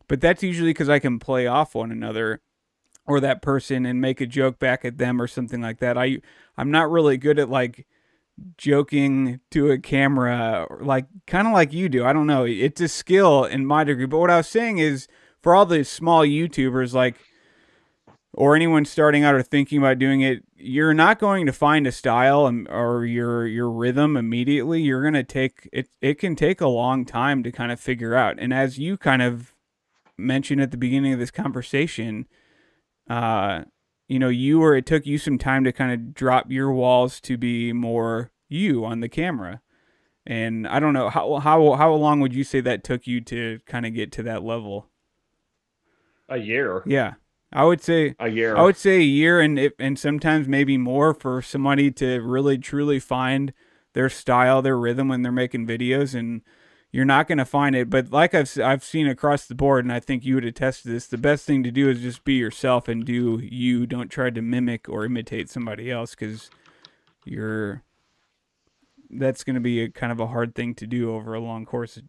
but 0.06 0.20
that's 0.20 0.42
usually 0.42 0.70
because 0.70 0.90
I 0.90 0.98
can 0.98 1.18
play 1.18 1.46
off 1.46 1.74
one 1.74 1.90
another 1.90 2.42
or 3.10 3.20
that 3.20 3.42
person 3.42 3.84
and 3.84 4.00
make 4.00 4.20
a 4.20 4.26
joke 4.26 4.58
back 4.58 4.84
at 4.84 4.98
them 4.98 5.20
or 5.20 5.26
something 5.26 5.60
like 5.60 5.78
that. 5.80 5.98
I 5.98 6.20
I'm 6.56 6.70
not 6.70 6.90
really 6.90 7.16
good 7.16 7.38
at 7.38 7.50
like 7.50 7.86
joking 8.56 9.40
to 9.50 9.70
a 9.70 9.78
camera 9.78 10.66
or 10.70 10.80
like 10.82 11.06
kind 11.26 11.46
of 11.46 11.52
like 11.52 11.72
you 11.72 11.88
do. 11.88 12.04
I 12.04 12.12
don't 12.12 12.26
know. 12.26 12.44
It's 12.44 12.80
a 12.80 12.88
skill 12.88 13.44
in 13.44 13.66
my 13.66 13.84
degree. 13.84 14.06
But 14.06 14.18
what 14.18 14.30
I 14.30 14.38
was 14.38 14.48
saying 14.48 14.78
is 14.78 15.08
for 15.42 15.54
all 15.54 15.66
the 15.66 15.84
small 15.84 16.22
YouTubers 16.22 16.94
like 16.94 17.16
or 18.32 18.54
anyone 18.54 18.84
starting 18.84 19.24
out 19.24 19.34
or 19.34 19.42
thinking 19.42 19.78
about 19.78 19.98
doing 19.98 20.20
it, 20.20 20.44
you're 20.56 20.94
not 20.94 21.18
going 21.18 21.46
to 21.46 21.52
find 21.52 21.86
a 21.86 21.92
style 21.92 22.50
or 22.68 23.04
your 23.04 23.46
your 23.46 23.70
rhythm 23.70 24.16
immediately. 24.16 24.80
You're 24.80 25.02
going 25.02 25.14
to 25.14 25.24
take 25.24 25.68
it 25.72 25.88
it 26.00 26.18
can 26.18 26.36
take 26.36 26.60
a 26.60 26.68
long 26.68 27.04
time 27.04 27.42
to 27.42 27.50
kind 27.50 27.72
of 27.72 27.80
figure 27.80 28.14
out. 28.14 28.36
And 28.38 28.54
as 28.54 28.78
you 28.78 28.96
kind 28.96 29.22
of 29.22 29.54
mentioned 30.16 30.60
at 30.60 30.70
the 30.70 30.76
beginning 30.76 31.12
of 31.12 31.18
this 31.18 31.30
conversation, 31.30 32.26
uh 33.10 33.64
you 34.08 34.18
know 34.18 34.28
you 34.28 34.62
or 34.62 34.74
it 34.74 34.86
took 34.86 35.04
you 35.04 35.18
some 35.18 35.36
time 35.36 35.64
to 35.64 35.72
kind 35.72 35.92
of 35.92 36.14
drop 36.14 36.50
your 36.50 36.72
walls 36.72 37.20
to 37.20 37.36
be 37.36 37.72
more 37.72 38.30
you 38.48 38.84
on 38.84 39.00
the 39.00 39.08
camera. 39.08 39.60
And 40.26 40.66
I 40.66 40.80
don't 40.80 40.92
know 40.92 41.08
how 41.08 41.38
how 41.38 41.72
how 41.74 41.92
long 41.94 42.20
would 42.20 42.34
you 42.34 42.44
say 42.44 42.60
that 42.60 42.84
took 42.84 43.06
you 43.06 43.20
to 43.22 43.60
kind 43.66 43.86
of 43.86 43.94
get 43.94 44.12
to 44.12 44.22
that 44.24 44.42
level? 44.42 44.88
A 46.28 46.38
year. 46.38 46.82
Yeah. 46.86 47.14
I 47.52 47.64
would 47.64 47.80
say 47.80 48.14
A 48.20 48.28
year. 48.28 48.56
I 48.56 48.62
would 48.62 48.76
say 48.76 48.98
a 48.98 49.02
year 49.02 49.40
and 49.40 49.58
it, 49.58 49.74
and 49.78 49.98
sometimes 49.98 50.46
maybe 50.46 50.76
more 50.78 51.12
for 51.14 51.42
somebody 51.42 51.90
to 51.92 52.20
really 52.20 52.58
truly 52.58 53.00
find 53.00 53.52
their 53.92 54.08
style, 54.08 54.62
their 54.62 54.78
rhythm 54.78 55.08
when 55.08 55.22
they're 55.22 55.32
making 55.32 55.66
videos 55.66 56.14
and 56.14 56.42
you're 56.92 57.04
not 57.04 57.28
going 57.28 57.38
to 57.38 57.44
find 57.44 57.76
it, 57.76 57.88
but 57.88 58.10
like 58.10 58.34
I've 58.34 58.58
I've 58.58 58.84
seen 58.84 59.06
across 59.06 59.46
the 59.46 59.54
board 59.54 59.84
and 59.84 59.92
I 59.92 60.00
think 60.00 60.24
you 60.24 60.34
would 60.34 60.44
attest 60.44 60.82
to 60.82 60.88
this, 60.88 61.06
the 61.06 61.18
best 61.18 61.44
thing 61.44 61.62
to 61.62 61.70
do 61.70 61.88
is 61.88 62.00
just 62.00 62.24
be 62.24 62.34
yourself 62.34 62.88
and 62.88 63.04
do 63.04 63.38
you, 63.42 63.86
don't 63.86 64.08
try 64.08 64.30
to 64.30 64.42
mimic 64.42 64.88
or 64.88 65.04
imitate 65.04 65.48
somebody 65.48 65.90
else 65.90 66.14
cuz 66.14 66.50
you're 67.24 67.82
that's 69.10 69.44
going 69.44 69.54
to 69.54 69.60
be 69.60 69.82
a 69.82 69.88
kind 69.88 70.12
of 70.12 70.20
a 70.20 70.28
hard 70.28 70.54
thing 70.54 70.74
to 70.74 70.86
do 70.86 71.14
over 71.14 71.34
a 71.34 71.40
long 71.40 71.64
course 71.64 72.00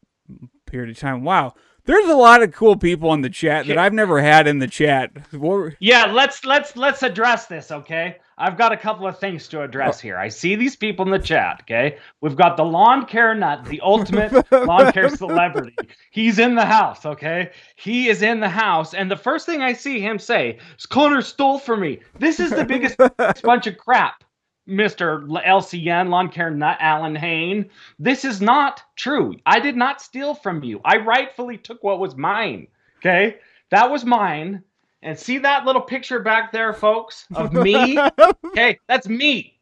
period 0.66 0.90
of 0.90 1.00
time. 1.00 1.24
Wow. 1.24 1.54
There's 1.86 2.08
a 2.08 2.16
lot 2.16 2.44
of 2.44 2.54
cool 2.54 2.76
people 2.76 3.12
in 3.14 3.22
the 3.22 3.30
chat 3.30 3.66
that 3.66 3.78
I've 3.78 3.94
never 3.94 4.22
had 4.22 4.48
in 4.48 4.60
the 4.60 4.68
chat. 4.68 5.12
What, 5.32 5.74
Yeah, 5.80 6.06
let's 6.06 6.46
let's 6.46 6.76
let's 6.76 7.02
address 7.02 7.48
this, 7.48 7.72
okay? 7.72 8.20
I've 8.42 8.58
got 8.58 8.72
a 8.72 8.78
couple 8.78 9.08
of 9.08 9.20
things 9.20 9.48
to 9.50 9.62
address 9.62 10.00
Oh. 10.00 10.02
here. 10.02 10.18
I 10.18 10.28
see 10.30 10.56
these 10.56 10.76
people 10.76 11.06
in 11.06 11.12
the 11.12 11.20
chat, 11.20 11.60
okay? 11.62 11.98
We've 12.22 12.36
got 12.36 12.58
the 12.58 12.66
lawn 12.66 13.06
care 13.06 13.36
nut, 13.36 13.66
the 13.66 13.80
ultimate 13.82 14.34
lawn 14.52 14.92
care 14.92 15.10
celebrity. 15.10 15.76
He's 16.10 16.40
in 16.40 16.56
the 16.56 16.66
house, 16.66 17.06
okay? 17.06 17.52
He 17.76 18.10
is 18.10 18.22
in 18.22 18.40
the 18.40 18.50
house, 18.50 18.94
and 18.94 19.10
the 19.12 19.16
first 19.16 19.46
thing 19.46 19.62
I 19.62 19.74
see 19.74 20.00
him 20.00 20.18
say 20.20 20.58
is 20.78 20.86
Connor 20.88 21.22
stole 21.22 21.60
from 21.60 21.82
me. 21.82 22.00
This 22.18 22.40
is 22.40 22.50
the 22.50 22.66
biggest 22.66 22.98
bunch 23.44 23.68
of 23.68 23.78
crap. 23.78 24.24
Mr. 24.70 25.28
LCN, 25.28 26.10
Lawn 26.10 26.30
Care 26.30 26.52
Nut 26.52 26.78
Allyn 26.80 27.16
Hane. 27.16 27.70
This 28.00 28.24
is 28.24 28.42
not 28.42 28.84
true. 28.96 29.36
I 29.46 29.60
did 29.60 29.76
not 29.76 30.02
steal 30.02 30.34
from 30.36 30.64
you. 30.64 30.80
I 30.86 30.98
rightfully 30.98 31.58
took 31.58 31.84
what 31.84 32.00
was 32.00 32.16
mine. 32.16 32.68
Okay? 33.00 33.38
That 33.72 33.90
was 33.90 34.06
mine. 34.06 34.64
And 35.04 35.18
see 35.18 35.40
that 35.40 35.66
little 35.66 35.82
picture 35.82 36.20
back 36.20 36.52
there, 36.52 36.74
folks, 36.74 37.26
of 37.34 37.54
me? 37.54 37.98
okay, 38.46 38.80
that's 38.88 39.08
me. 39.08 39.60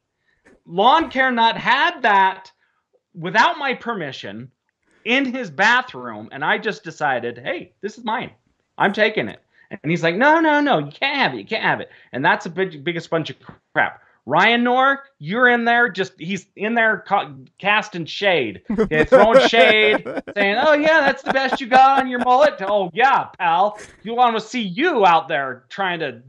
Lawn 0.66 1.10
Care 1.10 1.32
Nut 1.32 1.58
had 1.58 2.02
that 2.02 2.52
without 3.14 3.58
my 3.58 3.74
permission 3.74 4.52
in 5.06 5.34
his 5.34 5.50
bathroom, 5.50 6.30
and 6.32 6.44
I 6.44 6.58
just 6.58 6.84
decided, 6.84 7.38
hey, 7.38 7.74
this 7.82 7.98
is 7.98 8.04
mine. 8.04 8.32
I'm 8.78 8.94
taking 8.94 9.28
it. 9.28 9.42
And 9.72 9.92
he's 9.92 10.04
like, 10.04 10.16
no, 10.16 10.40
no, 10.40 10.62
no, 10.62 10.80
you 10.80 10.92
can't 10.92 11.18
have 11.18 11.34
it. 11.34 11.38
You 11.38 11.46
can't 11.46 11.64
have 11.64 11.80
it. 11.80 11.90
And 12.12 12.24
that's 12.26 12.44
the 12.44 12.50
big, 12.50 12.84
biggest 12.84 13.10
bunch 13.10 13.30
of 13.30 13.38
crap. 13.74 14.02
Ryan 14.26 14.64
Knorr, 14.64 15.04
you're 15.18 15.48
in 15.48 15.66
there, 15.66 15.90
just 15.90 16.14
he's 16.20 16.46
in 16.56 16.76
there 16.76 17.04
ca- 17.08 17.32
casting 17.58 18.06
shade, 18.06 18.62
okay, 18.80 19.04
throwing 19.06 19.40
shade, 19.40 20.06
saying, 20.36 20.58
"Oh 20.60 20.74
yeah, 20.74 21.02
that's 21.02 21.24
the 21.24 21.32
best 21.32 21.60
you 21.60 21.68
got 21.68 22.00
on 22.00 22.10
your 22.10 22.20
mullet." 22.20 22.62
Oh 22.62 22.92
yeah, 22.94 23.30
pal, 23.40 23.82
you 24.04 24.14
want 24.16 24.36
to 24.36 24.42
see 24.42 24.62
you 24.62 25.06
out 25.06 25.28
there 25.28 25.66
trying 25.70 26.00
to 26.00 26.22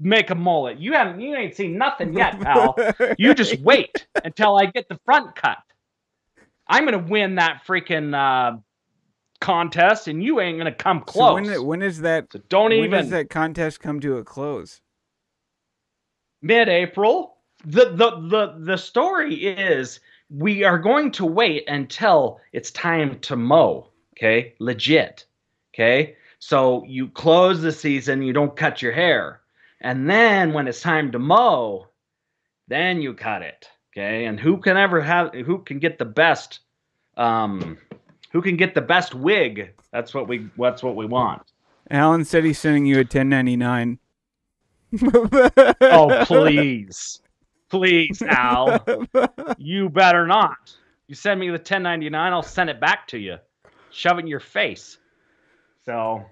make 0.00 0.30
a 0.30 0.34
mullet. 0.34 0.78
You 0.78 0.92
haven't, 0.94 1.20
you 1.20 1.34
ain't 1.34 1.54
seen 1.54 1.76
nothing 1.78 2.14
yet, 2.14 2.40
pal. 2.40 2.76
You 3.18 3.34
just 3.34 3.60
wait 3.62 4.06
until 4.24 4.56
I 4.56 4.66
get 4.66 4.88
the 4.88 4.98
front 5.04 5.34
cut. 5.36 5.58
I'm 6.66 6.84
gonna 6.84 6.98
win 6.98 7.36
that 7.36 7.62
freaking 7.66 8.14
uh, 8.14 8.58
contest, 9.40 10.08
and 10.08 10.22
you 10.22 10.40
ain't 10.40 10.58
gonna 10.58 10.74
come 10.74 10.98
so 11.06 11.12
close. 11.12 11.34
when 11.34 11.66
when 11.66 11.82
is 11.82 12.00
that 12.00 12.32
So 12.32 12.40
don't 12.48 12.70
when 12.70 12.84
even 12.84 13.00
does 13.00 13.10
that 13.10 13.30
contest 13.30 13.80
come 13.80 14.00
to 14.00 14.16
a 14.16 14.24
close? 14.24 14.80
mid-April. 16.42 17.36
The, 17.64 17.86
the 17.86 18.10
the 18.28 18.54
the 18.58 18.76
story 18.76 19.34
is 19.34 20.00
we 20.30 20.62
are 20.62 20.78
going 20.78 21.10
to 21.12 21.24
wait 21.24 21.68
until 21.68 22.40
it's 22.52 22.70
time 22.70 23.18
to 23.20 23.36
mow. 23.36 23.88
Okay, 24.16 24.54
legit. 24.58 25.24
Okay, 25.74 26.16
so 26.38 26.84
you 26.84 27.08
close 27.08 27.60
the 27.60 27.72
season, 27.72 28.22
you 28.22 28.32
don't 28.32 28.56
cut 28.56 28.80
your 28.80 28.92
hair, 28.92 29.40
and 29.80 30.08
then 30.08 30.52
when 30.52 30.68
it's 30.68 30.80
time 30.80 31.10
to 31.12 31.18
mow, 31.18 31.88
then 32.68 33.02
you 33.02 33.14
cut 33.14 33.42
it. 33.42 33.68
Okay, 33.92 34.26
and 34.26 34.38
who 34.38 34.58
can 34.58 34.76
ever 34.76 35.00
have 35.00 35.34
who 35.34 35.58
can 35.58 35.78
get 35.78 35.98
the 35.98 36.04
best, 36.04 36.60
um, 37.16 37.76
who 38.30 38.40
can 38.40 38.56
get 38.56 38.74
the 38.74 38.80
best 38.80 39.14
wig? 39.14 39.72
That's 39.92 40.14
what 40.14 40.28
we 40.28 40.48
that's 40.56 40.82
what 40.82 40.94
we 40.94 41.06
want. 41.06 41.42
Allyn 41.90 42.24
said 42.24 42.44
he's 42.44 42.58
sending 42.58 42.86
you 42.86 42.96
a 42.96 42.98
1099. 42.98 43.98
Oh 45.80 46.24
please, 46.26 47.20
please, 47.68 48.22
Al. 48.22 48.84
You 49.58 49.88
better 49.88 50.26
not. 50.26 50.74
You 51.08 51.14
send 51.14 51.40
me 51.40 51.46
the 51.46 51.52
1099, 51.52 52.32
I'll 52.32 52.42
send 52.42 52.70
it 52.70 52.80
back 52.80 53.08
to 53.08 53.18
you. 53.18 53.38
Shove 53.90 54.18
it 54.18 54.22
in 54.22 54.26
your 54.26 54.40
face. 54.40 54.98
So, 55.84 56.26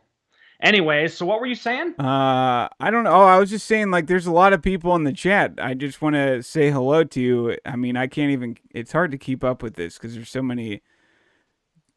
anyways, 0.61 1.15
so 1.15 1.25
what 1.25 1.41
were 1.41 1.47
you 1.47 1.55
saying? 1.55 1.95
Uh, 1.99 2.69
I 2.79 2.91
don't 2.91 3.05
know. 3.05 3.13
Oh, 3.13 3.25
I 3.25 3.39
was 3.39 3.49
just 3.49 3.67
saying, 3.67 3.91
like, 3.91 4.07
there's 4.07 4.27
a 4.27 4.33
lot 4.33 4.53
of 4.53 4.61
people 4.61 4.95
in 4.95 5.05
the 5.05 5.15
chat. 5.15 5.55
I 5.59 5.73
just 5.73 6.03
want 6.03 6.15
to 6.15 6.43
say 6.43 6.71
hello 6.71 7.05
to 7.05 7.21
you. 7.21 7.57
I 7.65 7.77
mean, 7.77 7.97
I 7.97 8.07
can't 8.07 8.33
even. 8.33 8.59
It's 8.75 8.93
hard 8.93 9.11
to 9.13 9.19
keep 9.19 9.43
up 9.43 9.63
with 9.63 9.75
this 9.75 9.97
because 9.97 10.15
there's 10.15 10.29
so 10.29 10.43
many. 10.43 10.83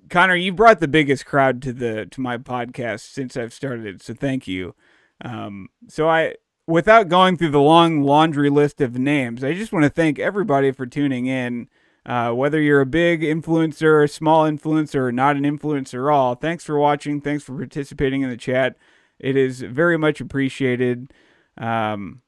Connor, 0.09 0.35
you 0.35 0.53
brought 0.53 0.79
the 0.79 0.87
biggest 0.87 1.25
crowd 1.25 1.61
to 1.63 1.73
the 1.73 2.05
to 2.05 2.21
my 2.21 2.37
podcast 2.37 3.01
since 3.01 3.35
I've 3.35 3.53
started 3.53 3.85
it, 3.85 4.01
so 4.01 4.13
thank 4.13 4.47
you. 4.47 4.73
Um, 5.21 5.67
so 5.89 6.07
I, 6.07 6.35
without 6.69 7.09
going 7.09 7.37
through 7.37 7.51
the 7.51 7.61
long 7.61 8.03
laundry 8.03 8.49
list 8.49 8.81
of 8.81 8.97
names, 8.97 9.43
I 9.43 9.53
just 9.53 9.73
want 9.73 9.83
to 9.83 9.89
thank 9.89 10.19
everybody 10.19 10.71
for 10.71 10.85
tuning 10.85 11.25
in. 11.25 11.67
Uh, 12.05 12.31
whether 12.31 12.61
you're 12.61 12.81
a 12.81 12.85
big 12.85 13.21
influencer, 13.21 14.03
a 14.03 14.07
small 14.07 14.49
influencer, 14.49 14.95
or 14.95 15.11
not 15.11 15.35
an 15.35 15.43
influencer 15.43 16.09
at 16.09 16.13
all, 16.13 16.35
thanks 16.35 16.63
for 16.63 16.79
watching. 16.79 17.21
Thanks 17.21 17.43
for 17.43 17.55
participating 17.55 18.21
in 18.21 18.29
the 18.29 18.37
chat. 18.37 18.77
It 19.19 19.35
is 19.35 19.61
very 19.61 19.97
much 19.97 20.21
appreciated. 20.21 21.13
Um, 21.57 22.21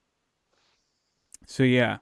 so 1.48 1.64
yeah, 1.64 1.98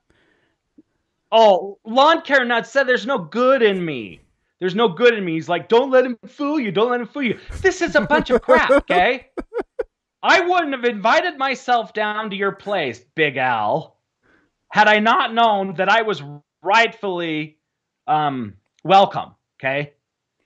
Oh, 1.31 1.77
Lawn 1.85 2.21
Care 2.21 2.43
Nut 2.43 2.65
said 2.65 2.85
there's 2.87 3.05
no 3.05 3.17
good 3.17 3.61
in 3.61 3.83
me. 3.83 4.21
There's 4.59 4.75
no 4.75 4.89
good 4.89 5.13
in 5.13 5.23
me. 5.23 5.33
He's 5.33 5.47
like, 5.47 5.69
don't 5.69 5.91
let 5.91 6.05
him 6.05 6.17
fool 6.27 6.59
you. 6.59 6.71
Don't 6.71 6.89
let 6.89 6.99
him 6.99 7.07
fool 7.07 7.23
you. 7.23 7.39
This 7.61 7.81
is 7.81 7.95
a 7.95 8.01
bunch 8.01 8.29
of 8.29 8.41
crap, 8.41 8.71
okay? 8.71 9.29
I 10.21 10.41
wouldn't 10.41 10.73
have 10.73 10.85
invited 10.85 11.37
myself 11.37 11.93
down 11.93 12.29
to 12.29 12.35
your 12.35 12.51
place, 12.51 12.99
Big 13.15 13.37
Al, 13.37 13.97
had 14.69 14.87
I 14.87 14.99
not 14.99 15.33
known 15.33 15.75
that 15.75 15.89
I 15.89 16.01
was 16.01 16.21
rightfully 16.61 17.57
um, 18.07 18.55
welcome, 18.83 19.35
okay? 19.59 19.93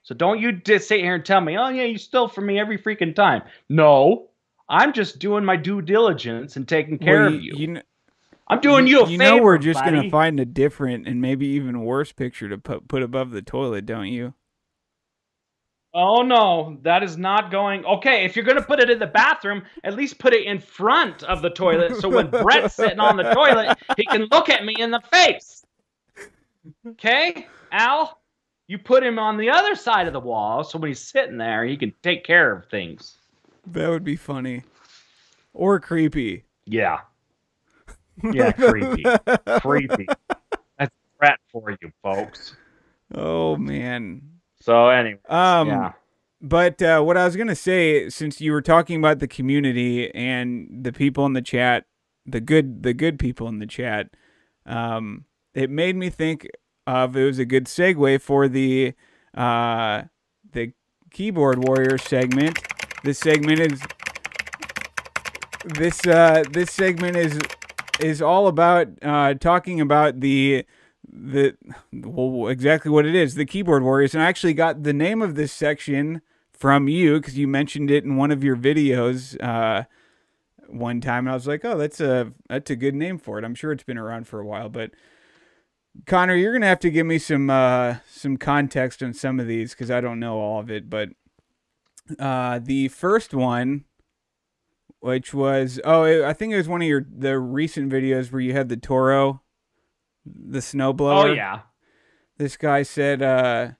So 0.03 0.13
don't 0.13 0.39
you 0.39 0.51
just 0.51 0.87
sit 0.87 0.99
here 0.99 1.15
and 1.15 1.25
tell 1.25 1.41
me, 1.41 1.57
oh, 1.57 1.69
yeah, 1.69 1.85
you 1.85 1.97
steal 1.97 2.27
from 2.27 2.45
me 2.45 2.59
every 2.59 2.77
freaking 2.77 3.15
time. 3.15 3.43
No, 3.69 4.29
I'm 4.69 4.93
just 4.93 5.19
doing 5.19 5.45
my 5.45 5.55
due 5.55 5.81
diligence 5.81 6.55
and 6.55 6.67
taking 6.67 6.99
care 6.99 7.21
Well, 7.21 7.33
of 7.33 7.41
you. 7.41 7.53
You, 7.55 7.81
I'm 8.47 8.59
doing 8.59 8.85
you 8.85 9.01
a 9.01 9.09
you 9.09 9.17
favor. 9.17 9.33
You 9.33 9.37
know 9.37 9.43
we're 9.43 9.57
just 9.57 9.83
gonna 9.83 10.09
find 10.09 10.39
a 10.39 10.45
different 10.45 11.07
and 11.07 11.21
maybe 11.21 11.47
even 11.47 11.83
worse 11.83 12.11
picture 12.11 12.49
to 12.49 12.57
put 12.57 12.87
put 12.87 13.01
above 13.01 13.31
the 13.31 13.41
toilet, 13.41 13.85
don't 13.85 14.07
you? 14.07 14.33
Oh 15.95 16.23
no, 16.23 16.77
that 16.81 17.03
is 17.03 17.17
not 17.17 17.51
going. 17.51 17.85
Okay, 17.85 18.25
if 18.25 18.35
you're 18.35 18.45
gonna 18.45 18.63
put 18.63 18.79
it 18.79 18.89
in 18.89 18.97
the 18.97 19.07
bathroom, 19.07 19.63
at 19.83 19.93
least 19.93 20.17
put 20.17 20.33
it 20.33 20.45
in 20.45 20.59
front 20.59 21.21
of 21.23 21.43
the 21.43 21.51
toilet, 21.51 21.97
so 21.97 22.09
when 22.09 22.31
Brett's 22.31 22.75
sitting 22.75 22.99
on 22.99 23.15
the 23.15 23.31
toilet, 23.31 23.77
he 23.95 24.05
can 24.05 24.27
look 24.31 24.49
at 24.49 24.65
me 24.65 24.75
in 24.79 24.89
the 24.89 25.01
face. 25.11 25.63
Okay, 26.87 27.47
Al, 27.71 28.19
you 28.67 28.79
put 28.79 29.03
him 29.03 29.19
on 29.19 29.37
the 29.37 29.51
other 29.51 29.75
side 29.75 30.07
of 30.07 30.13
the 30.13 30.19
wall, 30.19 30.63
so 30.63 30.79
when 30.79 30.87
he's 30.87 30.99
sitting 30.99 31.37
there, 31.37 31.63
he 31.63 31.77
can 31.77 31.93
take 32.01 32.23
care 32.23 32.51
of 32.51 32.65
things. 32.69 33.17
That 33.67 33.89
would 33.89 34.03
be 34.03 34.15
funny, 34.15 34.63
or 35.53 35.79
creepy. 35.79 36.43
Yeah, 36.65 37.01
yeah, 38.23 38.51
creepy, 38.51 39.03
creepy. 39.61 40.07
That's 40.79 40.95
Brett 41.19 41.39
for 41.51 41.69
you, 41.69 41.91
folks. 42.01 42.55
Oh 43.13 43.55
man. 43.57 44.32
So 44.63 44.87
anyway, 44.87 45.19
Um. 45.27 45.67
yeah. 45.67 45.91
But 46.45 46.81
uh, 46.81 47.01
what 47.01 47.15
I 47.17 47.23
was 47.25 47.35
gonna 47.37 47.55
say, 47.55 48.09
since 48.09 48.41
you 48.41 48.51
were 48.51 48.61
talking 48.61 48.97
about 48.97 49.19
the 49.19 49.27
community 49.27 50.13
and 50.13 50.67
the 50.83 50.91
people 50.91 51.25
in 51.25 51.33
the 51.33 51.41
chat, 51.41 51.85
the 52.25 52.41
good 52.41 52.83
the 52.83 52.93
good 52.93 53.17
people 53.17 53.47
in 53.47 53.59
the 53.59 53.65
chat, 53.65 54.09
um, 54.65 55.25
it 55.53 55.69
made 55.69 55.95
me 55.95 56.09
think 56.09 56.47
of 56.85 57.15
it 57.15 57.23
was 57.25 57.39
a 57.39 57.45
good 57.45 57.65
segue 57.65 58.21
for 58.21 58.49
the 58.49 58.93
uh, 59.33 60.03
the 60.51 60.73
keyboard 61.11 61.65
warrior 61.65 61.97
segment. 61.97 62.59
This 63.03 63.19
segment 63.19 63.59
is 63.59 63.81
this 65.65 66.05
uh, 66.05 66.43
this 66.51 66.71
segment 66.71 67.15
is 67.15 67.39
is 68.01 68.21
all 68.21 68.47
about 68.47 68.87
uh, 69.01 69.33
talking 69.35 69.79
about 69.79 70.19
the 70.19 70.65
the 71.11 71.55
well 71.91 72.47
exactly 72.47 72.89
what 72.89 73.05
it 73.05 73.13
is 73.13 73.35
the 73.35 73.45
keyboard 73.45 73.83
warriors 73.83 74.13
and 74.13 74.23
i 74.23 74.27
actually 74.27 74.53
got 74.53 74.83
the 74.83 74.93
name 74.93 75.21
of 75.21 75.35
this 75.35 75.51
section 75.51 76.21
from 76.51 76.87
you 76.87 77.19
because 77.19 77.37
you 77.37 77.47
mentioned 77.47 77.91
it 77.91 78.03
in 78.03 78.15
one 78.15 78.31
of 78.31 78.43
your 78.43 78.55
videos 78.55 79.41
uh 79.43 79.83
one 80.73 81.01
time, 81.01 81.25
and 81.25 81.29
I 81.29 81.33
was 81.33 81.47
like, 81.47 81.63
"Oh, 81.63 81.77
that's 81.77 81.99
a 82.01 82.33
that's 82.49 82.69
a 82.69 82.75
good 82.75 82.95
name 82.95 83.17
for 83.17 83.37
it." 83.37 83.45
I'm 83.45 83.55
sure 83.55 83.71
it's 83.71 83.83
been 83.83 83.97
around 83.97 84.27
for 84.27 84.39
a 84.39 84.45
while, 84.45 84.69
but 84.69 84.91
Connor, 86.05 86.35
you're 86.35 86.53
gonna 86.53 86.67
have 86.67 86.79
to 86.79 86.91
give 86.91 87.05
me 87.05 87.19
some 87.19 87.49
uh, 87.49 87.97
some 88.09 88.37
context 88.37 89.03
on 89.03 89.13
some 89.13 89.39
of 89.39 89.47
these 89.47 89.71
because 89.71 89.91
I 89.91 90.01
don't 90.01 90.19
know 90.19 90.39
all 90.39 90.59
of 90.59 90.71
it. 90.71 90.89
But 90.89 91.09
uh, 92.19 92.59
the 92.61 92.87
first 92.89 93.33
one, 93.33 93.85
which 94.99 95.33
was 95.33 95.79
oh, 95.85 96.25
I 96.25 96.33
think 96.33 96.53
it 96.53 96.57
was 96.57 96.67
one 96.67 96.81
of 96.81 96.87
your 96.87 97.05
the 97.09 97.39
recent 97.39 97.91
videos 97.91 98.31
where 98.31 98.41
you 98.41 98.53
had 98.53 98.69
the 98.69 98.77
Toro, 98.77 99.42
the 100.25 100.59
snowblower. 100.59 101.29
Oh 101.29 101.33
yeah. 101.33 101.61
This 102.37 102.57
guy 102.57 102.83
said, 102.83 103.21
uh, 103.21 103.71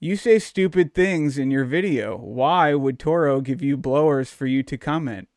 "You 0.00 0.16
say 0.16 0.38
stupid 0.38 0.94
things 0.94 1.38
in 1.38 1.50
your 1.50 1.64
video. 1.64 2.16
Why 2.16 2.74
would 2.74 2.98
Toro 2.98 3.40
give 3.40 3.62
you 3.62 3.76
blowers 3.76 4.30
for 4.30 4.46
you 4.46 4.62
to 4.64 4.76
comment? 4.76 5.28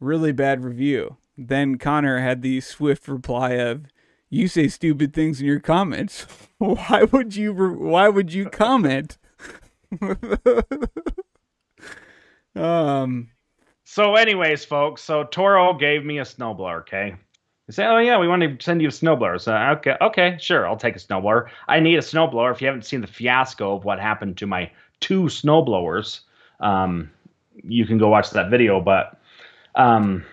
Really 0.00 0.32
bad 0.32 0.64
review." 0.64 1.16
Then 1.38 1.76
Connor 1.78 2.18
had 2.20 2.42
the 2.42 2.60
swift 2.60 3.08
reply 3.08 3.52
of, 3.52 3.86
"You 4.30 4.48
say 4.48 4.68
stupid 4.68 5.12
things 5.12 5.40
in 5.40 5.46
your 5.46 5.60
comments. 5.60 6.26
why 6.58 7.04
would 7.04 7.36
you? 7.36 7.52
Re- 7.52 7.76
why 7.76 8.08
would 8.08 8.32
you 8.32 8.48
comment?" 8.48 9.18
um. 12.56 13.28
So, 13.88 14.16
anyways, 14.16 14.64
folks, 14.64 15.00
so 15.02 15.22
Toro 15.22 15.72
gave 15.74 16.04
me 16.04 16.18
a 16.18 16.24
snowblower. 16.24 16.80
Okay. 16.80 17.14
Say, 17.68 17.84
oh 17.84 17.98
yeah, 17.98 18.18
we 18.18 18.28
want 18.28 18.42
to 18.42 18.64
send 18.64 18.80
you 18.80 18.88
a 18.88 18.92
snowblower. 18.92 19.40
So 19.40 19.52
okay, 19.54 19.96
okay, 20.00 20.36
sure, 20.40 20.68
I'll 20.68 20.76
take 20.76 20.94
a 20.94 21.00
snowblower. 21.00 21.48
I 21.66 21.80
need 21.80 21.96
a 21.96 22.02
snowblower. 22.02 22.52
If 22.52 22.60
you 22.60 22.68
haven't 22.68 22.84
seen 22.84 23.00
the 23.00 23.08
fiasco 23.08 23.74
of 23.74 23.84
what 23.84 23.98
happened 23.98 24.36
to 24.36 24.46
my 24.46 24.70
two 25.00 25.24
snowblowers, 25.24 26.20
um, 26.60 27.10
you 27.64 27.84
can 27.84 27.98
go 27.98 28.08
watch 28.08 28.30
that 28.30 28.50
video. 28.50 28.80
But 28.80 29.18
um, 29.74 30.24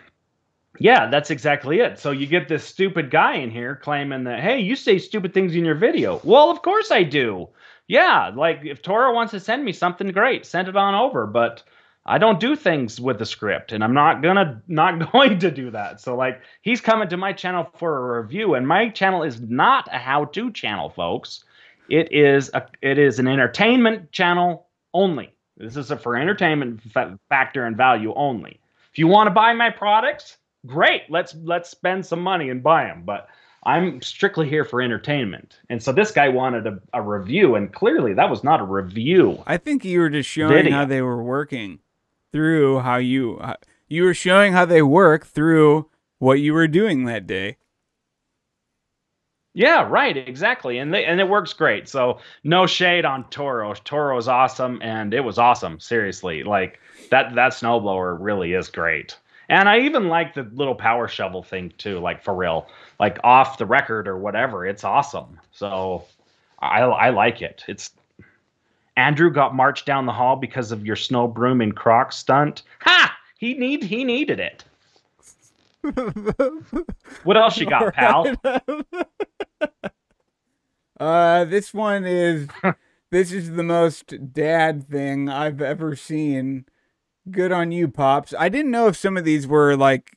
yeah, 0.79 1.09
that's 1.09 1.31
exactly 1.31 1.79
it. 1.79 1.97
So 1.97 2.11
you 2.11 2.27
get 2.27 2.47
this 2.47 2.63
stupid 2.63 3.09
guy 3.09 3.36
in 3.38 3.49
here 3.49 3.75
claiming 3.75 4.25
that, 4.25 4.39
hey, 4.39 4.59
you 4.59 4.75
say 4.75 4.99
stupid 4.99 5.34
things 5.34 5.55
in 5.55 5.65
your 5.65 5.75
video. 5.75 6.21
Well, 6.23 6.51
of 6.51 6.61
course 6.61 6.91
I 6.91 7.01
do. 7.01 7.49
Yeah, 7.88 8.31
like 8.34 8.61
if 8.63 8.81
Toro 8.81 9.13
wants 9.13 9.31
to 9.31 9.39
send 9.39 9.65
me 9.65 9.73
something, 9.73 10.07
great, 10.11 10.45
send 10.45 10.67
it 10.67 10.75
on 10.75 10.93
over. 10.93 11.25
But 11.25 11.63
I 12.06 12.18
don't 12.18 12.39
do 12.39 12.56
things 12.56 12.99
with 12.99 13.18
the 13.18 13.26
script, 13.26 13.72
and 13.72 13.84
I'm 13.84 13.93
not 13.93 14.22
gonna 14.22 14.62
not 14.68 15.12
going 15.12 15.39
to 15.39 15.51
do 15.51 15.72
that. 15.72 16.01
So 16.01 16.16
like 16.16 16.41
he's 16.62 16.82
coming 16.82 17.10
to 17.10 17.18
my 17.18 17.34
channel 17.34 17.70
for 17.78 18.18
a 18.18 18.22
review, 18.22 18.56
and 18.56 18.68
my 18.68 18.89
channel 18.89 19.24
is 19.24 19.41
not 19.41 19.88
a 19.91 19.97
how-to 19.97 20.51
channel, 20.51 20.89
folks. 20.89 21.43
It 21.89 22.12
is 22.12 22.49
a 22.54 22.66
it 22.82 22.97
is 22.97 23.20
an 23.20 23.28
entertainment 23.28 24.12
channel 24.12 24.68
only. 24.93 25.34
This 25.58 25.78
is 25.78 25.91
a 25.91 25.97
for 25.97 26.18
entertainment 26.18 26.82
fa- 26.91 27.20
factor 27.30 27.66
and 27.66 27.78
value 27.78 28.14
only. 28.16 28.60
If 28.91 28.99
you 28.99 29.08
want 29.08 29.28
to 29.28 29.32
buy 29.32 29.54
my 29.54 29.70
products, 29.70 30.38
great. 30.66 31.04
Let's 31.10 31.36
let's 31.36 31.70
spend 31.70 32.06
some 32.06 32.22
money 32.22 32.49
and 32.49 32.62
buy 32.62 32.86
them. 32.86 33.04
But 33.06 33.28
I'm 33.66 34.01
strictly 34.01 34.49
here 34.49 34.66
for 34.66 34.82
entertainment. 34.82 35.60
And 35.70 35.82
so 35.82 35.93
this 35.93 36.12
guy 36.12 36.28
wanted 36.28 36.68
a, 36.68 36.80
a 36.93 37.01
review, 37.01 37.56
and 37.56 37.74
clearly 37.74 38.14
that 38.14 38.30
was 38.30 38.43
not 38.43 38.60
a 38.60 38.66
review. 38.66 39.41
I 39.47 39.56
think 39.56 39.86
you 39.86 39.99
were 39.99 40.10
just 40.10 40.30
showing 40.30 40.51
Video. 40.51 40.74
how 40.74 40.86
they 40.86 41.01
were 41.01 41.24
working 41.24 41.80
through 42.34 42.79
how 42.79 42.97
you 42.97 43.39
you 43.88 44.03
were 44.03 44.13
showing 44.13 44.53
how 44.53 44.65
they 44.65 44.81
work 44.81 45.25
through 45.25 45.89
what 46.19 46.39
you 46.39 46.53
were 46.53 46.67
doing 46.67 47.05
that 47.05 47.27
day. 47.27 47.57
Yeah, 49.55 49.88
right, 49.88 50.17
exactly, 50.17 50.79
and 50.79 50.91
they, 50.93 51.05
and 51.05 51.19
it 51.21 51.29
works 51.29 51.53
great. 51.53 51.88
So 51.88 52.19
no 52.43 52.65
shade 52.65 53.05
on 53.05 53.29
Toro. 53.29 53.73
Toro 53.75 54.17
is 54.17 54.27
awesome, 54.27 54.79
and 54.81 55.13
it 55.13 55.21
was 55.21 55.38
awesome. 55.38 55.79
Seriously, 55.79 56.43
like 56.43 56.79
that 57.11 57.36
that 57.36 57.51
snowblower 57.53 58.17
really 58.19 58.53
is 58.53 58.69
great. 58.69 59.15
And 59.49 59.69
I 59.69 59.79
even 59.81 60.07
like 60.07 60.34
the 60.34 60.43
little 60.53 60.73
power 60.75 61.07
shovel 61.07 61.43
thing 61.43 61.71
too, 61.77 61.99
like 61.99 62.23
for 62.23 62.34
real, 62.34 62.67
like 62.99 63.19
off 63.23 63.59
the 63.59 63.65
record 63.67 64.07
or 64.07 64.17
whatever. 64.17 64.65
It's 64.65 64.84
awesome. 64.84 65.39
So 65.51 66.05
I 66.59 66.81
I 66.81 67.09
like 67.11 67.43
it. 67.43 67.63
It's 67.67 67.91
Andrew 68.95 69.31
got 69.31 69.55
marched 69.55 69.85
down 69.85 70.05
the 70.05 70.11
hall 70.11 70.35
because 70.35 70.71
of 70.71 70.85
your 70.85 70.95
snow 70.95 71.27
broom 71.27 71.61
and 71.61 71.75
croc 71.75 72.11
stunt. 72.11 72.63
Ha! 72.81 73.15
He 73.39 73.55
need 73.55 73.83
he 73.83 74.03
needed 74.03 74.39
it. 74.39 74.63
What 77.23 77.37
else 77.37 77.57
you 77.57 77.65
got, 77.65 77.93
pal? 77.93 78.33
Uh, 80.99 81.43
this 81.43 81.73
one 81.73 82.05
is 82.05 82.47
this 83.11 83.31
is 83.33 83.51
the 83.51 83.63
most 83.63 84.31
dad 84.31 84.87
thing 84.87 85.27
I've 85.27 85.61
ever 85.61 85.95
seen. 85.97 86.65
Good 87.29 87.51
on 87.51 87.71
you, 87.73 87.89
pops. 87.89 88.33
I 88.37 88.47
didn't 88.47 88.71
know 88.71 88.87
if 88.87 88.95
some 88.95 89.17
of 89.17 89.25
these 89.25 89.45
were 89.45 89.75
like 89.75 90.15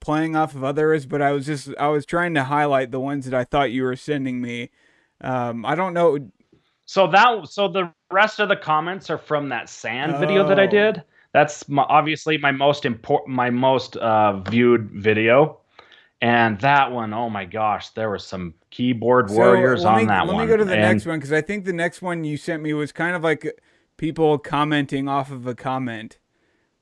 playing 0.00 0.36
off 0.36 0.54
of 0.54 0.62
others, 0.62 1.06
but 1.06 1.22
I 1.22 1.32
was 1.32 1.46
just 1.46 1.70
I 1.78 1.88
was 1.88 2.06
trying 2.06 2.34
to 2.34 2.44
highlight 2.44 2.90
the 2.92 3.00
ones 3.00 3.24
that 3.24 3.34
I 3.34 3.42
thought 3.44 3.72
you 3.72 3.82
were 3.82 3.96
sending 3.96 4.40
me. 4.40 4.70
Um, 5.20 5.64
I 5.64 5.74
don't 5.74 5.94
know. 5.94 6.30
So 6.84 7.08
that 7.08 7.48
so 7.48 7.66
the 7.68 7.92
rest 8.10 8.40
of 8.40 8.48
the 8.48 8.56
comments 8.56 9.10
are 9.10 9.18
from 9.18 9.48
that 9.50 9.68
sand 9.68 10.16
video 10.18 10.46
that 10.48 10.58
I 10.58 10.64
Oh. 10.64 10.70
did. 10.70 11.02
That's 11.32 11.68
my, 11.68 11.82
obviously 11.88 12.38
my 12.38 12.52
most 12.52 12.84
important, 12.86 13.36
my 13.36 13.50
most 13.50 13.96
uh, 13.96 14.40
viewed 14.40 14.90
video, 14.90 15.58
and 16.22 16.58
that 16.60 16.90
one, 16.90 17.12
oh 17.12 17.28
my 17.28 17.44
gosh, 17.44 17.90
there 17.90 18.08
were 18.08 18.18
some 18.18 18.54
keyboard 18.70 19.28
So, 19.30 19.36
warriors 19.36 19.84
let 19.84 19.94
on 19.94 20.06
that 20.06 20.20
let 20.26 20.28
one. 20.28 20.36
Let 20.36 20.44
me 20.44 20.48
go 20.48 20.56
to 20.56 20.64
the 20.64 20.72
and- 20.72 20.80
next 20.82 21.06
one 21.06 21.18
because 21.18 21.32
I 21.32 21.42
think 21.42 21.64
the 21.64 21.72
next 21.72 22.00
one 22.02 22.24
you 22.24 22.36
sent 22.36 22.62
me 22.62 22.72
was 22.72 22.92
kind 22.92 23.14
of 23.14 23.22
like 23.22 23.60
people 23.98 24.38
commenting 24.38 25.06
off 25.08 25.30
of 25.30 25.46
a 25.46 25.54
comment. 25.54 26.18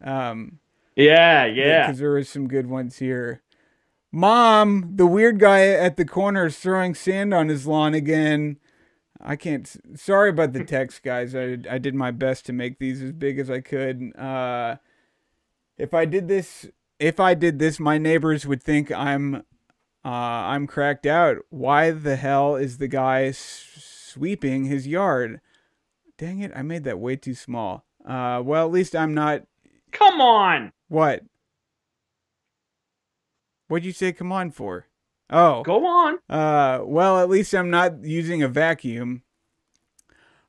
Um, 0.02 0.58
Yeah, 0.94 1.44
yeah. 1.46 1.86
because 1.86 1.98
there 1.98 2.12
was 2.12 2.28
some 2.28 2.46
good 2.46 2.66
ones 2.68 2.98
here. 2.98 3.42
Mom, 4.12 4.92
the 4.94 5.06
weird 5.06 5.38
guy 5.40 5.66
at 5.68 5.96
the 5.96 6.04
corner 6.04 6.46
is 6.46 6.56
throwing 6.58 6.94
sand 6.94 7.34
on 7.34 7.48
his 7.48 7.66
lawn 7.66 7.92
again. 7.94 8.58
I 9.20 9.36
can't. 9.36 9.66
Sorry 9.98 10.30
about 10.30 10.52
the 10.52 10.64
text, 10.64 11.02
guys. 11.02 11.34
I 11.34 11.58
I 11.70 11.78
did 11.78 11.94
my 11.94 12.10
best 12.10 12.46
to 12.46 12.52
make 12.52 12.78
these 12.78 13.02
as 13.02 13.12
big 13.12 13.38
as 13.38 13.50
I 13.50 13.60
could. 13.60 14.12
Uh, 14.16 14.76
if 15.78 15.94
I 15.94 16.04
did 16.04 16.28
this, 16.28 16.66
if 16.98 17.18
I 17.20 17.34
did 17.34 17.58
this, 17.58 17.78
my 17.80 17.98
neighbors 17.98 18.46
would 18.46 18.62
think 18.62 18.90
I'm, 18.92 19.36
uh, 20.04 20.08
I'm 20.08 20.66
cracked 20.66 21.06
out. 21.06 21.38
Why 21.50 21.90
the 21.90 22.16
hell 22.16 22.56
is 22.56 22.78
the 22.78 22.88
guy 22.88 23.24
s- 23.24 23.66
sweeping 24.12 24.64
his 24.66 24.86
yard? 24.86 25.40
Dang 26.18 26.40
it! 26.40 26.52
I 26.54 26.62
made 26.62 26.84
that 26.84 26.98
way 26.98 27.16
too 27.16 27.34
small. 27.34 27.84
Uh, 28.04 28.40
well, 28.44 28.66
at 28.66 28.72
least 28.72 28.94
I'm 28.96 29.14
not. 29.14 29.42
Come 29.92 30.20
on, 30.20 30.72
What? 30.88 31.22
What'd 33.68 33.84
you 33.84 33.92
say 33.92 34.12
come 34.12 34.30
on 34.30 34.50
for? 34.50 34.86
Oh. 35.30 35.62
go 35.62 35.86
on. 35.86 36.18
Uh 36.28 36.80
well, 36.84 37.18
at 37.20 37.28
least 37.28 37.54
I'm 37.54 37.70
not 37.70 38.04
using 38.04 38.42
a 38.42 38.48
vacuum. 38.48 39.22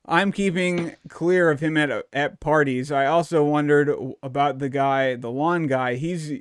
I'm 0.06 0.32
keeping 0.32 0.94
clear 1.08 1.50
of 1.50 1.60
him 1.60 1.76
at 1.76 1.90
at 2.12 2.40
parties. 2.40 2.90
I 2.92 3.06
also 3.06 3.44
wondered 3.44 3.90
about 4.22 4.58
the 4.58 4.68
guy, 4.68 5.16
the 5.16 5.30
lawn 5.30 5.66
guy. 5.66 5.94
He's 5.96 6.32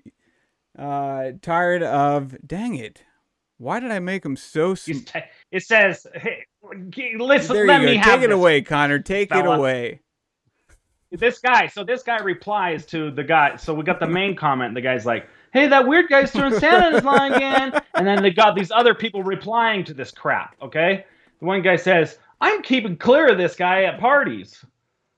uh 0.78 1.32
tired 1.42 1.84
of 1.84 2.38
dang 2.46 2.76
it. 2.76 3.04
Why 3.58 3.80
did 3.80 3.90
I 3.92 4.00
make 4.00 4.24
him 4.24 4.38
so 4.38 4.76
sm- 4.76 5.00
it 5.52 5.64
says, 5.64 6.06
hey, 6.14 6.46
listen, 7.18 7.56
There 7.56 7.66
let 7.66 7.82
you 7.82 7.88
me 7.88 7.94
go. 7.96 8.02
have 8.02 8.20
Take 8.20 8.26
it 8.26 8.28
this. 8.28 8.36
away, 8.36 8.62
Connor. 8.62 9.00
Take 9.00 9.30
fella. 9.30 9.54
it 9.56 9.58
away. 9.60 10.02
this 11.12 11.40
guy 11.40 11.66
so 11.68 11.84
this 11.84 12.04
guy 12.04 12.20
replies 12.20 12.86
to 12.86 13.10
the 13.12 13.24
guy 13.24 13.56
so 13.56 13.74
we 13.74 13.84
got 13.84 14.00
the 14.00 14.08
main 14.08 14.36
comment 14.36 14.76
the 14.76 14.82
guy's 14.82 15.06
like 15.06 15.28
hey 15.54 15.68
that 15.68 15.88
weird 15.88 16.10
guy's 16.10 16.32
throwing 16.32 16.60
sand 16.60 16.86
on 16.86 16.94
his 16.94 17.04
lawn 17.04 17.34
again. 17.34 17.80
And 17.96 18.06
then 18.06 18.22
they 18.22 18.32
got 18.32 18.56
these 18.56 18.72
other 18.72 18.94
people 18.94 19.24
replying 19.24 19.84
to 19.86 19.94
this 19.94 20.12
crap 20.12 20.56
okay? 20.62 21.06
The 21.40 21.46
one 21.46 21.62
guy 21.62 21.76
says 21.76 22.18
i'm 22.42 22.62
keeping 22.62 22.98
clear 22.98 23.32
of 23.32 23.38
this 23.38 23.56
guy 23.56 23.84
at 23.84 24.00
parties. 24.00 24.64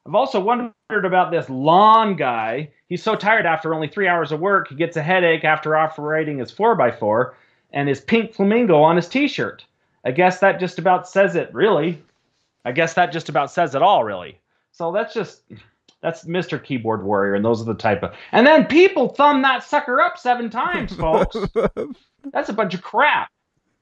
I've 0.06 0.16
also 0.16 0.40
wondered 0.40 0.74
about 0.90 1.32
this 1.32 1.50
lawn 1.50 2.16
guy. 2.16 2.72
He's 2.88 3.04
so 3.04 3.16
tired 3.16 3.46
after 3.46 3.74
only 3.74 3.88
three 3.88 4.08
hours 4.08 4.32
of 4.32 4.40
work 4.40 4.70
he 4.70 4.76
gets 4.76 4.98
a 4.98 5.04
headache 5.04 5.44
after 5.44 5.76
operating 5.76 6.40
his 6.40 6.52
4x4 6.52 7.34
and 7.74 7.88
his 7.88 8.02
pink 8.02 8.34
flamingo 8.34 8.82
on 8.82 8.96
his 8.96 9.08
t-shirt. 9.08 9.66
I 10.06 10.12
guess 10.12 10.40
that 10.40 10.60
just 10.60 10.80
about 10.80 11.08
says 11.08 11.36
it 11.36 11.54
really. 11.54 12.02
I 12.66 12.72
guess 12.72 12.94
that 12.94 13.12
just 13.12 13.30
about 13.30 13.52
says 13.52 13.76
it 13.76 13.82
all 13.82 14.04
really. 14.04 14.40
So 14.72 14.92
that's 14.92 15.14
just 15.14 15.42
that's 16.02 16.26
Mr. 16.26 16.64
Keyboard 16.64 17.04
Warrior, 17.04 17.36
and 17.36 17.44
those 17.44 17.62
are 17.62 17.66
the 17.66 17.74
type 17.74 18.04
of. 18.04 18.14
And 18.32 18.48
then 18.48 18.66
people 18.66 19.10
thumb 19.10 19.42
that 19.42 19.64
sucker 19.64 20.00
up 20.02 20.18
seven 20.18 20.50
times, 20.50 20.96
folks. 20.96 21.36
That's 22.34 22.50
a 22.50 22.54
bunch 22.54 22.74
of 22.74 22.82
crap. 22.82 23.30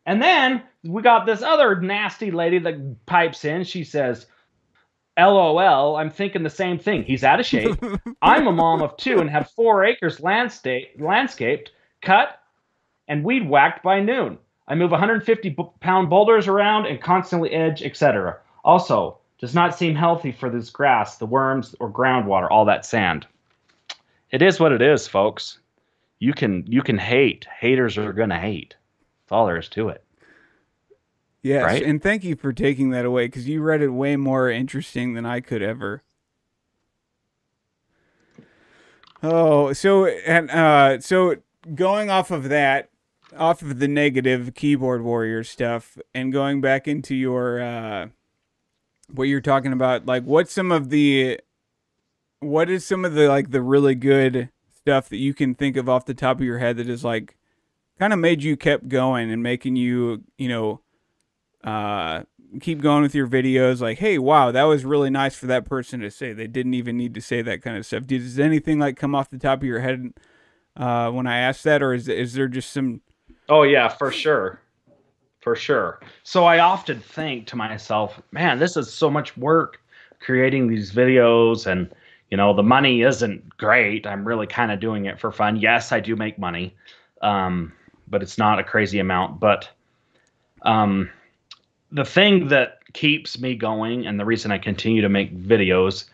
And 0.06 0.22
then 0.22 0.64
we 0.84 1.02
got 1.02 1.26
this 1.26 1.42
other 1.42 1.82
nasty 1.82 2.32
lady 2.32 2.60
that 2.60 3.06
pipes 3.06 3.44
in. 3.46 3.64
She 3.64 3.84
says, 3.84 4.26
LOL, 5.18 5.96
I'm 5.96 6.10
thinking 6.10 6.44
the 6.44 6.50
same 6.50 6.80
thing. 6.80 7.04
He's 7.04 7.24
out 7.24 7.40
of 7.40 7.46
shape. 7.46 7.76
I'm 8.22 8.48
a 8.48 8.52
mom 8.52 8.82
of 8.82 8.96
two 8.98 9.20
and 9.20 9.30
have 9.30 9.52
four 9.52 9.84
acres 9.84 10.20
landscape, 10.20 10.96
landscaped, 11.00 11.72
cut, 12.02 12.40
and 13.08 13.24
weed 13.24 13.50
whacked 13.50 13.84
by 13.84 14.00
noon. 14.00 14.38
I 14.68 14.76
move 14.76 14.92
150 14.92 15.58
pound 15.80 16.10
boulders 16.10 16.48
around 16.48 16.86
and 16.86 17.02
constantly 17.02 17.52
edge, 17.52 17.82
etc. 17.82 18.38
Also, 18.64 19.20
does 19.40 19.54
not 19.54 19.78
seem 19.78 19.96
healthy 19.96 20.32
for 20.32 20.50
this 20.50 20.70
grass, 20.70 21.18
the 21.18 21.26
worms, 21.26 21.76
or 21.80 21.92
groundwater, 21.92 22.48
all 22.50 22.66
that 22.66 22.86
sand. 22.86 23.28
It 24.32 24.42
is 24.42 24.60
what 24.60 24.72
it 24.72 24.82
is, 24.82 25.08
folks. 25.08 25.60
you 26.20 26.34
can 26.34 26.66
you 26.68 26.82
can 26.82 26.98
hate. 26.98 27.46
Haters 27.60 27.98
are 27.98 28.14
gonna 28.14 28.40
hate. 28.40 28.76
That's 29.24 29.32
all 29.32 29.46
there 29.46 29.58
is 29.58 29.70
to 29.70 29.90
it. 29.90 30.04
Yes, 31.44 31.64
Right? 31.64 31.84
and 31.84 32.02
thank 32.02 32.24
you 32.24 32.36
for 32.36 32.52
taking 32.52 32.90
that 32.90 33.06
away 33.06 33.28
because 33.28 33.48
you 33.48 33.62
read 33.62 33.82
it 33.82 33.90
way 33.90 34.16
more 34.18 34.50
interesting 34.50 35.14
than 35.14 35.26
I 35.26 35.40
could 35.40 35.62
ever. 35.62 36.02
Oh, 39.24 39.74
so 39.74 40.06
and 40.06 40.50
uh, 40.52 41.00
so 41.00 41.36
going 41.74 42.10
off 42.10 42.32
of 42.32 42.50
that, 42.50 42.90
off 43.38 43.62
of 43.62 43.80
the 43.80 43.88
negative 43.88 44.54
keyboard 44.56 45.02
warrior 45.04 45.44
stuff, 45.44 45.98
and 46.14 46.32
going 46.32 46.62
back 46.62 46.88
into 46.88 47.16
your 47.16 47.62
uh, 47.62 48.08
what 49.12 49.24
you're 49.24 49.42
talking 49.42 49.74
about, 49.74 50.06
like 50.06 50.24
what's 50.24 50.52
some 50.52 50.72
of 50.72 50.90
the, 50.90 51.40
what 52.40 52.70
is 52.70 52.86
some 52.86 53.06
of 53.06 53.14
the 53.14 53.28
like 53.28 53.52
the 53.52 53.62
really 53.62 53.96
good 53.96 54.50
stuff 54.76 55.10
that 55.10 55.18
you 55.18 55.34
can 55.34 55.56
think 55.56 55.76
of 55.76 55.90
off 55.90 56.06
the 56.06 56.14
top 56.14 56.38
of 56.38 56.46
your 56.46 56.60
head 56.60 56.78
that 56.78 56.90
is 56.90 57.04
like 57.04 57.36
kind 58.00 58.14
of 58.14 58.20
made 58.20 58.44
you 58.44 58.56
kept 58.56 58.88
going 58.90 59.32
and 59.32 59.42
making 59.42 59.76
you, 59.76 60.24
you 60.38 60.48
know, 60.48 60.82
uh, 61.64 62.24
keep 62.62 62.82
going 62.82 63.02
with 63.02 63.16
your 63.16 63.28
videos? 63.28 63.82
Like 63.82 63.98
hey 63.98 64.18
wow 64.18 64.52
that 64.52 64.64
was 64.64 64.86
really 64.86 65.10
nice 65.10 65.36
for 65.36 65.48
that 65.48 65.66
person 65.66 66.00
to 66.02 66.12
say. 66.12 66.32
They 66.34 66.48
didn't 66.48 66.76
even 66.76 66.96
need 66.96 67.14
to 67.16 67.22
say 67.22 67.42
that 67.42 67.62
kind 67.62 67.78
of 67.78 67.86
stuff. 67.86 68.06
Does 68.06 68.38
anything 68.40 68.78
like 68.78 68.98
come 68.98 69.16
off 69.16 69.30
the 69.30 69.40
top 69.40 69.60
of 69.60 69.66
your 69.66 69.80
head 69.80 70.14
uh, 70.76 71.10
when 71.10 71.26
i 71.26 71.40
asked 71.40 71.64
that 71.64 71.82
or 71.82 71.92
is, 71.92 72.08
is 72.08 72.36
there 72.36 72.48
just 72.48 72.72
some 72.72 73.02
Oh 73.50 73.64
yeah, 73.64 73.88
for 73.88 74.12
sure. 74.12 74.60
For 75.48 75.56
sure. 75.56 76.02
So 76.24 76.44
I 76.44 76.60
often 76.60 77.00
think 77.00 77.48
to 77.48 77.56
myself, 77.56 78.22
man, 78.34 78.60
this 78.60 78.76
is 78.76 78.94
so 78.94 79.10
much 79.10 79.38
work 79.38 79.80
creating 80.20 80.68
these 80.68 80.92
videos 80.92 81.66
and 81.66 81.90
you 82.30 82.36
know, 82.36 82.54
the 82.54 82.64
money 82.64 83.04
isn't 83.04 83.56
great. 83.56 84.06
I'm 84.06 84.28
really 84.28 84.46
kind 84.46 84.74
of 84.74 84.82
doing 84.82 85.06
it 85.06 85.22
for 85.22 85.32
fun. 85.32 85.56
Yes, 85.56 85.94
I 85.94 86.02
do 86.02 86.18
make 86.18 86.38
money. 86.38 86.76
Um, 87.22 87.72
but 88.10 88.22
it's 88.22 88.38
not 88.38 88.60
a 88.60 88.64
crazy 88.66 89.00
amount, 89.00 89.40
but 89.40 89.70
um 90.64 91.10
the 91.94 92.04
thing 92.04 92.50
that 92.50 92.80
keeps 92.92 93.40
me 93.40 93.56
going 93.56 94.06
and 94.06 94.20
the 94.20 94.26
reason 94.26 94.52
I 94.52 94.58
continue 94.58 95.02
to 95.02 95.08
make 95.08 95.34
videos 95.34 96.10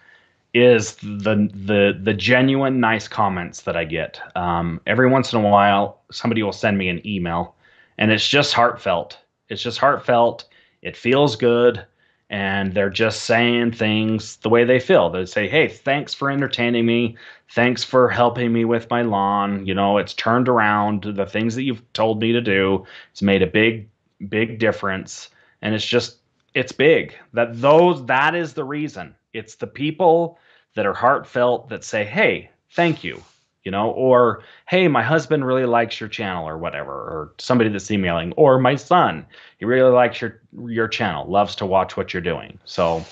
is 0.54 0.94
the 0.98 1.50
the 1.56 2.00
the 2.00 2.14
genuine 2.14 2.80
nice 2.80 3.08
comments 3.08 3.62
that 3.62 3.76
I 3.76 3.86
get. 3.86 4.22
Um, 4.36 4.80
every 4.86 5.10
once 5.10 5.34
in 5.34 5.44
a 5.44 5.50
while, 5.50 6.02
somebody 6.12 6.44
will 6.44 6.54
send 6.54 6.78
me 6.78 6.88
an 6.88 7.02
email, 7.04 7.56
and 7.98 8.12
it's 8.12 8.30
just 8.30 8.54
heartfelt. 8.54 9.18
It's 9.50 9.62
just 9.62 9.78
heartfelt. 9.80 10.46
It 10.82 10.98
feels 10.98 11.36
good, 11.36 11.86
and 12.30 12.74
they're 12.74 12.90
just 12.90 13.24
saying 13.24 13.74
things 13.74 14.38
the 14.38 14.50
way 14.50 14.64
they 14.64 14.80
feel. 14.80 15.10
They 15.10 15.26
say, 15.26 15.48
"Hey, 15.48 15.68
thanks 15.68 16.14
for 16.14 16.32
entertaining 16.32 16.86
me. 16.86 17.18
Thanks 17.52 17.84
for 17.84 18.10
helping 18.10 18.52
me 18.52 18.66
with 18.66 18.90
my 18.90 19.02
lawn. 19.02 19.66
You 19.66 19.74
know, 19.74 19.98
it's 19.98 20.14
turned 20.14 20.50
around. 20.50 21.04
The 21.04 21.26
things 21.26 21.56
that 21.56 21.64
you've 21.64 21.84
told 21.94 22.22
me 22.22 22.32
to 22.32 22.42
do. 22.42 22.86
It's 23.12 23.22
made 23.22 23.42
a 23.42 23.48
big, 23.48 23.88
big 24.30 24.60
difference, 24.60 25.30
and 25.62 25.76
it's 25.76 25.86
just." 25.86 26.18
It's 26.54 26.72
big. 26.72 27.16
That 27.34 27.60
those 27.62 28.06
that 28.06 28.36
is 28.36 28.54
the 28.54 28.64
reason. 28.64 29.16
It's 29.34 29.56
the 29.56 29.66
people 29.68 30.38
that 30.76 30.86
are 30.86 30.94
heartfelt 30.94 31.70
that 31.70 31.84
say, 31.84 32.04
"Hey, 32.04 32.52
thank 32.72 33.04
you," 33.04 33.24
you 33.64 33.72
know, 33.72 33.92
or 33.92 34.44
"Hey, 34.68 34.88
my 34.88 35.04
husband 35.04 35.46
really 35.46 35.66
likes 35.66 36.00
your 36.00 36.10
channel," 36.10 36.48
or 36.48 36.58
whatever, 36.58 36.92
or 36.92 37.34
somebody 37.38 37.70
that's 37.70 37.90
emailing, 37.92 38.34
or 38.34 38.60
my 38.60 38.76
son, 38.76 39.26
he 39.58 39.66
really 39.66 39.92
likes 39.92 40.22
your 40.22 40.42
your 40.68 40.88
channel, 40.88 41.26
loves 41.30 41.56
to 41.58 41.66
watch 41.66 41.98
what 41.98 42.14
you're 42.14 42.22
doing. 42.22 42.60
So, 42.66 43.06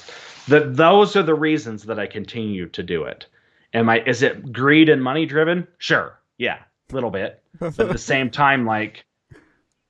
that 0.47 0.75
those 0.75 1.15
are 1.15 1.23
the 1.23 1.35
reasons 1.35 1.83
that 1.83 1.99
I 1.99 2.07
continue 2.07 2.67
to 2.69 2.83
do 2.83 3.03
it. 3.03 3.25
Am 3.73 3.89
I? 3.89 4.03
Is 4.05 4.21
it 4.21 4.51
greed 4.51 4.89
and 4.89 5.03
money 5.03 5.25
driven? 5.25 5.67
Sure, 5.77 6.19
yeah, 6.37 6.59
a 6.89 6.93
little 6.93 7.11
bit, 7.11 7.41
but 7.59 7.79
at 7.79 7.89
the 7.89 7.97
same 8.13 8.29
time, 8.29 8.65
like. 8.65 9.05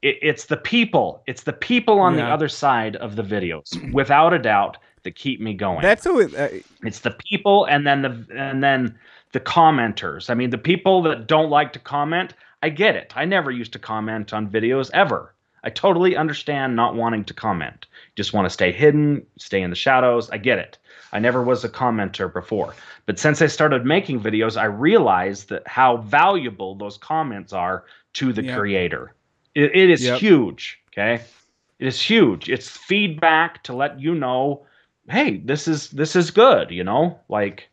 It, 0.03 0.17
it's 0.23 0.45
the 0.45 0.57
people. 0.57 1.21
It's 1.27 1.43
the 1.43 1.53
people 1.53 1.99
on 1.99 2.15
the 2.15 2.23
other 2.23 2.49
side 2.49 2.95
of 2.95 3.15
the 3.15 3.21
videos, 3.21 3.93
without 3.93 4.33
a 4.33 4.39
doubt, 4.39 4.77
that 5.03 5.15
keep 5.15 5.39
me 5.39 5.53
going 5.53 5.81
that's 5.81 6.05
always 6.05 6.33
uh, 6.35 6.49
it's 6.83 6.99
the 6.99 7.11
people 7.11 7.65
and 7.65 7.85
then 7.87 8.01
the 8.01 8.27
and 8.35 8.63
then 8.63 8.97
the 9.31 9.39
commenters. 9.39 10.29
I 10.29 10.33
mean 10.33 10.49
the 10.49 10.57
people 10.57 11.01
that 11.03 11.27
don't 11.27 11.49
like 11.49 11.73
to 11.73 11.79
comment 11.79 12.33
i 12.63 12.69
get 12.69 12.95
it. 12.95 13.11
I 13.15 13.25
never 13.25 13.49
used 13.49 13.73
to 13.73 13.79
comment 13.79 14.33
on 14.33 14.47
videos 14.49 14.91
ever. 14.93 15.33
I 15.63 15.69
totally 15.69 16.15
understand 16.15 16.75
not 16.75 16.95
wanting 16.95 17.23
to 17.25 17.33
comment. 17.33 17.85
Just 18.15 18.33
want 18.33 18.45
to 18.45 18.49
stay 18.49 18.71
hidden 18.71 19.25
stay 19.37 19.61
in 19.61 19.69
the 19.69 19.75
shadows. 19.75 20.29
I 20.29 20.37
get 20.37 20.59
it. 20.59 20.77
I 21.13 21.19
never 21.19 21.43
was 21.43 21.63
a 21.63 21.69
commenter 21.69 22.31
before. 22.31 22.73
But 23.05 23.19
since 23.19 23.41
i 23.41 23.47
started 23.47 23.85
making 23.85 24.21
videos 24.21 24.57
i 24.57 24.65
realized 24.65 25.49
that 25.49 25.67
how 25.67 25.97
valuable 25.97 26.75
those 26.75 26.97
comments 26.97 27.53
are 27.53 27.85
to 28.13 28.33
the 28.33 28.43
Yep. 28.43 28.57
creator. 28.57 29.13
It, 29.55 29.75
it 29.75 29.89
is 29.89 30.03
Yep. 30.03 30.19
huge 30.19 30.79
okay? 30.91 31.23
It 31.79 31.87
is 31.87 31.99
huge. 32.01 32.47
It's 32.49 32.69
feedback 32.69 33.63
to 33.63 33.73
let 33.73 33.99
you 33.99 34.13
know 34.13 34.65
hey 35.09 35.37
this 35.37 35.67
is 35.67 35.89
this 35.89 36.15
is 36.15 36.29
good 36.31 36.69
you 36.69 36.83
know? 36.83 37.19
Like 37.29 37.69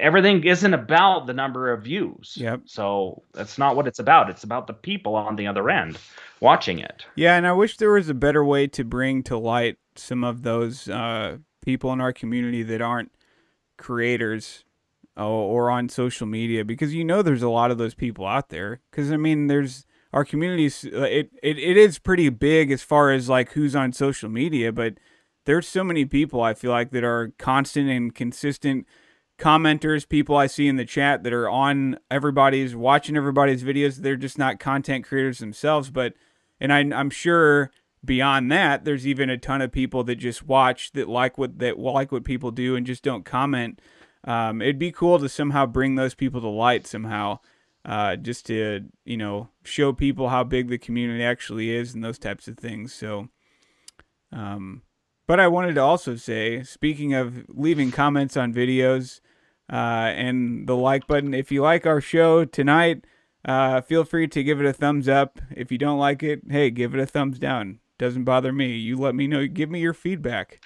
everything 0.00 0.44
isn't 0.44 0.74
about 0.74 1.26
the 1.26 1.32
number 1.32 1.72
of 1.72 1.82
views. 1.82 2.34
Yep. 2.36 2.62
so 2.64 3.22
that's 3.32 3.58
not 3.58 3.76
what 3.76 3.86
it's 3.86 3.98
about. 3.98 4.30
It's 4.30 4.44
about 4.44 4.66
the 4.66 4.72
people 4.72 5.14
on 5.14 5.36
the 5.36 5.46
other 5.46 5.70
end 5.70 5.98
watching 6.40 6.78
it. 6.78 7.04
Yeah 7.14 7.36
and 7.36 7.46
i 7.46 7.52
wish 7.52 7.76
there 7.76 7.92
was 7.92 8.08
a 8.08 8.14
better 8.14 8.44
way 8.44 8.66
to 8.68 8.84
bring 8.84 9.22
to 9.24 9.36
light 9.36 9.78
some 9.96 10.24
of 10.24 10.42
those 10.42 10.88
uh, 10.88 11.38
people 11.62 11.92
in 11.92 12.00
our 12.00 12.12
community 12.12 12.62
that 12.62 12.80
aren't 12.80 13.12
creators 13.76 14.64
or, 15.16 15.24
or 15.24 15.70
on 15.70 15.88
social 15.88 16.26
media 16.26 16.64
because 16.64 16.94
you 16.94 17.04
know 17.04 17.22
there's 17.22 17.42
a 17.42 17.48
lot 17.48 17.70
of 17.70 17.78
those 17.78 17.94
people 17.94 18.26
out 18.26 18.48
there. 18.48 18.80
Because 18.90 19.12
i 19.12 19.16
mean 19.16 19.46
there's 19.46 19.86
our 20.12 20.24
communities 20.24 20.84
uh, 20.92 21.02
it, 21.02 21.30
it 21.42 21.58
it 21.58 21.76
is 21.76 21.98
pretty 21.98 22.28
big 22.28 22.70
as 22.70 22.82
far 22.82 23.10
as 23.10 23.28
like 23.28 23.52
who's 23.52 23.76
on 23.76 23.92
social 23.92 24.28
media 24.28 24.72
but 24.72 24.94
there's 25.46 25.68
so 25.68 25.84
many 25.84 26.04
people 26.04 26.42
i 26.42 26.54
feel 26.54 26.70
like 26.70 26.90
that 26.90 27.04
are 27.04 27.32
constant 27.38 27.88
and 27.88 28.14
consistent 28.14 28.86
commenters 29.40 30.08
people 30.08 30.36
i 30.36 30.46
see 30.46 30.68
in 30.68 30.76
the 30.76 30.84
chat 30.84 31.22
that 31.22 31.32
are 31.32 31.48
on 31.48 31.98
everybody's 32.10 32.76
watching 32.76 33.16
everybody's 33.16 33.64
videos 33.64 33.96
they're 33.96 34.16
just 34.16 34.38
not 34.38 34.60
content 34.60 35.04
creators 35.04 35.38
themselves 35.38 35.90
but 35.90 36.12
and 36.60 36.72
I, 36.72 36.78
i'm 36.78 37.10
sure 37.10 37.70
beyond 38.04 38.50
that 38.50 38.84
there's 38.84 39.06
even 39.06 39.28
a 39.28 39.38
ton 39.38 39.60
of 39.60 39.72
people 39.72 40.04
that 40.04 40.16
just 40.16 40.46
watch 40.46 40.92
that 40.92 41.08
like 41.08 41.36
what 41.36 41.58
that 41.58 41.78
like 41.78 42.10
what 42.12 42.24
people 42.24 42.50
do 42.50 42.76
and 42.76 42.86
just 42.86 43.02
don't 43.02 43.24
comment. 43.24 43.80
Um, 44.24 44.60
it'd 44.60 44.78
be 44.78 44.92
cool 44.92 45.18
to 45.18 45.28
somehow 45.28 45.66
bring 45.66 45.94
those 45.94 46.14
people 46.14 46.40
to 46.40 46.48
light 46.48 46.86
somehow 46.86 47.40
uh, 47.84 48.16
just 48.16 48.46
to 48.46 48.86
you 49.04 49.16
know 49.16 49.48
show 49.64 49.92
people 49.92 50.28
how 50.28 50.44
big 50.44 50.68
the 50.68 50.78
community 50.78 51.22
actually 51.22 51.70
is 51.70 51.94
and 51.94 52.04
those 52.04 52.18
types 52.18 52.48
of 52.48 52.58
things. 52.58 52.92
So 52.92 53.28
um, 54.32 54.82
but 55.26 55.40
i 55.40 55.48
wanted 55.48 55.74
to 55.74 55.80
also 55.80 56.16
say 56.16 56.62
speaking 56.62 57.14
of 57.14 57.44
leaving 57.48 57.90
comments 57.90 58.36
on 58.36 58.54
videos 58.54 59.20
and 59.74 60.66
the 60.66 60.76
like 60.76 61.06
button 61.06 61.34
if 61.34 61.52
you 61.52 61.62
like 61.62 61.86
our 61.86 62.00
show 62.00 62.44
tonight 62.44 63.04
uh, 63.44 63.80
feel 63.80 64.04
free 64.04 64.28
to 64.28 64.42
give 64.42 64.60
it 64.60 64.66
a 64.66 64.72
thumbs 64.72 65.08
up. 65.08 65.40
If 65.50 65.72
you 65.72 65.78
don't 65.78 65.98
like 65.98 66.22
it 66.22 66.42
hey 66.50 66.70
give 66.70 66.94
it 66.94 67.00
a 67.00 67.06
thumbs 67.06 67.38
down. 67.38 67.80
Doesn't 67.98 68.24
bother 68.24 68.52
me. 68.52 68.76
You 68.76 68.96
let 68.96 69.14
me 69.14 69.26
know. 69.26 69.46
Give 69.46 69.70
me 69.70 69.80
your 69.80 69.94
feedback. 69.94 70.60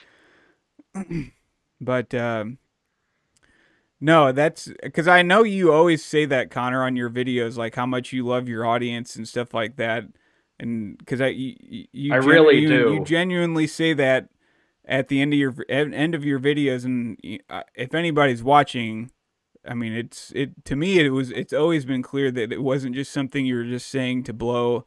But 1.80 2.14
um, 2.14 2.58
no, 4.00 4.32
that's 4.32 4.70
because 4.82 5.08
I 5.08 5.22
know 5.22 5.42
you 5.42 5.72
always 5.72 6.04
say 6.04 6.24
that, 6.26 6.50
Connor, 6.50 6.84
on 6.84 6.96
your 6.96 7.10
videos, 7.10 7.56
like 7.56 7.74
how 7.74 7.86
much 7.86 8.12
you 8.12 8.26
love 8.26 8.48
your 8.48 8.64
audience 8.64 9.16
and 9.16 9.28
stuff 9.28 9.54
like 9.54 9.76
that. 9.76 10.04
And 10.58 10.96
because 10.96 11.20
I, 11.20 11.28
you, 11.28 11.86
you 11.92 12.12
I 12.12 12.16
really 12.16 12.58
you, 12.60 12.68
do. 12.68 12.94
You 12.94 13.04
genuinely 13.04 13.66
say 13.66 13.92
that 13.94 14.28
at 14.86 15.08
the 15.08 15.20
end 15.20 15.32
of 15.32 15.38
your 15.38 15.54
end 15.68 16.14
of 16.14 16.24
your 16.24 16.38
videos, 16.38 16.84
and 16.84 17.18
uh, 17.48 17.62
if 17.74 17.94
anybody's 17.94 18.42
watching, 18.42 19.10
I 19.66 19.74
mean, 19.74 19.92
it's 19.92 20.32
it 20.34 20.64
to 20.66 20.76
me. 20.76 20.98
It 21.00 21.10
was 21.10 21.30
it's 21.30 21.52
always 21.52 21.84
been 21.84 22.02
clear 22.02 22.30
that 22.30 22.52
it 22.52 22.62
wasn't 22.62 22.94
just 22.94 23.12
something 23.12 23.46
you 23.46 23.56
were 23.56 23.64
just 23.64 23.88
saying 23.88 24.24
to 24.24 24.32
blow, 24.32 24.86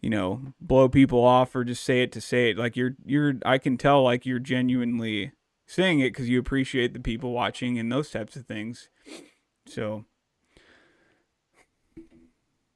you 0.00 0.10
know, 0.10 0.54
blow 0.60 0.88
people 0.88 1.24
off 1.24 1.54
or 1.54 1.64
just 1.64 1.84
say 1.84 2.02
it 2.02 2.12
to 2.12 2.20
say 2.20 2.50
it. 2.50 2.58
Like 2.58 2.76
you're 2.76 2.96
you're 3.04 3.34
I 3.44 3.58
can 3.58 3.76
tell 3.76 4.02
like 4.02 4.26
you're 4.26 4.38
genuinely 4.38 5.32
saying 5.66 6.00
it 6.00 6.10
because 6.10 6.28
you 6.28 6.38
appreciate 6.38 6.92
the 6.92 7.00
people 7.00 7.32
watching 7.32 7.78
and 7.78 7.90
those 7.90 8.10
types 8.10 8.36
of 8.36 8.46
things. 8.46 8.88
So 9.66 10.04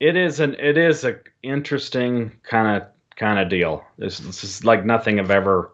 it 0.00 0.16
is 0.16 0.40
an 0.40 0.56
it 0.58 0.78
is 0.78 1.04
a 1.04 1.18
interesting 1.42 2.32
kind 2.42 2.80
of 2.80 2.88
kind 3.16 3.38
of 3.38 3.48
deal 3.48 3.84
this, 3.96 4.18
this 4.20 4.44
is 4.44 4.64
like 4.64 4.84
nothing 4.84 5.18
i've 5.18 5.30
ever 5.30 5.72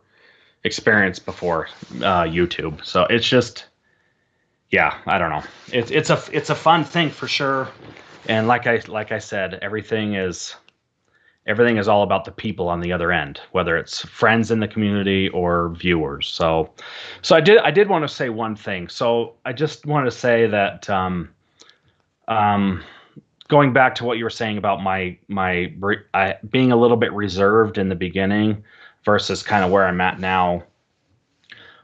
experienced 0.65 1.25
before 1.25 1.69
uh 1.97 2.25
youtube. 2.25 2.85
So 2.85 3.05
it's 3.05 3.29
just 3.29 3.67
yeah 4.71 4.99
i 5.07 5.19
don't 5.19 5.31
know. 5.31 5.43
It's 5.73 5.91
it's 5.91 6.11
a 6.11 6.23
it's 6.33 6.51
a 6.51 6.55
fun 6.55 6.85
thing 6.85 7.11
for 7.11 7.29
sure. 7.29 7.69
And 8.29 8.49
like 8.49 8.67
i 8.67 8.81
like 8.89 9.13
i 9.13 9.19
said 9.19 9.59
everything 9.63 10.15
is 10.15 10.57
everything 11.47 11.77
is 11.77 11.87
all 11.89 12.03
about 12.03 12.25
the 12.25 12.31
people 12.31 12.69
on 12.71 12.81
the 12.81 12.91
other 12.91 13.13
end 13.13 13.39
whether 13.53 13.77
it's 13.77 14.01
friends 14.07 14.51
in 14.51 14.61
the 14.61 14.69
community 14.69 15.29
or 15.29 15.69
viewers. 15.71 16.27
So 16.27 16.71
so 17.21 17.37
i 17.37 17.41
did 17.41 17.59
i 17.59 17.71
did 17.71 17.89
want 17.89 18.03
to 18.03 18.09
say 18.09 18.31
one 18.31 18.57
thing. 18.57 18.89
So 18.89 19.35
i 19.45 19.53
just 19.53 19.85
want 19.85 20.07
to 20.07 20.11
say 20.11 20.47
that 20.47 20.89
um 20.89 21.29
um 22.29 22.83
going 23.49 23.73
back 23.73 23.95
to 23.97 24.05
what 24.05 24.17
you 24.17 24.25
were 24.25 24.31
saying 24.31 24.57
about 24.57 24.83
my 24.83 25.17
my 25.29 25.73
uh, 26.15 26.33
being 26.49 26.73
a 26.73 26.77
little 26.77 26.97
bit 26.97 27.13
reserved 27.13 27.77
in 27.77 27.89
the 27.89 27.95
beginning 27.95 28.65
versus 29.05 29.43
kind 29.43 29.65
of 29.65 29.71
where 29.71 29.87
I'm 29.87 30.01
at 30.01 30.21
now. 30.21 30.65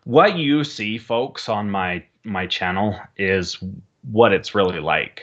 What 0.05 0.37
you 0.37 0.65
see, 0.65 0.99
folks, 0.99 1.49
on 1.49 1.71
my 1.71 2.05
my 2.25 2.47
channel 2.47 2.99
is 3.17 3.63
what 4.11 4.33
it's 4.33 4.55
really 4.55 4.81
like. 4.81 5.23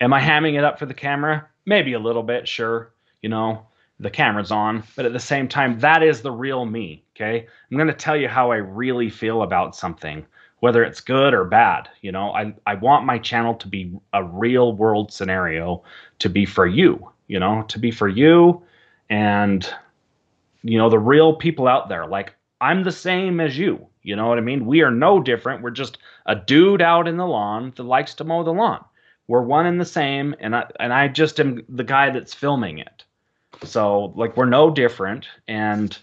Am 0.00 0.12
I 0.12 0.20
hamming 0.20 0.58
it 0.58 0.64
up 0.64 0.78
for 0.78 0.86
the 0.86 0.94
camera? 0.94 1.46
Maybe 1.66 1.92
a 1.92 1.98
little 1.98 2.22
bit, 2.22 2.46
sure. 2.48 2.92
You 3.22 3.28
know, 3.28 3.66
the 4.00 4.10
camera's 4.10 4.50
on, 4.50 4.82
but 4.96 5.06
at 5.06 5.12
the 5.12 5.20
same 5.20 5.48
time, 5.48 5.78
that 5.80 6.02
is 6.02 6.20
the 6.20 6.32
real 6.32 6.66
me. 6.66 7.04
Okay. 7.14 7.46
I'm 7.70 7.76
going 7.76 7.88
to 7.88 7.94
tell 7.94 8.16
you 8.16 8.28
how 8.28 8.50
I 8.50 8.56
really 8.56 9.08
feel 9.08 9.42
about 9.42 9.76
something, 9.76 10.26
whether 10.60 10.82
it's 10.82 11.00
good 11.00 11.32
or 11.32 11.44
bad. 11.44 11.88
You 12.00 12.12
know, 12.12 12.32
I, 12.32 12.54
I 12.66 12.74
want 12.74 13.06
my 13.06 13.18
channel 13.18 13.54
to 13.54 13.68
be 13.68 13.92
a 14.12 14.24
real 14.24 14.72
world 14.72 15.12
scenario 15.12 15.82
to 16.18 16.28
be 16.28 16.44
for 16.44 16.66
you, 16.66 17.10
you 17.28 17.38
know, 17.38 17.62
to 17.68 17.78
be 17.78 17.90
for 17.90 18.08
you 18.08 18.62
and, 19.08 19.72
you 20.64 20.78
know, 20.78 20.88
the 20.88 20.98
real 20.98 21.36
people 21.36 21.68
out 21.68 21.88
there. 21.88 22.06
Like, 22.06 22.34
I'm 22.60 22.82
the 22.82 22.92
same 22.92 23.38
as 23.38 23.56
you. 23.56 23.86
You 24.02 24.16
know 24.16 24.26
what 24.26 24.38
I 24.38 24.40
mean? 24.40 24.66
We 24.66 24.82
are 24.82 24.90
no 24.90 25.20
different. 25.20 25.62
We're 25.62 25.70
just 25.70 25.98
a 26.26 26.34
dude 26.34 26.82
out 26.82 27.06
in 27.06 27.18
the 27.18 27.26
lawn 27.26 27.72
that 27.76 27.82
likes 27.82 28.14
to 28.14 28.24
mow 28.24 28.42
the 28.42 28.52
lawn. 28.52 28.84
We're 29.28 29.42
one 29.42 29.66
and 29.66 29.80
the 29.80 29.86
same, 29.86 30.34
and 30.40 30.56
I 30.56 30.70
and 30.80 30.92
I 30.92 31.08
just 31.08 31.40
am 31.40 31.64
the 31.68 31.84
guy 31.84 32.10
that's 32.10 32.34
filming 32.34 32.78
it. 32.78 33.04
So 33.62 34.12
like 34.16 34.36
we're 34.36 34.44
no 34.46 34.70
different, 34.70 35.28
and 35.48 35.96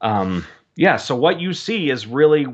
um, 0.00 0.44
yeah. 0.76 0.96
So 0.96 1.16
what 1.16 1.40
you 1.40 1.52
see 1.52 1.90
is 1.90 2.06
really 2.06 2.46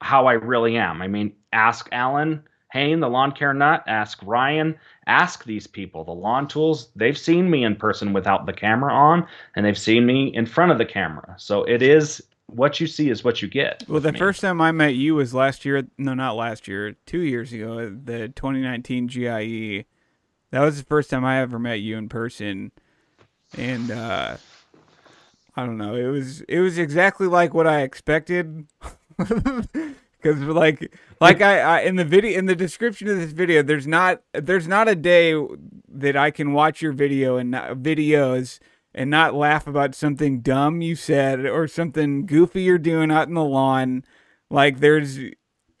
how 0.00 0.26
I 0.26 0.34
really 0.34 0.76
am. 0.76 1.02
I 1.02 1.08
mean, 1.08 1.34
ask 1.52 1.88
Allyn 1.90 2.44
Hane, 2.74 3.00
the 3.00 3.08
lawn 3.08 3.32
care 3.32 3.54
nut. 3.54 3.84
Ask 3.86 4.20
Ryan. 4.24 4.76
Ask 5.06 5.44
these 5.44 5.66
people, 5.66 6.04
the 6.04 6.12
lawn 6.12 6.48
tools. 6.48 6.88
They've 6.96 7.18
seen 7.18 7.50
me 7.50 7.64
in 7.64 7.76
person 7.76 8.12
without 8.12 8.46
the 8.46 8.52
camera 8.52 8.92
on, 8.92 9.26
and 9.54 9.64
they've 9.64 9.78
seen 9.78 10.06
me 10.06 10.34
in 10.34 10.46
front 10.46 10.72
of 10.72 10.78
the 10.78 10.86
camera. 10.86 11.34
So 11.38 11.64
it 11.64 11.82
is 11.82 12.22
what 12.46 12.80
you 12.80 12.86
see 12.86 13.10
is 13.10 13.24
what 13.24 13.42
you 13.42 13.48
get. 13.48 13.84
Well, 13.88 14.00
the 14.00 14.12
me. 14.12 14.18
first 14.18 14.40
time 14.40 14.60
I 14.60 14.72
met 14.72 14.94
you 14.94 15.14
was 15.14 15.34
last 15.34 15.64
year. 15.64 15.86
No, 15.98 16.14
not 16.14 16.36
last 16.36 16.68
year. 16.68 16.96
Two 17.06 17.20
years 17.20 17.52
ago, 17.52 17.90
the 17.90 18.28
2019 18.28 19.08
GIE. 19.08 19.84
That 20.50 20.60
was 20.60 20.78
the 20.78 20.84
first 20.84 21.10
time 21.10 21.24
I 21.24 21.40
ever 21.40 21.58
met 21.58 21.80
you 21.80 21.96
in 21.96 22.08
person, 22.08 22.70
and 23.58 23.90
uh, 23.90 24.36
I 25.56 25.66
don't 25.66 25.78
know. 25.78 25.96
It 25.96 26.06
was 26.06 26.42
it 26.42 26.60
was 26.60 26.78
exactly 26.78 27.26
like 27.26 27.52
what 27.52 27.66
I 27.66 27.80
expected. 27.82 28.66
Because 30.24 30.40
like 30.40 30.96
like 31.20 31.42
I, 31.42 31.58
I 31.58 31.80
in 31.80 31.96
the 31.96 32.04
video 32.04 32.38
in 32.38 32.46
the 32.46 32.56
description 32.56 33.08
of 33.08 33.18
this 33.18 33.32
video, 33.32 33.62
there's 33.62 33.86
not 33.86 34.22
there's 34.32 34.66
not 34.66 34.88
a 34.88 34.94
day 34.94 35.38
that 35.86 36.16
I 36.16 36.30
can 36.30 36.54
watch 36.54 36.80
your 36.80 36.92
video 36.92 37.36
and 37.36 37.52
videos 37.52 38.58
and 38.94 39.10
not 39.10 39.34
laugh 39.34 39.66
about 39.66 39.94
something 39.94 40.40
dumb 40.40 40.80
you 40.80 40.96
said 40.96 41.44
or 41.44 41.68
something 41.68 42.24
goofy 42.24 42.62
you're 42.62 42.78
doing 42.78 43.10
out 43.10 43.28
in 43.28 43.34
the 43.34 43.44
lawn. 43.44 44.02
Like 44.48 44.80
there's 44.80 45.18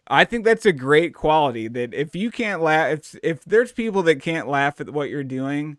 I 0.08 0.26
think 0.26 0.44
that's 0.44 0.66
a 0.66 0.72
great 0.72 1.14
quality 1.14 1.66
that 1.68 1.94
if 1.94 2.14
you 2.14 2.30
can't 2.30 2.60
laugh 2.60 2.92
if 2.92 3.16
if 3.22 3.44
there's 3.46 3.72
people 3.72 4.02
that 4.02 4.20
can't 4.20 4.46
laugh 4.46 4.78
at 4.78 4.90
what 4.90 5.08
you're 5.08 5.24
doing, 5.24 5.78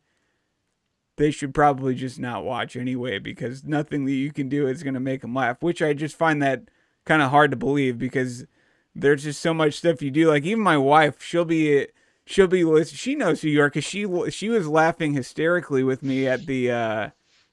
they 1.17 1.29
should 1.29 1.53
probably 1.53 1.93
just 1.93 2.17
not 2.17 2.43
watch 2.43 2.75
anyway 2.75 3.19
because 3.19 3.63
nothing 3.63 4.05
that 4.05 4.13
you 4.13 4.31
can 4.31 4.49
do 4.49 4.65
is 4.65 4.81
going 4.81 4.95
to 4.95 4.99
make 4.99 5.21
them 5.21 5.35
laugh, 5.35 5.61
which 5.61 5.83
I 5.83 5.93
just 5.93 6.17
find 6.17 6.41
that 6.41 6.63
kind 7.05 7.21
of 7.21 7.31
hard 7.31 7.51
to 7.51 7.57
believe 7.57 7.97
because 7.97 8.45
there's 8.93 9.23
just 9.23 9.41
so 9.41 9.53
much 9.53 9.75
stuff 9.75 10.01
you 10.01 10.11
do. 10.11 10.29
Like 10.29 10.43
even 10.43 10.63
my 10.63 10.77
wife, 10.77 11.21
she'll 11.21 11.45
be 11.45 11.87
she'll 12.25 12.47
be 12.47 12.83
she 12.85 13.15
knows 13.15 13.41
who 13.41 13.49
you 13.49 13.61
are 13.61 13.69
because 13.69 13.83
she 13.83 14.07
she 14.29 14.49
was 14.49 14.67
laughing 14.67 15.13
hysterically 15.13 15.83
with 15.83 16.03
me 16.03 16.27
at 16.27 16.45
the 16.45 16.71
uh 16.71 17.09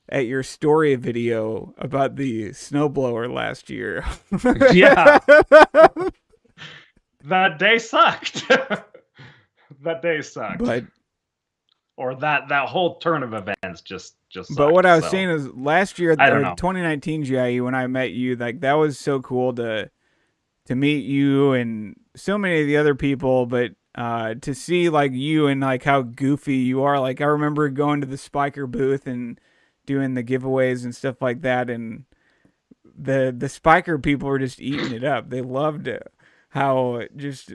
at 0.08 0.26
your 0.26 0.42
story 0.42 0.94
video 0.94 1.74
about 1.78 2.16
the 2.16 2.50
snowblower 2.50 3.32
last 3.32 3.70
year. 3.70 4.04
yeah. 4.72 5.18
that 7.24 7.58
day 7.58 7.78
sucked. 7.78 8.48
that 9.80 10.02
day 10.02 10.20
sucked. 10.22 10.58
But 10.58 10.84
or 12.02 12.16
that 12.16 12.48
that 12.48 12.68
whole 12.68 12.96
turn 12.98 13.22
of 13.22 13.32
events 13.32 13.80
just 13.82 14.16
just 14.28 14.48
sucked, 14.48 14.58
But 14.58 14.72
what 14.72 14.84
I 14.84 14.96
was 14.96 15.04
so. 15.04 15.10
saying 15.10 15.30
is 15.30 15.48
last 15.54 15.98
year 16.00 16.16
I 16.18 16.28
don't 16.30 16.42
know. 16.42 16.54
2019 16.56 17.22
GIE 17.24 17.60
when 17.60 17.74
I 17.76 17.86
met 17.86 18.10
you 18.10 18.34
like 18.34 18.60
that 18.60 18.72
was 18.72 18.98
so 18.98 19.20
cool 19.20 19.54
to 19.54 19.88
to 20.66 20.74
meet 20.74 21.04
you 21.04 21.52
and 21.52 21.94
so 22.16 22.36
many 22.36 22.60
of 22.60 22.66
the 22.66 22.76
other 22.76 22.94
people 22.96 23.46
but 23.46 23.72
uh, 23.94 24.34
to 24.40 24.54
see 24.54 24.88
like 24.88 25.12
you 25.12 25.46
and 25.46 25.60
like 25.60 25.84
how 25.84 26.02
goofy 26.02 26.56
you 26.56 26.82
are 26.82 26.98
like 26.98 27.20
I 27.20 27.24
remember 27.24 27.68
going 27.68 28.00
to 28.00 28.06
the 28.06 28.16
Spyker 28.16 28.68
booth 28.68 29.06
and 29.06 29.38
doing 29.86 30.14
the 30.14 30.24
giveaways 30.24 30.82
and 30.84 30.96
stuff 30.96 31.22
like 31.22 31.42
that 31.42 31.70
and 31.70 32.04
the 32.98 33.34
the 33.36 33.46
Spyker 33.46 34.02
people 34.02 34.28
were 34.28 34.38
just 34.38 34.60
eating 34.60 34.92
it 34.92 35.04
up 35.04 35.30
they 35.30 35.40
loved 35.40 35.86
it, 35.86 36.12
how 36.50 37.02
just 37.16 37.52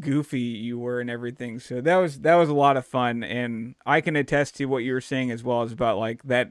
goofy 0.00 0.40
you 0.40 0.78
were 0.78 1.00
and 1.00 1.10
everything 1.10 1.58
so 1.58 1.80
that 1.80 1.96
was 1.96 2.20
that 2.20 2.34
was 2.34 2.48
a 2.48 2.54
lot 2.54 2.76
of 2.76 2.86
fun 2.86 3.22
and 3.22 3.74
i 3.86 4.00
can 4.00 4.16
attest 4.16 4.56
to 4.56 4.66
what 4.66 4.78
you 4.78 4.92
were 4.92 5.00
saying 5.00 5.30
as 5.30 5.42
well 5.42 5.62
as 5.62 5.72
about 5.72 5.98
like 5.98 6.22
that 6.22 6.50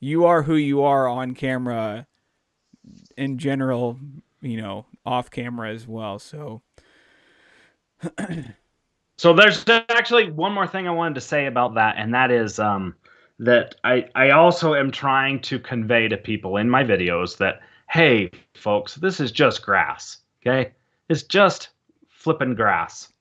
you 0.00 0.24
are 0.24 0.42
who 0.42 0.56
you 0.56 0.82
are 0.82 1.06
on 1.06 1.34
camera 1.34 2.06
in 3.16 3.38
general 3.38 3.98
you 4.40 4.56
know 4.56 4.84
off 5.06 5.30
camera 5.30 5.72
as 5.72 5.86
well 5.86 6.18
so 6.18 6.62
so 9.16 9.32
there's 9.32 9.64
actually 9.68 10.30
one 10.30 10.52
more 10.52 10.66
thing 10.66 10.88
i 10.88 10.90
wanted 10.90 11.14
to 11.14 11.20
say 11.20 11.46
about 11.46 11.74
that 11.74 11.94
and 11.98 12.14
that 12.14 12.30
is 12.30 12.58
um 12.58 12.94
that 13.42 13.74
I, 13.82 14.08
I 14.14 14.30
also 14.30 14.74
am 14.74 14.92
trying 14.92 15.40
to 15.42 15.58
convey 15.58 16.06
to 16.08 16.16
people 16.16 16.58
in 16.58 16.70
my 16.70 16.84
videos 16.84 17.38
that, 17.38 17.60
hey, 17.90 18.30
folks, 18.54 18.94
this 18.94 19.18
is 19.18 19.32
just 19.32 19.62
grass. 19.62 20.18
Okay. 20.40 20.72
It's 21.08 21.24
just 21.24 21.70
flipping 22.22 22.54
grass. 22.54 23.12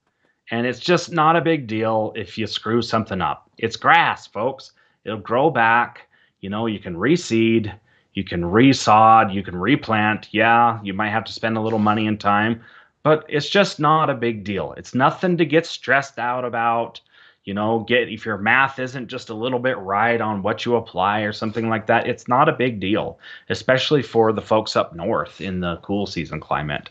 And 0.52 0.68
it's 0.68 0.80
just 0.80 1.12
not 1.12 1.36
a 1.36 1.42
big 1.42 1.66
deal 1.66 2.14
if 2.16 2.38
you 2.38 2.46
screw 2.46 2.82
something 2.82 3.22
up. 3.22 3.50
It's 3.58 3.76
grass, 3.76 4.28
folks. 4.28 4.74
It'll 5.06 5.20
grow 5.20 5.50
back. 5.50 6.08
You 6.42 6.50
know, 6.50 6.66
you 6.66 6.80
can 6.80 6.96
reseed, 6.96 7.74
you 8.14 8.24
can 8.24 8.42
resod, 8.44 9.34
you 9.34 9.44
can 9.44 9.56
replant. 9.56 10.28
Yeah, 10.32 10.80
you 10.84 10.94
might 10.94 11.10
have 11.10 11.24
to 11.26 11.34
spend 11.34 11.58
a 11.58 11.62
little 11.62 11.80
money 11.80 12.08
and 12.08 12.20
time, 12.20 12.62
but 13.04 13.26
it's 13.30 13.50
just 13.50 13.80
not 13.80 14.10
a 14.10 14.16
big 14.16 14.44
deal. 14.44 14.74
It's 14.78 14.94
nothing 14.94 15.38
to 15.38 15.46
get 15.46 15.66
stressed 15.66 16.20
out 16.20 16.44
about 16.44 17.00
you 17.44 17.54
know 17.54 17.80
get 17.88 18.10
if 18.10 18.26
your 18.26 18.38
math 18.38 18.78
isn't 18.80 19.08
just 19.08 19.30
a 19.30 19.34
little 19.34 19.60
bit 19.60 19.78
right 19.80 20.22
on 20.22 20.44
what 20.44 20.66
you 20.66 20.76
apply 20.76 21.22
or 21.22 21.34
something 21.34 21.70
like 21.70 21.88
that 21.88 22.08
it's 22.08 22.28
not 22.28 22.48
a 22.48 22.54
big 22.54 22.80
deal 22.80 23.18
especially 23.50 24.04
for 24.04 24.32
the 24.32 24.42
folks 24.42 24.76
up 24.76 24.96
north 24.96 25.42
in 25.42 25.60
the 25.60 25.78
cool 25.78 26.06
season 26.06 26.40
climate 26.40 26.90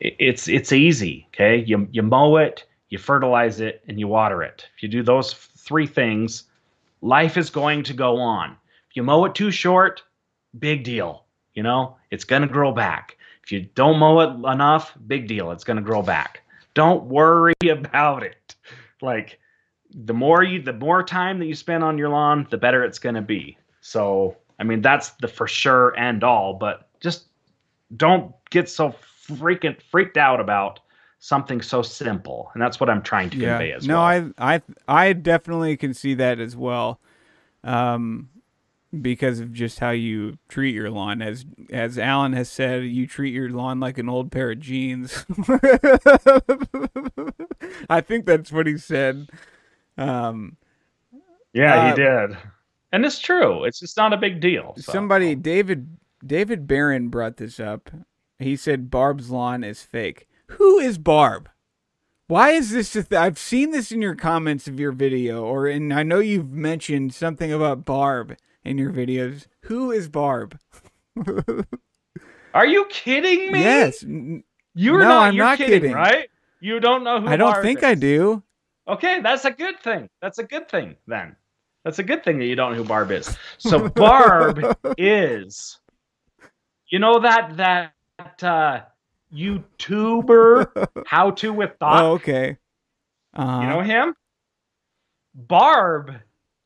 it's 0.00 0.48
it's 0.48 0.72
easy 0.72 1.26
okay? 1.34 1.56
You 1.56 1.88
you 1.90 2.02
mow 2.02 2.36
it 2.36 2.64
you 2.88 2.98
fertilize 2.98 3.60
it 3.60 3.82
and 3.88 3.98
you 3.98 4.06
water 4.08 4.42
it. 4.42 4.68
If 4.76 4.82
you 4.82 4.88
do 4.88 5.02
those 5.02 5.32
three 5.32 5.86
things 5.86 6.44
life 7.02 7.36
is 7.36 7.50
going 7.50 7.82
to 7.84 7.92
go 7.92 8.16
on. 8.16 8.56
If 8.90 8.96
you 8.96 9.02
mow 9.02 9.24
it 9.24 9.34
too 9.34 9.50
short 9.50 10.02
big 10.58 10.84
deal 10.84 11.24
you 11.54 11.62
know? 11.62 11.96
It's 12.10 12.24
going 12.24 12.42
to 12.42 12.48
grow 12.48 12.70
back. 12.70 13.16
If 13.42 13.50
you 13.50 13.68
don't 13.74 13.98
mow 13.98 14.20
it 14.20 14.52
enough 14.52 14.94
big 15.06 15.26
deal 15.28 15.50
it's 15.50 15.64
going 15.64 15.78
to 15.78 15.82
grow 15.82 16.02
back. 16.02 16.42
Don't 16.74 17.04
worry 17.04 17.54
about 17.68 18.22
it. 18.22 18.54
Like 19.02 19.38
the 19.94 20.14
more 20.14 20.42
you 20.42 20.62
the 20.62 20.72
more 20.72 21.02
time 21.02 21.38
that 21.38 21.46
you 21.46 21.54
spend 21.54 21.82
on 21.82 21.98
your 21.98 22.10
lawn, 22.10 22.46
the 22.50 22.58
better 22.58 22.84
it's 22.84 22.98
going 22.98 23.14
to 23.14 23.22
be. 23.22 23.56
So, 23.80 24.36
I 24.58 24.64
mean, 24.64 24.82
that's 24.82 25.10
the 25.20 25.28
for 25.28 25.46
sure 25.46 25.96
and 25.96 26.22
all, 26.22 26.54
but 26.54 26.88
just 27.00 27.26
don't 27.96 28.34
get 28.50 28.68
so 28.68 28.94
freaking 29.26 29.80
freaked 29.90 30.16
out 30.16 30.40
about 30.40 30.80
something 31.18 31.60
so 31.60 31.82
simple. 31.82 32.50
And 32.54 32.62
that's 32.62 32.78
what 32.78 32.88
I'm 32.90 33.02
trying 33.02 33.30
to 33.30 33.36
yeah. 33.36 33.58
convey 33.58 33.72
as 33.72 33.86
no, 33.86 33.98
well. 33.98 34.20
No, 34.20 34.32
I 34.38 34.54
I 34.54 34.62
I 34.88 35.12
definitely 35.12 35.76
can 35.76 35.94
see 35.94 36.14
that 36.14 36.40
as 36.40 36.56
well. 36.56 37.00
Um 37.64 38.28
because 39.02 39.40
of 39.40 39.52
just 39.52 39.78
how 39.78 39.90
you 39.90 40.38
treat 40.48 40.74
your 40.74 40.90
lawn 40.90 41.20
as 41.22 41.44
as 41.70 41.98
Allyn 41.98 42.32
has 42.32 42.48
said 42.48 42.84
you 42.84 43.06
treat 43.06 43.34
your 43.34 43.50
lawn 43.50 43.80
like 43.80 43.98
an 43.98 44.08
old 44.08 44.30
pair 44.30 44.52
of 44.52 44.60
jeans. 44.60 45.26
I 47.90 48.00
think 48.00 48.26
that's 48.26 48.52
what 48.52 48.66
he 48.66 48.78
said. 48.78 49.28
Um, 49.98 50.56
yeah, 51.52 51.74
uh, 51.74 51.90
he 51.90 51.96
did, 51.96 52.36
and 52.92 53.04
it's 53.04 53.18
true. 53.18 53.64
It's 53.64 53.80
just 53.80 53.96
not 53.96 54.12
a 54.12 54.16
big 54.16 54.40
deal. 54.40 54.74
So. 54.76 54.92
Somebody, 54.92 55.34
David 55.34 55.96
David 56.24 56.66
Barron 56.66 57.08
brought 57.08 57.36
this 57.36 57.58
up. 57.58 57.90
He 58.38 58.56
said 58.56 58.90
Barb's 58.90 59.30
lawn 59.30 59.64
is 59.64 59.82
fake. 59.82 60.28
Who 60.48 60.78
is 60.78 60.98
Barb? 60.98 61.48
Why 62.28 62.50
is 62.50 62.70
this? 62.70 62.92
Th- 62.92 63.12
I've 63.12 63.38
seen 63.38 63.70
this 63.70 63.92
in 63.92 64.02
your 64.02 64.14
comments 64.14 64.66
of 64.66 64.80
your 64.80 64.92
video, 64.92 65.44
or 65.44 65.66
and 65.66 65.92
I 65.94 66.02
know 66.02 66.18
you've 66.18 66.50
mentioned 66.50 67.14
something 67.14 67.52
about 67.52 67.84
Barb 67.84 68.36
in 68.64 68.78
your 68.78 68.92
videos. 68.92 69.46
Who 69.62 69.92
is 69.92 70.08
Barb? 70.08 70.58
Are 72.54 72.66
you 72.66 72.86
kidding 72.90 73.52
me? 73.52 73.60
Yes. 73.60 74.02
You're 74.02 75.00
no, 75.00 75.08
not. 75.08 75.22
I'm 75.28 75.34
you're 75.34 75.44
not 75.44 75.58
kidding, 75.58 75.80
kidding, 75.80 75.92
right? 75.92 76.28
You 76.60 76.80
don't 76.80 77.04
know 77.04 77.20
who. 77.20 77.28
I 77.28 77.36
don't 77.36 77.52
Barb 77.52 77.64
think 77.64 77.78
is. 77.78 77.84
I 77.84 77.94
do. 77.94 78.42
Okay, 78.88 79.20
that's 79.20 79.44
a 79.44 79.50
good 79.50 79.80
thing. 79.80 80.08
That's 80.20 80.38
a 80.38 80.44
good 80.44 80.68
thing 80.68 80.96
then. 81.06 81.36
That's 81.84 81.98
a 82.00 82.02
good 82.02 82.24
thing 82.24 82.38
that 82.40 82.46
you 82.46 82.56
don't 82.56 82.72
know 82.72 82.78
who 82.78 82.84
Barb 82.84 83.12
is. 83.12 83.36
So 83.58 83.88
Barb 83.88 84.76
is, 84.98 85.78
you 86.88 86.98
know 86.98 87.20
that 87.20 87.56
that 87.56 87.92
uh, 88.18 88.80
YouTuber 89.32 90.88
How 91.06 91.30
to 91.32 91.52
with 91.52 91.78
Doc. 91.78 92.02
Oh, 92.02 92.12
okay. 92.12 92.56
Uh, 93.34 93.60
You 93.62 93.68
know 93.68 93.80
him? 93.80 94.14
Barb 95.34 96.12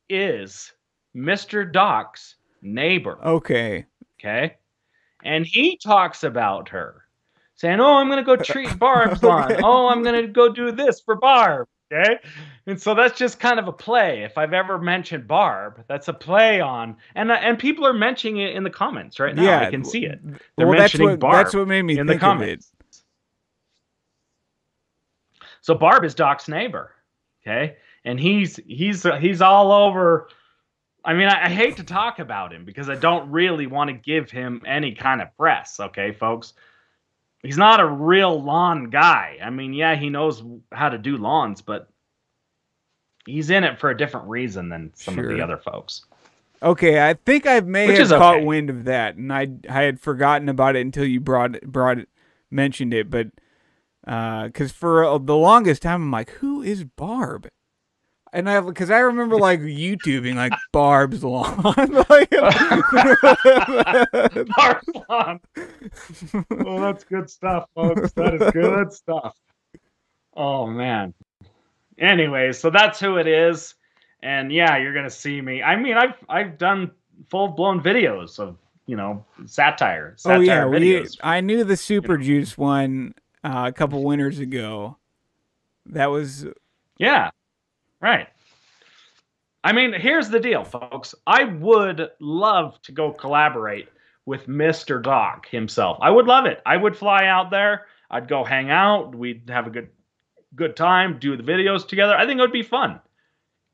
is 0.09 0.71
Mr. 1.15 1.69
Doc's 1.71 2.35
neighbor. 2.61 3.17
okay. 3.23 3.85
Okay. 4.19 4.55
And 5.23 5.45
he 5.45 5.77
talks 5.77 6.23
about 6.23 6.69
her, 6.69 7.03
saying, 7.55 7.79
Oh, 7.79 7.95
I'm 7.97 8.07
going 8.07 8.23
to 8.23 8.23
go 8.23 8.35
treat 8.41 8.77
Barb's 8.79 9.21
lawn. 9.23 9.51
Okay. 9.51 9.61
Oh, 9.63 9.87
I'm 9.87 10.03
going 10.03 10.21
to 10.21 10.27
go 10.27 10.51
do 10.51 10.71
this 10.71 11.01
for 11.01 11.15
Barb. 11.15 11.67
Okay. 11.91 12.19
And 12.67 12.81
so 12.81 12.93
that's 12.93 13.17
just 13.17 13.39
kind 13.39 13.59
of 13.59 13.67
a 13.67 13.71
play. 13.71 14.23
If 14.23 14.37
I've 14.37 14.53
ever 14.53 14.77
mentioned 14.77 15.27
Barb, 15.27 15.83
that's 15.87 16.07
a 16.07 16.13
play 16.13 16.61
on, 16.61 16.95
and 17.15 17.31
uh, 17.31 17.35
and 17.35 17.59
people 17.59 17.85
are 17.85 17.93
mentioning 17.93 18.37
it 18.37 18.55
in 18.55 18.63
the 18.63 18.69
comments 18.69 19.19
right 19.19 19.35
now. 19.35 19.43
yeah, 19.43 19.59
I 19.67 19.69
can 19.69 19.83
see 19.83 20.05
it. 20.05 20.19
They're 20.55 20.67
well, 20.67 20.77
that's 20.77 20.93
mentioning 20.93 21.09
what 21.09 21.19
Barb 21.19 21.45
that's 21.45 21.55
what 21.55 21.67
made 21.67 21.81
me 21.81 21.97
in 21.97 22.07
the 22.07 22.17
comments. 22.17 22.71
So 25.61 25.75
Barb 25.75 26.05
is 26.05 26.15
Doc's 26.15 26.47
neighbor, 26.47 26.93
okay, 27.43 27.77
and 28.05 28.19
he's 28.19 28.57
he's 28.65 29.05
he's 29.19 29.41
all 29.41 29.71
over. 29.71 30.29
I 31.03 31.13
mean, 31.13 31.27
I, 31.27 31.45
I 31.45 31.49
hate 31.49 31.77
to 31.77 31.83
talk 31.83 32.19
about 32.19 32.53
him 32.53 32.63
because 32.63 32.87
I 32.87 32.95
don't 32.95 33.31
really 33.31 33.65
want 33.65 33.89
to 33.89 33.93
give 33.93 34.29
him 34.29 34.61
any 34.65 34.93
kind 34.93 35.21
of 35.21 35.35
press, 35.35 35.79
okay, 35.79 36.11
folks. 36.13 36.53
He's 37.43 37.57
not 37.57 37.79
a 37.79 37.85
real 37.87 38.41
lawn 38.41 38.89
guy. 38.89 39.37
I 39.43 39.49
mean, 39.49 39.73
yeah, 39.73 39.95
he 39.95 40.09
knows 40.09 40.43
how 40.71 40.89
to 40.89 40.97
do 40.97 41.17
lawns, 41.17 41.61
but 41.61 41.89
he's 43.25 43.49
in 43.49 43.63
it 43.63 43.79
for 43.79 43.89
a 43.89 43.97
different 43.97 44.27
reason 44.27 44.69
than 44.69 44.91
some 44.93 45.17
of 45.17 45.27
the 45.27 45.41
other 45.41 45.57
folks. 45.57 46.05
Okay, 46.63 47.03
I 47.07 47.15
think 47.15 47.47
I 47.47 47.59
may 47.61 47.87
Which 47.87 47.97
have 47.97 48.09
caught 48.09 48.37
okay. 48.37 48.45
wind 48.45 48.69
of 48.69 48.83
that, 48.85 49.15
and 49.15 49.33
I 49.33 49.47
I 49.67 49.81
had 49.81 49.99
forgotten 49.99 50.47
about 50.49 50.75
it 50.75 50.81
until 50.81 51.05
you 51.05 51.19
brought 51.19 51.59
brought 51.61 51.97
it, 51.97 52.09
mentioned 52.51 52.93
it. 52.93 53.09
But 53.09 53.29
because 54.03 54.71
for 54.71 55.03
uh, 55.03 55.17
the 55.17 55.35
longest 55.35 55.81
time, 55.81 56.03
I'm 56.03 56.11
like, 56.11 56.29
who 56.31 56.61
is 56.61 56.83
Barb? 56.83 57.47
And 58.33 58.49
I 58.49 58.61
because 58.61 58.89
I 58.89 58.99
remember 58.99 59.35
like 59.35 59.59
YouTubing 59.59 60.35
like 60.35 60.53
Barb's 60.71 61.21
lawn. 61.23 61.57
like, 62.09 62.29
Barb's 64.55 64.87
lawn. 65.09 65.39
well, 66.63 66.79
that's 66.79 67.03
good 67.03 67.29
stuff, 67.29 67.67
folks. 67.75 68.13
That 68.13 68.35
is 68.35 68.51
good 68.53 68.93
stuff. 68.93 69.35
Oh 70.33 70.65
man. 70.65 71.13
Anyway, 71.99 72.53
so 72.53 72.69
that's 72.69 73.01
who 73.01 73.17
it 73.17 73.27
is, 73.27 73.75
and 74.23 74.49
yeah, 74.51 74.77
you're 74.77 74.93
gonna 74.93 75.09
see 75.09 75.41
me. 75.41 75.61
I 75.61 75.75
mean, 75.75 75.97
I've 75.97 76.15
I've 76.29 76.57
done 76.57 76.91
full 77.29 77.49
blown 77.49 77.81
videos 77.81 78.39
of 78.39 78.55
you 78.85 78.95
know 78.95 79.25
satire. 79.45 80.13
satire 80.17 80.37
oh 80.37 80.41
yeah, 80.41 80.65
we. 80.65 81.05
I 81.21 81.41
knew 81.41 81.65
the 81.65 81.75
Super 81.75 82.17
Juice 82.17 82.57
one 82.57 83.13
uh, 83.43 83.65
a 83.67 83.73
couple 83.73 84.01
winters 84.03 84.39
ago. 84.39 84.95
That 85.87 86.11
was 86.11 86.45
Yeah, 86.97 87.31
right. 88.01 88.27
I 89.63 89.73
mean, 89.73 89.93
here's 89.93 90.29
the 90.29 90.39
deal, 90.39 90.63
folks. 90.63 91.13
I 91.27 91.43
would 91.43 92.09
love 92.19 92.81
to 92.83 92.91
go 92.91 93.11
collaborate 93.11 93.89
with 94.25 94.47
Mr. 94.47 95.01
Doc 95.01 95.47
himself. 95.47 95.97
I 96.01 96.09
would 96.09 96.25
love 96.25 96.45
it. 96.45 96.61
I 96.65 96.77
would 96.77 96.97
fly 96.97 97.25
out 97.25 97.51
there. 97.51 97.85
I'd 98.09 98.27
go 98.27 98.43
hang 98.43 98.69
out. 98.71 99.15
We'd 99.15 99.49
have 99.49 99.67
a 99.67 99.69
good 99.69 99.89
good 100.55 100.75
time, 100.75 101.17
do 101.17 101.37
the 101.37 101.43
videos 101.43 101.87
together. 101.87 102.15
I 102.15 102.25
think 102.25 102.37
it 102.37 102.41
would 102.41 102.51
be 102.51 102.63
fun. 102.63 102.99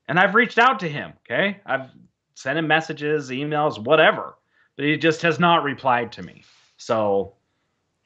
And 0.08 0.20
I've 0.20 0.36
reached 0.36 0.60
out 0.60 0.80
to 0.82 0.90
him, 0.90 1.14
okay? 1.26 1.60
I've 1.66 1.90
sent 2.36 2.60
him 2.60 2.68
messages, 2.68 3.30
emails, 3.30 3.84
whatever. 3.84 4.36
But 4.76 4.86
he 4.86 4.98
just 4.98 5.22
has 5.24 5.40
not 5.40 5.64
replied 5.64 6.12
to 6.14 6.24
me. 6.24 6.44
So, 6.78 7.34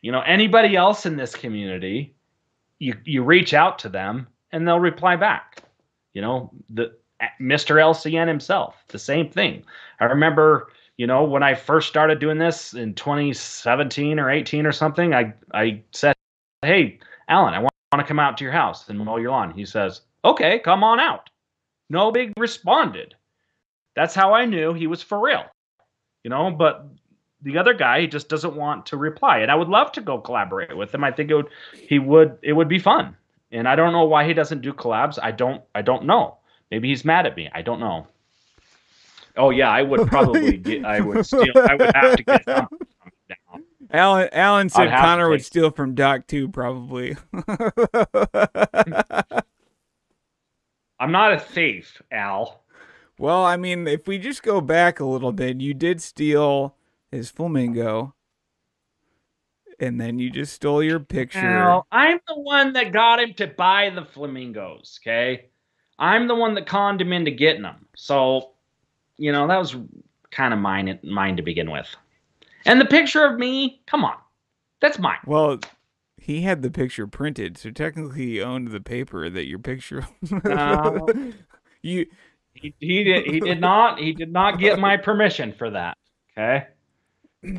you 0.02 0.12
know, 0.12 0.22
anybody 0.22 0.76
else 0.76 1.06
in 1.06 1.18
this 1.18 1.36
community, 1.36 2.16
you 2.80 2.96
you 3.04 3.24
reach 3.24 3.54
out 3.54 3.80
to 3.80 3.90
them 3.90 4.28
and 4.52 4.68
they'll 4.68 4.80
reply 4.80 5.18
back. 5.18 5.64
You 6.14 6.22
know, 6.22 6.52
the 6.70 6.94
Mr. 7.40 7.80
LCN 7.80 8.28
himself, 8.28 8.84
the 8.88 9.00
same 9.00 9.30
thing. 9.30 9.64
I 10.00 10.06
remember, 10.06 10.70
you 10.98 11.08
know, 11.08 11.24
when 11.24 11.44
I 11.44 11.54
first 11.54 11.88
started 11.88 12.20
doing 12.20 12.38
this 12.38 12.74
in 12.74 12.94
2017 12.96 14.20
or 14.20 14.30
18 14.30 14.66
or 14.66 14.72
something, 14.72 15.14
I 15.14 15.34
I 15.54 15.84
said, 15.92 16.16
"Hey, 16.62 17.00
Allyn, 17.28 17.54
I 17.54 17.60
want 17.60 17.72
to 17.96 18.04
come 18.04 18.20
out 18.20 18.38
to 18.38 18.44
your 18.44 18.54
house 18.54 18.90
and 18.90 19.00
mow 19.00 19.18
your 19.18 19.32
lawn." 19.32 19.52
He 19.54 19.66
says, 19.66 20.02
"Okay, 20.26 20.60
come 20.60 20.84
on 20.84 21.00
out." 21.00 21.30
No 21.90 22.12
big 22.12 22.34
responded. 22.38 23.16
That's 23.96 24.16
how 24.16 24.34
I 24.34 24.46
knew 24.46 24.74
he 24.74 24.88
was 24.88 25.04
for 25.04 25.20
real. 25.20 25.46
You 26.24 26.30
know, 26.30 26.52
but 26.52 26.88
the 27.42 27.58
other 27.58 27.74
guy 27.74 28.02
he 28.02 28.08
just 28.08 28.30
doesn't 28.30 28.56
want 28.56 28.86
to 28.88 28.98
reply, 28.98 29.40
and 29.40 29.52
I 29.52 29.56
would 29.56 29.68
love 29.68 29.92
to 29.94 30.02
go 30.02 30.20
collaborate 30.20 30.76
with 30.76 30.94
him. 30.94 31.04
I 31.04 31.12
think 31.12 31.32
it 31.32 31.36
would 31.36 31.50
he 31.74 32.00
would 32.00 32.38
it 32.42 32.54
would 32.54 32.68
be 32.68 32.80
fun. 32.80 33.18
And 33.52 33.68
I 33.68 33.76
don't 33.76 33.92
know 33.92 34.06
why 34.06 34.26
he 34.26 34.34
doesn't 34.34 34.62
do 34.62 34.74
collabs. 34.74 35.20
I 35.22 35.32
don't 35.32 35.62
I 35.76 35.82
don't 35.82 36.06
know. 36.06 36.38
Maybe 36.70 36.90
he's 36.90 37.04
mad 37.04 37.26
at 37.26 37.36
me. 37.36 37.50
I 37.54 37.62
don't 37.62 37.80
know. 37.80 38.08
Oh 39.38 39.50
yeah, 39.50 39.70
I 39.70 39.82
would 39.82 40.08
probably 40.08 40.58
get 40.70 40.86
I 40.86 41.02
would 41.02 41.26
steal 41.26 41.52
I 41.56 41.76
would 41.76 41.96
have 41.96 42.16
to 42.18 42.24
get 42.24 42.46
something 42.46 42.80
down. 43.30 43.64
Allyn. 43.94 44.30
Allyn 44.32 44.70
said 44.70 44.90
Connor 44.90 45.30
would 45.30 45.44
steal 45.44 45.72
from 45.72 45.96
Doc 45.96 46.28
too, 46.28 46.48
probably. 46.48 47.18
I'm 51.00 51.12
not 51.12 51.34
a 51.34 51.40
thief, 51.40 52.02
Al. 52.12 52.64
well, 53.18 53.44
I 53.44 53.58
mean, 53.58 53.88
if 53.88 54.08
we 54.08 54.20
just 54.20 54.44
go 54.44 54.62
back 54.62 55.00
a 55.00 55.06
little 55.06 55.32
bit, 55.32 55.60
you 55.60 55.74
did 55.74 56.00
steal 56.02 56.76
his 57.12 57.32
flamingo, 57.32 58.14
and 59.82 60.00
then 60.00 60.20
you 60.20 60.30
just 60.30 60.54
stole 60.54 60.84
your 60.84 61.00
picture. 61.00 61.40
Al, 61.40 61.88
I'm 61.92 62.20
the 62.28 62.40
one 62.40 62.74
that 62.74 62.94
got 62.94 63.20
him 63.20 63.34
to 63.36 63.48
buy 63.48 63.90
the 63.90 64.06
flamingos, 64.06 65.00
okay? 65.02 65.50
I'm 65.98 66.28
the 66.28 66.36
one 66.36 66.54
that 66.56 66.68
conned 66.68 67.02
him 67.02 67.12
into 67.12 67.32
getting 67.32 67.64
them. 67.64 67.88
So, 67.96 68.52
you 69.18 69.32
know, 69.32 69.48
that 69.48 69.58
was 69.58 69.76
kind 70.30 70.54
of 70.54 70.60
mine 70.60 71.00
mine 71.04 71.36
to 71.38 71.44
begin 71.44 71.70
with. 71.72 71.88
And 72.66 72.80
the 72.80 72.86
picture 72.86 73.26
of 73.26 73.40
me, 73.40 73.82
come 73.88 74.06
on. 74.06 74.16
That's 74.82 75.00
mine. 75.00 75.18
Well, 75.26 75.60
he 76.18 76.42
had 76.42 76.62
the 76.62 76.72
picture 76.72 77.08
printed, 77.08 77.58
so 77.58 77.72
technically 77.72 78.26
he 78.28 78.42
owned 78.42 78.70
the 78.70 78.82
paper 78.82 79.30
that 79.30 79.48
your 79.48 79.60
picture. 79.60 80.08
No. 80.44 81.08
you 81.82 82.06
He, 82.54 82.76
he 82.80 83.04
did 83.04 83.26
he 83.26 83.40
did 83.40 83.60
not 83.60 84.00
he 84.00 84.14
did 84.14 84.32
not 84.32 84.60
get 84.60 84.78
my 84.78 84.98
permission 84.98 85.54
for 85.58 85.72
that. 85.72 85.98
Okay? 86.38 86.68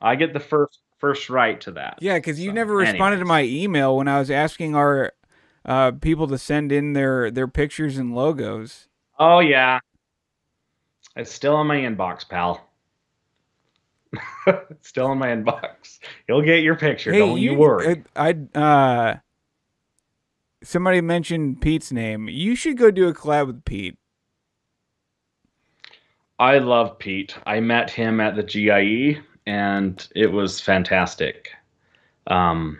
I 0.00 0.16
get 0.16 0.32
the 0.32 0.40
first 0.40 0.80
first 0.98 1.30
right 1.30 1.60
to 1.62 1.72
that. 1.72 1.98
yeah, 2.00 2.14
because 2.18 2.40
you 2.40 2.50
So, 2.50 2.54
never 2.54 2.74
responded 2.74 3.18
to 3.18 3.24
my 3.24 3.42
email 3.42 3.96
when 3.96 4.08
I 4.08 4.18
was 4.18 4.30
asking 4.30 4.74
our 4.74 5.12
uh, 5.64 5.92
people 5.92 6.26
to 6.28 6.38
send 6.38 6.72
in 6.72 6.92
their 6.92 7.30
their 7.30 7.48
pictures 7.48 7.98
and 7.98 8.14
logos. 8.14 8.88
Oh 9.18 9.40
yeah. 9.40 9.80
It's 11.16 11.32
still 11.32 11.60
in 11.60 11.66
my 11.66 11.76
inbox, 11.78 12.28
pal. 12.28 12.68
it's 14.46 14.88
still 14.88 15.12
in 15.12 15.18
my 15.18 15.28
inbox. 15.28 15.98
You'll 16.28 16.42
get 16.42 16.62
your 16.62 16.76
picture. 16.76 17.12
Don't 17.12 17.38
you, 17.38 17.54
worry. 17.54 18.04
I, 18.14 18.34
I 18.54 18.58
uh, 18.58 19.16
somebody 20.62 21.00
mentioned 21.00 21.60
Pete's 21.60 21.90
name. 21.92 22.28
You 22.28 22.54
should 22.54 22.76
go 22.76 22.90
do 22.90 23.08
a 23.08 23.14
collab 23.14 23.46
with 23.48 23.64
Pete. 23.64 23.96
I 26.38 26.58
love 26.58 26.98
Pete. 26.98 27.36
I 27.46 27.60
met 27.60 27.90
him 27.90 28.20
at 28.20 28.36
the 28.36 28.42
GIE 28.42 29.20
and 29.46 30.06
it 30.14 30.26
was 30.32 30.60
fantastic. 30.60 31.50
Um, 32.26 32.78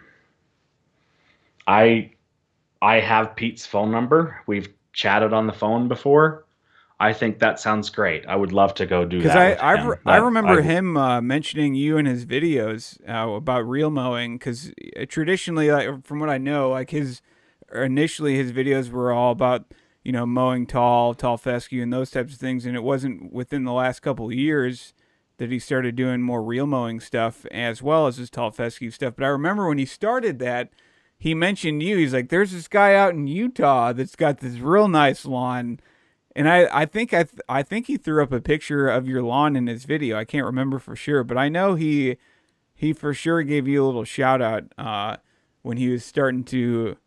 I 1.67 2.11
I 2.83 3.01
have 3.01 3.37
Pete's 3.37 3.67
phone 3.67 3.91
number. 3.91 4.41
We've 4.47 4.69
chatted 4.93 5.33
on 5.33 5.47
the 5.47 5.53
phone 5.53 5.89
before. 5.89 6.45
I 6.99 7.13
think 7.13 7.39
that 7.41 7.61
sounds 7.61 7.91
great. 7.91 8.27
I 8.27 8.37
would 8.37 8.53
love 8.53 8.75
to 8.75 8.87
go 8.87 9.05
do 9.05 9.19
Because 9.19 9.35
that. 9.35 9.37
I 9.37 9.51
with 9.51 9.59
I, 9.61 9.73
him. 9.75 9.87
re- 9.89 9.97
I 10.07 10.17
remember 10.17 10.61
I- 10.61 10.63
him 10.63 10.97
uh, 10.97 11.21
mentioning 11.21 11.75
you 11.75 11.97
in 11.97 12.07
his 12.07 12.25
videos 12.27 12.99
uh, 13.09 13.31
about 13.35 13.69
reel 13.69 13.91
mowing. 13.91 14.39
Because 14.39 14.73
traditionally, 15.09 15.71
like, 15.71 16.05
from 16.05 16.21
what 16.21 16.31
I 16.31 16.39
know, 16.39 16.71
like 16.71 16.91
his 16.91 17.23
initially 17.75 18.37
his 18.37 18.53
videos 18.53 18.91
were 18.91 19.13
all 19.13 19.33
about 19.33 19.65
you 20.05 20.13
know 20.13 20.27
mowing 20.27 20.67
tall, 20.67 21.15
tall 21.15 21.37
fescue, 21.37 21.83
and 21.83 21.93
those 21.93 22.11
types 22.11 22.35
of 22.35 22.39
things. 22.41 22.67
And 22.67 22.77
it 22.77 22.83
wasn't 22.83 23.33
within 23.33 23.65
the 23.65 23.73
last 23.73 24.01
couple 24.01 24.27
of 24.27 24.33
years 24.33 24.95
that 25.39 25.51
he 25.51 25.59
started 25.59 25.97
doing 25.97 26.23
more 26.23 26.43
reel 26.43 26.67
mowing 26.67 27.01
stuff 27.01 27.45
as 27.47 27.83
well 27.83 28.07
as 28.07 28.17
his 28.17 28.31
tall 28.31 28.51
fescue 28.51 28.91
stuff. 28.91 29.15
But 29.17 29.25
I 29.25 29.29
remember 29.29 29.69
when 29.69 29.79
he 29.79 29.87
started 29.87 30.39
that, 30.39 30.71
he 31.19 31.35
mentioned 31.35 31.83
you. 31.83 31.97
He's 31.97 32.13
like, 32.15 32.29
"There's 32.29 32.53
this 32.53 32.69
guy 32.69 32.95
out 32.95 33.15
in 33.15 33.27
Utah 33.27 33.93
that's 33.93 34.17
got 34.17 34.39
this 34.39 34.59
real 34.59 34.89
nice 34.89 35.25
lawn." 35.25 35.81
And 36.35 36.49
I, 36.49 36.69
I 36.71 36.85
think 36.85 37.15
I, 37.15 37.23
th- 37.23 37.41
I 37.49 37.63
think 37.63 37.87
he 37.87 37.97
threw 37.97 38.23
up 38.23 38.31
a 38.31 38.43
picture 38.43 38.89
of 38.89 39.09
your 39.09 39.23
lawn 39.23 39.57
in 39.57 39.67
his 39.69 39.85
video. 39.85 40.19
I 40.19 40.27
can't 40.27 40.45
remember 40.45 40.79
for 40.79 40.95
sure, 40.95 41.25
but 41.25 41.39
I 41.39 41.49
know 41.49 41.77
he, 41.77 42.19
he 42.75 42.93
for 42.93 43.15
sure 43.15 43.43
gave 43.43 43.67
you 43.67 43.83
a 43.83 43.87
little 43.87 44.05
shout 44.05 44.43
out 44.43 44.65
uh, 44.77 45.17
when 45.63 45.79
he 45.79 45.89
was 45.89 46.05
starting 46.05 46.45
to 46.45 46.99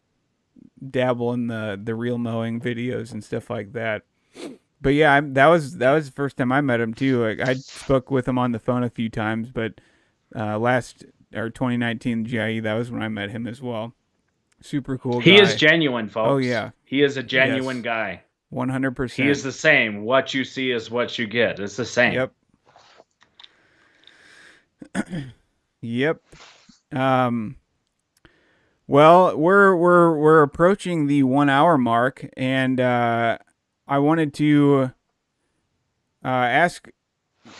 dabble 0.90 1.34
in 1.34 1.48
the 1.48 1.80
the 1.82 1.94
reel 1.94 2.18
mowing 2.18 2.60
videos 2.60 3.12
and 3.12 3.24
stuff 3.24 3.50
like 3.50 3.74
that. 3.74 4.04
But 4.82 4.90
yeah, 4.94 5.14
I, 5.16 5.20
that 5.22 5.48
was 5.48 5.78
that 5.78 5.92
was 5.92 6.06
the 6.08 6.12
first 6.14 6.38
time 6.38 6.52
I 6.52 6.62
met 6.62 6.80
him 6.80 6.94
too. 6.94 7.26
I, 7.26 7.50
I 7.52 7.54
spoke 7.56 8.10
with 8.12 8.28
him 8.28 8.38
on 8.38 8.52
the 8.54 8.60
phone 8.60 8.84
a 8.84 8.90
few 8.90 9.10
times, 9.10 9.50
but 9.50 9.74
uh, 10.36 10.58
last 10.58 11.04
or 11.36 11.50
2019 11.50 12.24
GIE, 12.24 12.60
that 12.62 12.74
was 12.76 12.90
when 12.90 13.02
I 13.02 13.08
met 13.10 13.30
him 13.30 13.46
as 13.46 13.62
well. 13.62 13.94
Super 14.62 14.98
cool. 14.98 15.20
He 15.20 15.38
guy. 15.38 15.44
is 15.44 15.56
genuine, 15.56 16.08
folks. 16.10 16.30
Oh 16.30 16.38
yeah, 16.38 16.72
he 16.86 17.02
is 17.04 17.18
a 17.18 17.24
genuine 17.24 17.78
Yes. 17.78 17.84
guy. 17.86 18.24
one 18.50 18.70
hundred 18.70 18.92
percent. 18.96 19.26
He 19.26 19.32
is 19.32 19.44
the 19.44 19.52
same. 19.52 20.04
What 20.04 20.34
you 20.34 20.44
see 20.46 20.72
is 20.72 20.90
what 20.90 21.18
you 21.20 21.28
get. 21.28 21.60
It's 21.60 21.76
the 21.76 21.86
same. 21.86 22.14
Yep. 22.14 22.34
yep. 25.82 26.22
Um. 26.92 27.56
Well, 28.88 29.38
we're 29.38 29.76
we're 29.76 30.18
we're 30.18 30.42
approaching 30.42 31.08
the 31.08 31.24
one 31.24 31.50
hour 31.50 31.78
mark, 31.78 32.26
and 32.36 32.80
uh, 32.80 33.38
I 33.90 33.98
wanted 33.98 34.36
to 34.36 34.92
uh, 36.24 36.28
ask 36.28 36.88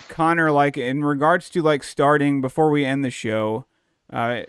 Connor, 0.10 0.52
like 0.52 0.78
in 0.78 1.04
regards 1.04 1.50
to 1.50 1.64
like 1.64 1.84
starting 1.84 2.40
before 2.40 2.70
we 2.70 2.86
end 2.86 3.04
the 3.04 3.10
show, 3.10 3.66
uh, 4.14 4.42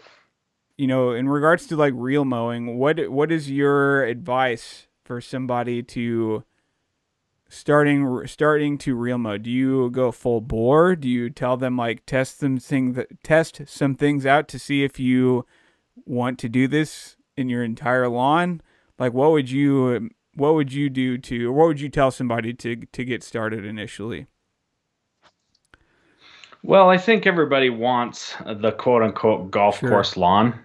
you 0.76 0.86
know, 0.86 1.12
in 1.12 1.26
regards 1.26 1.66
to 1.68 1.76
like 1.76 1.94
reel 1.96 2.26
mowing, 2.26 2.76
what 2.76 3.10
what 3.10 3.32
is 3.32 3.50
your 3.50 4.04
advice 4.04 4.88
for 5.04 5.22
somebody 5.22 5.82
to 5.82 6.44
starting 7.48 8.26
starting 8.26 8.76
to 8.78 8.94
reel 8.94 9.18
mowed 9.18 9.42
do 9.42 9.50
you 9.50 9.88
go 9.88 10.12
full 10.12 10.42
bore? 10.42 10.94
Do 10.94 11.08
you 11.08 11.30
tell 11.30 11.56
them 11.56 11.78
like 11.78 12.04
test 12.04 12.40
some 12.40 12.58
things 12.58 12.98
test 13.22 13.62
some 13.64 13.94
things 13.94 14.26
out 14.26 14.48
to 14.48 14.58
see 14.58 14.84
if 14.84 15.00
you 15.00 15.46
want 16.04 16.38
to 16.40 16.48
do 16.50 16.68
this 16.68 17.16
in 17.38 17.48
your 17.48 17.64
entire 17.64 18.06
lawn? 18.06 18.60
Like 18.98 19.14
what 19.14 19.30
would 19.32 19.50
you 19.50 20.10
what 20.34 20.54
would 20.54 20.72
you 20.72 20.88
do 20.88 21.18
to 21.18 21.48
or 21.48 21.52
what 21.52 21.66
would 21.68 21.80
you 21.80 21.88
tell 21.88 22.10
somebody 22.10 22.52
to 22.54 22.76
to 22.92 23.04
get 23.04 23.22
started 23.22 23.64
initially 23.64 24.26
Well, 26.62 26.90
I 26.90 26.98
think 26.98 27.26
everybody 27.26 27.70
wants 27.70 28.34
the 28.44 28.72
quote 28.72 29.02
unquote 29.02 29.50
golf 29.50 29.78
Sure. 29.80 29.88
course 29.88 30.16
lawn. 30.16 30.58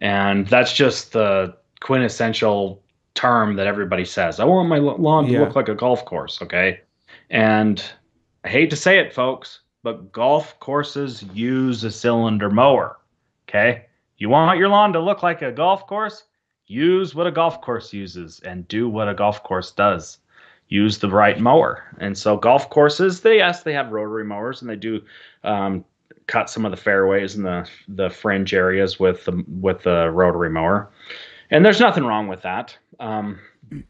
And 0.00 0.46
that's 0.48 0.72
just 0.74 1.12
the 1.12 1.56
quintessential 1.80 2.82
term 3.14 3.56
that 3.56 3.66
everybody 3.66 4.04
says. 4.04 4.40
I 4.40 4.44
want 4.44 4.68
my 4.68 4.78
lawn 4.78 5.26
to 5.26 5.32
Yeah. 5.32 5.40
look 5.40 5.56
like 5.56 5.68
a 5.68 5.74
golf 5.74 6.04
course, 6.04 6.42
okay? 6.42 6.80
And 7.30 7.82
I 8.44 8.48
hate 8.48 8.70
to 8.70 8.76
say 8.76 8.98
it, 8.98 9.12
folks, 9.14 9.60
but 9.82 10.12
golf 10.12 10.58
courses 10.60 11.22
use 11.32 11.82
a 11.84 11.90
cylinder 11.90 12.50
mower, 12.50 12.98
okay? 13.48 13.86
You 14.18 14.28
want 14.28 14.58
your 14.58 14.68
lawn 14.68 14.92
to 14.92 15.00
look 15.00 15.22
like 15.22 15.42
a 15.42 15.52
golf 15.52 15.86
course? 15.86 16.24
Use 16.72 17.14
what 17.14 17.26
a 17.26 17.30
golf 17.30 17.60
course 17.60 17.92
uses 17.92 18.40
and 18.46 18.66
do 18.66 18.88
what 18.88 19.06
a 19.06 19.14
golf 19.14 19.42
course 19.42 19.70
does. 19.72 20.18
Use 20.68 20.98
the 20.98 21.10
right 21.10 21.38
mower. 21.38 21.84
And 21.98 22.16
so 22.16 22.38
golf 22.38 22.70
courses, 22.70 23.20
they 23.20 23.36
yes, 23.36 23.62
they 23.62 23.74
have 23.74 23.92
rotary 23.92 24.24
mowers 24.24 24.62
and 24.62 24.70
they 24.70 24.76
do 24.76 25.02
um, 25.44 25.84
cut 26.28 26.48
some 26.48 26.64
of 26.64 26.70
the 26.70 26.78
fairways 26.78 27.34
and 27.34 27.44
the 27.44 27.68
the 27.88 28.08
fringe 28.08 28.54
areas 28.54 28.98
with 28.98 29.22
the 29.26 29.44
with 29.60 29.82
the 29.82 30.10
rotary 30.10 30.48
mower. 30.48 30.88
And 31.50 31.62
there's 31.62 31.78
nothing 31.78 32.04
wrong 32.04 32.26
with 32.26 32.40
that. 32.40 32.74
Um, 32.98 33.38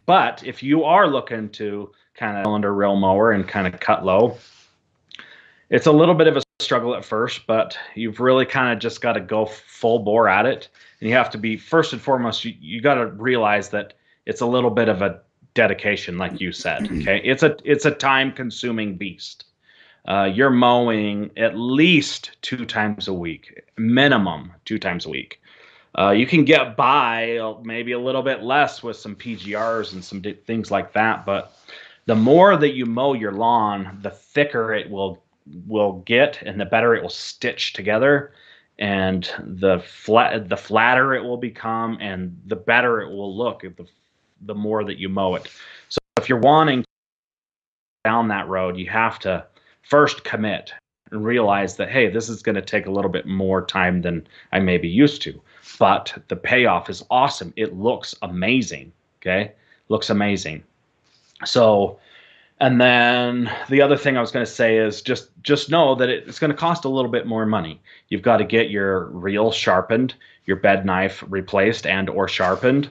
but 0.06 0.42
if 0.44 0.60
you 0.60 0.82
are 0.82 1.06
looking 1.06 1.50
to 1.50 1.92
kind 2.14 2.36
of 2.36 2.44
cylinder 2.44 2.74
reel 2.74 2.96
mower 2.96 3.30
and 3.30 3.46
kind 3.46 3.72
of 3.72 3.78
cut 3.78 4.04
low, 4.04 4.36
it's 5.70 5.86
a 5.86 5.92
little 5.92 6.16
bit 6.16 6.26
of 6.26 6.36
a 6.36 6.42
struggle 6.62 6.94
at 6.94 7.04
first, 7.04 7.46
but 7.46 7.76
you've 7.94 8.20
really 8.20 8.46
kind 8.46 8.72
of 8.72 8.78
just 8.78 9.00
got 9.00 9.14
to 9.14 9.20
go 9.20 9.46
full 9.46 10.00
bore 10.00 10.28
at 10.28 10.46
it. 10.46 10.68
And 11.00 11.08
you 11.08 11.16
have 11.16 11.30
to 11.30 11.38
be 11.38 11.56
first 11.56 11.92
and 11.92 12.00
foremost, 12.00 12.44
you, 12.44 12.54
you 12.60 12.80
got 12.80 12.94
to 12.94 13.06
realize 13.06 13.70
that 13.70 13.94
it's 14.26 14.40
a 14.40 14.46
little 14.46 14.70
bit 14.70 14.88
of 14.88 15.02
a 15.02 15.20
dedication, 15.54 16.18
like 16.18 16.40
you 16.40 16.52
said. 16.52 16.90
Okay, 17.02 17.20
it's 17.24 17.42
a 17.42 17.56
it's 17.64 17.84
a 17.84 17.90
time 17.90 18.32
consuming 18.32 18.96
beast. 18.96 19.44
Uh, 20.06 20.24
you're 20.32 20.50
mowing 20.50 21.30
at 21.36 21.56
least 21.56 22.36
two 22.42 22.64
times 22.64 23.08
a 23.08 23.12
week, 23.12 23.62
minimum 23.76 24.52
two 24.64 24.78
times 24.78 25.06
a 25.06 25.08
week. 25.08 25.40
Uh, 25.98 26.10
you 26.10 26.26
can 26.26 26.44
get 26.44 26.76
by 26.76 27.36
uh, 27.36 27.54
maybe 27.62 27.92
a 27.92 27.98
little 27.98 28.22
bit 28.22 28.42
less 28.42 28.82
with 28.82 28.96
some 28.96 29.14
PGRs 29.14 29.92
and 29.92 30.04
some 30.04 30.20
di- 30.20 30.32
things 30.32 30.70
like 30.70 30.92
that, 30.92 31.26
but 31.26 31.54
the 32.06 32.14
more 32.16 32.56
that 32.56 32.74
you 32.74 32.86
mow 32.86 33.12
your 33.12 33.32
lawn, 33.32 33.98
the 34.02 34.10
thicker 34.10 34.74
it 34.74 34.90
will 34.90 35.21
will 35.66 36.00
get, 36.06 36.42
and 36.42 36.60
the 36.60 36.64
better 36.64 36.94
it 36.94 37.02
will 37.02 37.08
stitch 37.08 37.72
together, 37.72 38.32
and 38.78 39.30
the 39.40 39.80
flat 39.80 40.48
the 40.48 40.56
flatter 40.56 41.14
it 41.14 41.22
will 41.22 41.36
become, 41.36 41.98
and 42.00 42.40
the 42.46 42.56
better 42.56 43.00
it 43.00 43.10
will 43.10 43.36
look. 43.36 43.64
If 43.64 43.76
the 43.76 43.86
the 44.42 44.54
more 44.54 44.84
that 44.84 44.98
you 44.98 45.08
mow 45.08 45.34
it, 45.36 45.48
so 45.88 45.98
if 46.18 46.28
you're 46.28 46.38
wanting 46.38 46.84
down 48.04 48.28
that 48.28 48.48
road, 48.48 48.76
you 48.76 48.88
have 48.88 49.18
to 49.20 49.46
first 49.82 50.24
commit 50.24 50.72
and 51.10 51.24
realize 51.24 51.76
that 51.76 51.90
hey, 51.90 52.08
this 52.08 52.28
is 52.28 52.42
going 52.42 52.54
to 52.54 52.62
take 52.62 52.86
a 52.86 52.90
little 52.90 53.10
bit 53.10 53.26
more 53.26 53.64
time 53.64 54.02
than 54.02 54.26
I 54.50 54.58
may 54.58 54.78
be 54.78 54.88
used 54.88 55.22
to, 55.22 55.40
but 55.78 56.12
the 56.28 56.36
payoff 56.36 56.90
is 56.90 57.04
awesome. 57.10 57.52
It 57.56 57.74
looks 57.76 58.14
amazing. 58.22 58.92
Okay, 59.20 59.52
looks 59.88 60.10
amazing. 60.10 60.64
So, 61.44 61.98
and 62.62 62.80
then 62.80 63.50
the 63.68 63.82
other 63.82 63.96
thing 63.96 64.16
I 64.16 64.20
was 64.20 64.30
going 64.30 64.46
to 64.46 64.50
say 64.50 64.78
is 64.78 65.02
just 65.02 65.30
just 65.42 65.68
know 65.68 65.96
that 65.96 66.08
it, 66.08 66.28
it's 66.28 66.38
going 66.38 66.52
to 66.52 66.56
cost 66.56 66.84
a 66.84 66.88
little 66.88 67.10
bit 67.10 67.26
more 67.26 67.44
money. 67.44 67.82
You've 68.08 68.22
got 68.22 68.36
to 68.36 68.44
get 68.44 68.70
your 68.70 69.06
reel 69.06 69.50
sharpened, 69.50 70.14
your 70.46 70.58
bed 70.58 70.86
knife 70.86 71.24
replaced 71.26 71.86
and 71.88 72.08
or 72.08 72.28
sharpened. 72.28 72.88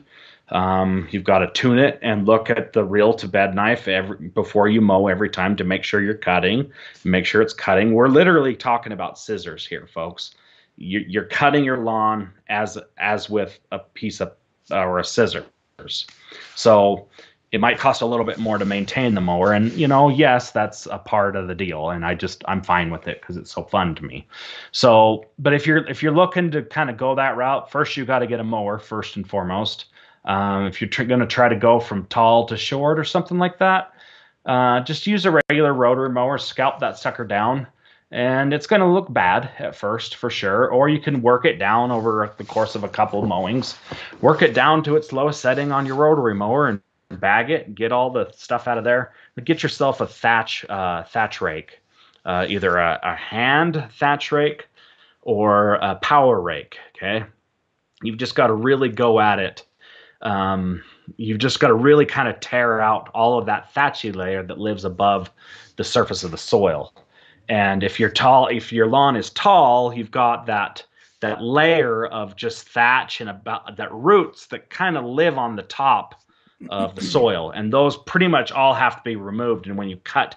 Um, 0.50 1.08
you've 1.12 1.24
got 1.24 1.40
to 1.40 1.50
tune 1.54 1.80
it 1.80 1.98
and 2.02 2.26
look 2.26 2.50
at 2.50 2.74
the 2.74 2.84
reel 2.84 3.14
to 3.14 3.30
bed 3.30 3.56
knife 3.56 3.88
every 3.88 4.28
before 4.28 4.68
you 4.68 4.82
mow 4.82 5.08
every 5.08 5.30
time 5.30 5.56
to 5.56 5.64
make 5.64 5.86
sure 5.86 6.02
you're 6.02 6.16
cutting, 6.16 6.70
make 7.06 7.26
sure 7.26 7.42
it's 7.42 7.54
cutting. 7.54 7.94
We're 7.94 8.10
literally 8.10 8.58
talking 8.58 8.92
about 8.92 9.18
scissors 9.18 9.66
here, 9.66 9.88
folks. 9.88 10.36
You, 10.76 11.06
you're 11.08 11.24
cutting 11.24 11.64
your 11.64 11.78
lawn 11.78 12.34
as 12.50 12.78
as 12.98 13.30
with 13.30 13.58
a 13.72 13.80
piece 13.80 14.20
of 14.20 14.34
or 14.70 15.00
a 15.00 15.06
scissors. 15.06 15.46
So 16.56 17.08
it 17.52 17.60
might 17.60 17.78
cost 17.78 18.02
a 18.02 18.06
little 18.06 18.26
bit 18.26 18.38
more 18.38 18.58
to 18.58 18.64
maintain 18.64 19.14
the 19.14 19.22
mower, 19.22 19.52
and 19.52 19.72
you 19.74 19.88
know, 19.88 20.08
yes, 20.08 20.52
that's 20.52 20.86
a 20.86 20.98
part 20.98 21.36
of 21.36 21.48
the 21.48 21.56
deal, 21.56 21.90
and 21.90 22.06
I 22.06 22.16
just 22.16 22.44
I'm 22.48 22.62
fine 22.62 22.90
with 22.90 23.08
it 23.08 23.20
because 23.22 23.36
it's 23.36 23.52
so 23.52 23.64
fun 23.64 23.94
to 23.96 24.04
me. 24.06 24.26
So, 24.72 25.26
but 25.38 25.54
if 25.54 25.68
you're 25.68 25.86
if 25.90 26.02
you're 26.02 26.14
looking 26.14 26.50
to 26.52 26.64
kind 26.64 26.90
of 26.90 26.98
go 26.98 27.14
that 27.16 27.36
route, 27.36 27.70
first 27.70 27.98
you 27.98 28.06
got 28.06 28.20
to 28.20 28.28
get 28.28 28.40
a 28.40 28.44
mower 28.44 28.80
first 28.80 29.18
and 29.18 29.30
foremost. 29.30 29.86
Um, 30.24 30.68
if 30.68 30.80
you're 30.80 30.90
tr- 30.90 31.04
going 31.04 31.20
to 31.20 31.26
try 31.26 31.50
to 31.50 31.56
go 31.56 31.80
from 31.80 32.06
tall 32.06 32.46
to 32.46 32.56
short 32.56 33.00
or 33.00 33.04
something 33.04 33.40
like 33.40 33.58
that, 33.58 33.92
uh, 34.46 34.82
just 34.82 35.08
use 35.08 35.26
a 35.26 35.32
regular 35.50 35.74
rotary 35.74 36.10
mower, 36.10 36.38
scalp 36.38 36.80
that 36.80 36.98
sucker 37.00 37.26
down, 37.26 37.68
and 38.12 38.54
it's 38.54 38.68
going 38.68 38.82
to 38.82 38.88
look 38.88 39.12
bad 39.12 39.50
at 39.58 39.76
first 39.76 40.16
for 40.16 40.30
sure. 40.30 40.70
Or 40.70 40.90
you 40.90 41.00
can 41.00 41.22
work 41.22 41.46
it 41.46 41.58
down 41.58 41.92
over 41.92 42.34
the 42.38 42.44
course 42.44 42.76
of 42.76 42.84
a 42.84 42.90
couple 42.90 43.22
of 43.22 43.28
mowings, 43.28 43.76
work 44.22 44.42
it 44.42 44.54
down 44.54 44.84
to 44.84 44.96
its 44.96 45.12
lowest 45.12 45.42
setting 45.42 45.72
on 45.72 45.86
your 45.86 45.96
rotary 45.96 46.36
mower, 46.36 46.68
and 46.68 46.82
bag 47.20 47.50
it, 47.50 47.76
get 47.76 47.92
all 47.92 48.10
the 48.10 48.32
stuff 48.32 48.68
out 48.68 48.78
of 48.78 48.84
there. 48.84 49.14
Get 49.44 49.64
yourself 49.64 50.02
a 50.02 50.08
thatch 50.08 50.66
uh, 50.70 51.04
thatch 51.04 51.42
rake, 51.42 51.82
uh, 52.26 52.46
either 52.48 52.78
a, 52.78 53.00
a 53.04 53.16
hand 53.16 53.88
thatch 53.98 54.32
rake 54.32 54.68
or 55.22 55.76
a 55.76 55.96
power 55.96 56.40
rake. 56.42 56.78
Okay, 56.96 57.26
you've 58.04 58.18
just 58.18 58.36
got 58.36 58.48
to 58.48 58.54
really 58.54 58.90
go 58.90 59.20
at 59.20 59.40
it 59.40 59.66
um, 60.22 60.84
you've 61.18 61.40
just 61.40 61.60
got 61.60 61.68
to 61.68 61.74
really 61.74 62.06
kind 62.06 62.28
of 62.28 62.40
tear 62.40 62.80
out 62.80 63.10
all 63.14 63.38
of 63.38 63.46
that 63.48 63.74
thatchy 63.74 64.12
layer 64.12 64.44
that 64.44 64.60
lives 64.60 64.86
above 64.86 65.32
the 65.78 65.84
surface 65.84 66.24
of 66.24 66.32
the 66.32 66.38
soil. 66.38 66.94
And 67.50 67.84
if 67.84 68.00
you're 68.00 68.10
tall, 68.10 68.48
if 68.48 68.72
your 68.72 68.88
lawn 68.88 69.16
is 69.16 69.30
tall, 69.32 69.94
you've 69.94 70.12
got 70.12 70.46
that 70.46 70.86
that 71.22 71.44
layer 71.44 72.08
of 72.08 72.36
just 72.36 72.68
thatch 72.70 73.22
and 73.22 73.30
about 73.30 73.78
that 73.78 73.92
roots 73.94 74.48
that 74.48 74.72
kind 74.72 74.98
of 74.98 75.06
live 75.06 75.38
on 75.38 75.56
the 75.56 75.64
top 75.64 76.20
of 76.70 76.96
the 76.96 77.02
soil, 77.02 77.52
and 77.52 77.72
those 77.72 77.98
pretty 77.98 78.28
much 78.28 78.52
all 78.52 78.74
have 78.74 78.98
to 78.98 79.02
be 79.04 79.16
removed. 79.16 79.68
And 79.68 79.78
when 79.78 79.90
you 79.90 79.98
cut 79.98 80.36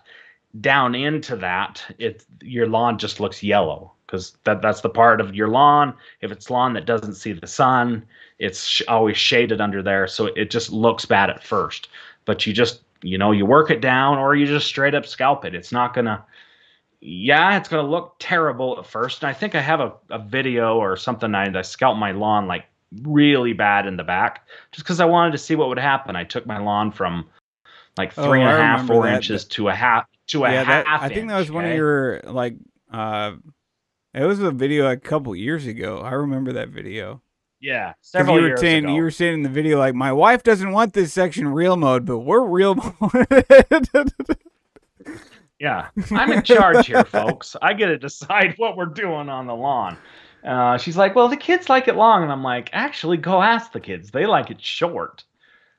down 0.60 0.94
into 0.94 1.36
that, 1.36 1.82
it 1.98 2.24
your 2.42 2.66
lawn 2.66 2.98
just 2.98 3.20
looks 3.20 3.42
yellow 3.42 3.92
because 4.06 4.36
that 4.44 4.62
that's 4.62 4.80
the 4.80 4.88
part 4.88 5.20
of 5.20 5.34
your 5.34 5.48
lawn. 5.48 5.94
If 6.20 6.30
it's 6.30 6.50
lawn 6.50 6.74
that 6.74 6.86
doesn't 6.86 7.14
see 7.14 7.32
the 7.32 7.46
sun, 7.46 8.04
it's 8.38 8.64
sh- 8.64 8.82
always 8.88 9.16
shaded 9.16 9.60
under 9.60 9.82
there, 9.82 10.06
so 10.06 10.26
it 10.26 10.50
just 10.50 10.70
looks 10.70 11.04
bad 11.04 11.30
at 11.30 11.42
first. 11.42 11.88
But 12.24 12.46
you 12.46 12.52
just 12.52 12.82
you 13.02 13.18
know 13.18 13.32
you 13.32 13.46
work 13.46 13.70
it 13.70 13.80
down, 13.80 14.18
or 14.18 14.34
you 14.34 14.46
just 14.46 14.66
straight 14.66 14.94
up 14.94 15.06
scalp 15.06 15.44
it. 15.44 15.54
It's 15.54 15.72
not 15.72 15.94
gonna. 15.94 16.24
Yeah, 17.00 17.58
it's 17.58 17.68
gonna 17.68 17.88
look 17.88 18.16
terrible 18.18 18.78
at 18.78 18.86
first. 18.86 19.22
And 19.22 19.28
I 19.28 19.34
think 19.34 19.54
I 19.54 19.60
have 19.60 19.80
a, 19.80 19.92
a 20.10 20.18
video 20.18 20.78
or 20.78 20.96
something. 20.96 21.34
I, 21.34 21.56
I 21.56 21.62
scalped 21.62 21.98
my 21.98 22.12
lawn 22.12 22.46
like 22.46 22.64
really 23.02 23.52
bad 23.52 23.86
in 23.86 23.96
the 23.96 24.04
back, 24.04 24.46
just 24.72 24.84
because 24.84 25.00
I 25.00 25.04
wanted 25.04 25.32
to 25.32 25.38
see 25.38 25.54
what 25.54 25.68
would 25.68 25.78
happen. 25.78 26.16
I 26.16 26.24
took 26.24 26.46
my 26.46 26.58
lawn 26.58 26.90
from 26.92 27.26
like 27.96 28.12
Oh, 28.18 28.24
three 28.24 28.40
and 28.42 28.50
a 28.50 28.56
half, 28.56 28.86
four 28.86 29.04
that. 29.04 29.14
inches 29.16 29.44
to 29.46 29.68
a 29.68 29.74
half 29.74 30.06
to 30.28 30.44
a 30.44 30.50
yeah, 30.52 30.64
half. 30.64 30.84
that, 30.86 31.02
I 31.02 31.08
think 31.08 31.28
that 31.28 31.36
was 31.38 31.46
inch, 31.48 31.54
one 31.54 31.64
of 31.66 31.74
your 31.74 32.20
like. 32.24 32.54
uh 32.92 33.32
It 34.14 34.24
was 34.24 34.40
a 34.40 34.50
video 34.50 34.90
a 34.90 34.96
couple 34.96 35.34
years 35.36 35.66
ago. 35.66 35.98
I 35.98 36.12
remember 36.12 36.52
that 36.54 36.68
video. 36.70 37.20
Yeah, 37.60 37.94
several 38.02 38.36
you 38.36 38.42
were 38.42 38.48
years 38.48 38.60
saying 38.60 38.84
ago. 38.84 38.94
you 38.94 39.02
were 39.02 39.10
saying 39.10 39.34
in 39.34 39.42
the 39.42 39.48
video 39.48 39.78
like 39.78 39.94
my 39.94 40.12
wife 40.12 40.42
doesn't 40.42 40.70
want 40.72 40.92
this 40.92 41.12
section 41.14 41.48
reel 41.48 41.76
mowed, 41.76 42.04
but 42.04 42.18
we're 42.18 42.44
real 42.46 42.74
mode. 43.00 43.26
Yeah, 45.60 45.88
I'm 46.10 46.32
in 46.32 46.42
charge 46.42 46.86
here, 46.88 47.04
folks. 47.04 47.56
I 47.62 47.72
get 47.74 47.86
to 47.86 47.96
decide 47.98 48.54
what 48.58 48.76
we're 48.76 48.86
doing 48.86 49.28
on 49.28 49.46
the 49.46 49.54
lawn. 49.54 49.96
Uh, 50.44 50.76
she's 50.78 50.96
like, 50.96 51.14
"Well, 51.14 51.28
the 51.28 51.36
kids 51.36 51.68
like 51.68 51.88
it 51.88 51.96
long," 51.96 52.22
and 52.22 52.30
I'm 52.30 52.42
like, 52.42 52.70
"Actually, 52.72 53.16
go 53.16 53.42
ask 53.42 53.72
the 53.72 53.80
kids. 53.80 54.10
They 54.10 54.26
like 54.26 54.50
it 54.50 54.60
short. 54.60 55.24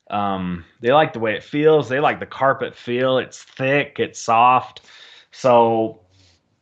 Um, 0.09 0.65
they 0.81 0.91
like 0.91 1.13
the 1.13 1.19
way 1.19 1.35
it 1.35 1.43
feels. 1.43 1.89
They 1.89 1.99
like 1.99 2.19
the 2.19 2.25
carpet 2.25 2.75
feel. 2.75 3.17
It's 3.17 3.43
thick. 3.43 3.97
It's 3.99 4.19
soft. 4.19 4.81
So, 5.31 6.01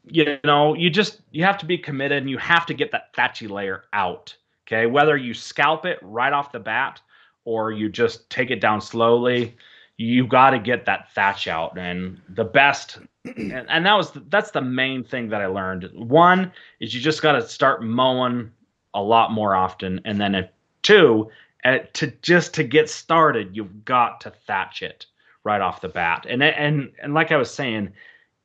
you 0.05 0.37
know, 0.43 0.73
you 0.73 0.89
just 0.89 1.21
you 1.31 1.43
have 1.43 1.57
to 1.59 1.65
be 1.65 1.77
committed, 1.77 2.19
and 2.19 2.29
you 2.29 2.37
have 2.37 2.65
to 2.67 2.73
get 2.73 2.91
that 2.91 3.13
thatchy 3.15 3.47
layer 3.47 3.85
out. 3.93 4.35
Okay, 4.67 4.85
whether 4.85 5.17
you 5.17 5.33
scalp 5.33 5.85
it 5.85 5.99
right 6.01 6.33
off 6.33 6.51
the 6.51 6.59
bat 6.59 7.01
or 7.45 7.71
you 7.71 7.89
just 7.89 8.29
take 8.29 8.49
it 8.51 8.61
down 8.61 8.79
slowly 8.81 9.55
you 9.97 10.27
got 10.27 10.51
to 10.51 10.59
get 10.59 10.85
that 10.85 11.11
thatch 11.13 11.47
out. 11.47 11.77
And 11.77 12.19
the 12.29 12.43
best 12.43 12.99
and, 13.25 13.65
and 13.69 13.85
that 13.85 13.93
was 13.93 14.11
the, 14.11 14.23
that's 14.29 14.51
the 14.51 14.61
main 14.61 15.03
thing 15.03 15.29
that 15.29 15.41
i 15.41 15.45
learned. 15.45 15.89
One 15.93 16.51
is 16.79 16.93
you 16.93 16.99
just 16.99 17.21
got 17.21 17.33
to 17.33 17.47
start 17.47 17.83
mowing 17.83 18.51
a 18.93 19.01
lot 19.01 19.31
more 19.31 19.55
often. 19.55 20.01
And 20.05 20.19
then 20.19 20.35
uh, 20.35 20.47
two 20.81 21.29
uh, 21.63 21.79
to 21.93 22.07
just 22.21 22.53
to 22.55 22.63
get 22.63 22.89
started 22.89 23.55
you've 23.55 23.85
got 23.85 24.19
to 24.21 24.31
thatch 24.45 24.81
it 24.81 25.05
right 25.43 25.61
off 25.61 25.81
the 25.81 25.89
bat. 25.89 26.25
And 26.29 26.43
and 26.43 26.91
and 27.01 27.13
like 27.13 27.31
i 27.31 27.37
was 27.37 27.53
saying 27.53 27.93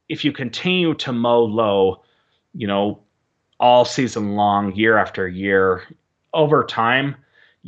if 0.08 0.24
you 0.24 0.32
continue 0.32 0.94
to 0.94 1.12
mow 1.12 1.44
low 1.44 2.02
you 2.54 2.66
know 2.66 3.00
all 3.60 3.84
season 3.84 4.34
long 4.36 4.74
year 4.74 4.96
after 4.96 5.28
year 5.28 5.82
over 6.34 6.64
time 6.64 7.16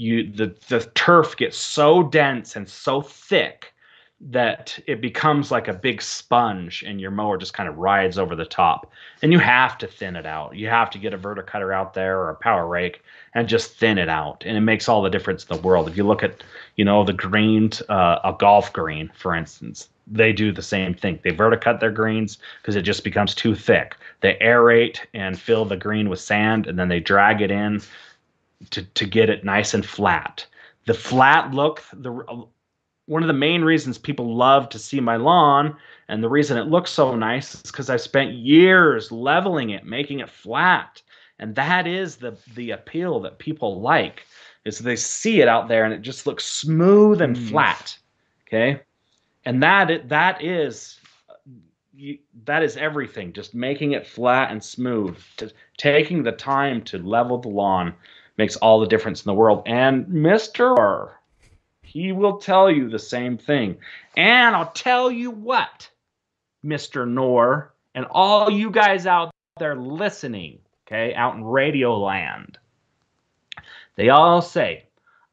you 0.00 0.30
the 0.32 0.54
the 0.68 0.80
turf 0.94 1.36
gets 1.36 1.58
so 1.58 2.02
dense 2.02 2.56
and 2.56 2.68
so 2.68 3.02
thick 3.02 3.74
that 4.22 4.78
it 4.86 5.00
becomes 5.00 5.50
like 5.50 5.68
a 5.68 5.72
big 5.72 6.02
sponge 6.02 6.82
and 6.86 7.00
your 7.00 7.10
mower 7.10 7.38
just 7.38 7.54
kind 7.54 7.68
of 7.68 7.78
rides 7.78 8.18
over 8.18 8.36
the 8.36 8.44
top. 8.44 8.90
And 9.22 9.32
you 9.32 9.38
have 9.38 9.78
to 9.78 9.86
thin 9.86 10.14
it 10.14 10.26
out. 10.26 10.54
You 10.54 10.68
have 10.68 10.90
to 10.90 10.98
get 10.98 11.14
a 11.14 11.18
verticutter 11.18 11.74
out 11.74 11.94
there 11.94 12.18
or 12.18 12.28
a 12.28 12.34
power 12.34 12.66
rake 12.66 13.02
and 13.34 13.48
just 13.48 13.78
thin 13.78 13.96
it 13.96 14.10
out. 14.10 14.42
And 14.44 14.58
it 14.58 14.60
makes 14.60 14.90
all 14.90 15.00
the 15.00 15.08
difference 15.08 15.44
in 15.44 15.56
the 15.56 15.62
world. 15.62 15.88
If 15.88 15.96
you 15.96 16.06
look 16.06 16.22
at 16.22 16.42
you 16.76 16.84
know 16.84 17.04
the 17.04 17.12
greens 17.12 17.82
uh, 17.88 18.18
a 18.24 18.34
golf 18.38 18.72
green 18.72 19.10
for 19.14 19.34
instance 19.34 19.88
they 20.12 20.32
do 20.32 20.50
the 20.50 20.62
same 20.62 20.92
thing. 20.92 21.20
They 21.22 21.30
verticut 21.30 21.78
their 21.78 21.92
greens 21.92 22.38
because 22.60 22.74
it 22.74 22.82
just 22.82 23.04
becomes 23.04 23.32
too 23.32 23.54
thick. 23.54 23.96
They 24.22 24.36
aerate 24.42 24.98
and 25.14 25.38
fill 25.38 25.64
the 25.64 25.76
green 25.76 26.08
with 26.08 26.20
sand 26.20 26.66
and 26.66 26.78
then 26.78 26.88
they 26.88 27.00
drag 27.00 27.40
it 27.42 27.50
in 27.50 27.80
to, 28.70 28.82
to 28.82 29.06
get 29.06 29.30
it 29.30 29.44
nice 29.44 29.74
and 29.74 29.86
flat 29.86 30.46
the 30.86 30.94
flat 30.94 31.52
look 31.54 31.82
the 31.92 32.10
one 33.06 33.22
of 33.22 33.26
the 33.28 33.32
main 33.32 33.62
reasons 33.62 33.98
people 33.98 34.36
love 34.36 34.68
to 34.68 34.78
see 34.78 35.00
my 35.00 35.16
lawn 35.16 35.76
and 36.10 36.22
the 36.22 36.28
reason 36.28 36.58
it 36.58 36.68
looks 36.68 36.90
so 36.90 37.14
nice 37.14 37.54
is 37.54 37.62
because 37.62 37.88
I 37.88 37.96
spent 37.96 38.32
years 38.32 39.12
leveling 39.12 39.70
it, 39.70 39.84
making 39.84 40.18
it 40.20 40.28
flat. 40.28 41.02
And 41.38 41.54
that 41.54 41.86
is 41.86 42.16
the 42.16 42.36
the 42.54 42.72
appeal 42.72 43.20
that 43.20 43.38
people 43.38 43.80
like 43.80 44.26
is 44.64 44.78
they 44.78 44.96
see 44.96 45.40
it 45.40 45.48
out 45.48 45.68
there 45.68 45.84
and 45.84 45.94
it 45.94 46.02
just 46.02 46.26
looks 46.26 46.44
smooth 46.44 47.20
and 47.20 47.36
Mm. 47.36 47.48
flat. 47.48 47.96
Okay? 48.46 48.80
And 49.44 49.62
that 49.62 49.90
it 49.90 50.08
that 50.08 50.42
is 50.42 50.98
that 52.44 52.62
is 52.62 52.76
everything. 52.76 53.32
Just 53.32 53.54
making 53.54 53.92
it 53.92 54.06
flat 54.06 54.50
and 54.50 54.62
smooth. 54.62 55.16
Just 55.36 55.54
taking 55.76 56.22
the 56.22 56.32
time 56.32 56.82
to 56.82 56.98
level 56.98 57.38
the 57.38 57.48
lawn 57.48 57.94
makes 58.40 58.56
all 58.56 58.80
the 58.80 58.86
difference 58.86 59.20
in 59.20 59.28
the 59.28 59.34
world. 59.34 59.62
And 59.66 60.06
Mr. 60.06 60.76
R, 60.76 61.20
He 61.82 62.12
will 62.12 62.38
tell 62.38 62.70
you 62.70 62.88
the 62.88 62.98
same 62.98 63.36
thing. 63.36 63.76
And 64.16 64.56
I'll 64.56 64.72
tell 64.72 65.10
you 65.10 65.30
what, 65.30 65.90
Mr. 66.64 67.06
Knorr, 67.06 67.72
and 67.94 68.06
all 68.10 68.50
you 68.50 68.70
guys 68.70 69.06
out 69.06 69.30
there 69.58 69.76
listening, 69.76 70.60
okay, 70.86 71.14
out 71.14 71.34
in 71.34 71.44
Radio 71.44 71.98
Land, 71.98 72.58
they 73.96 74.08
all 74.08 74.40
say, 74.40 74.84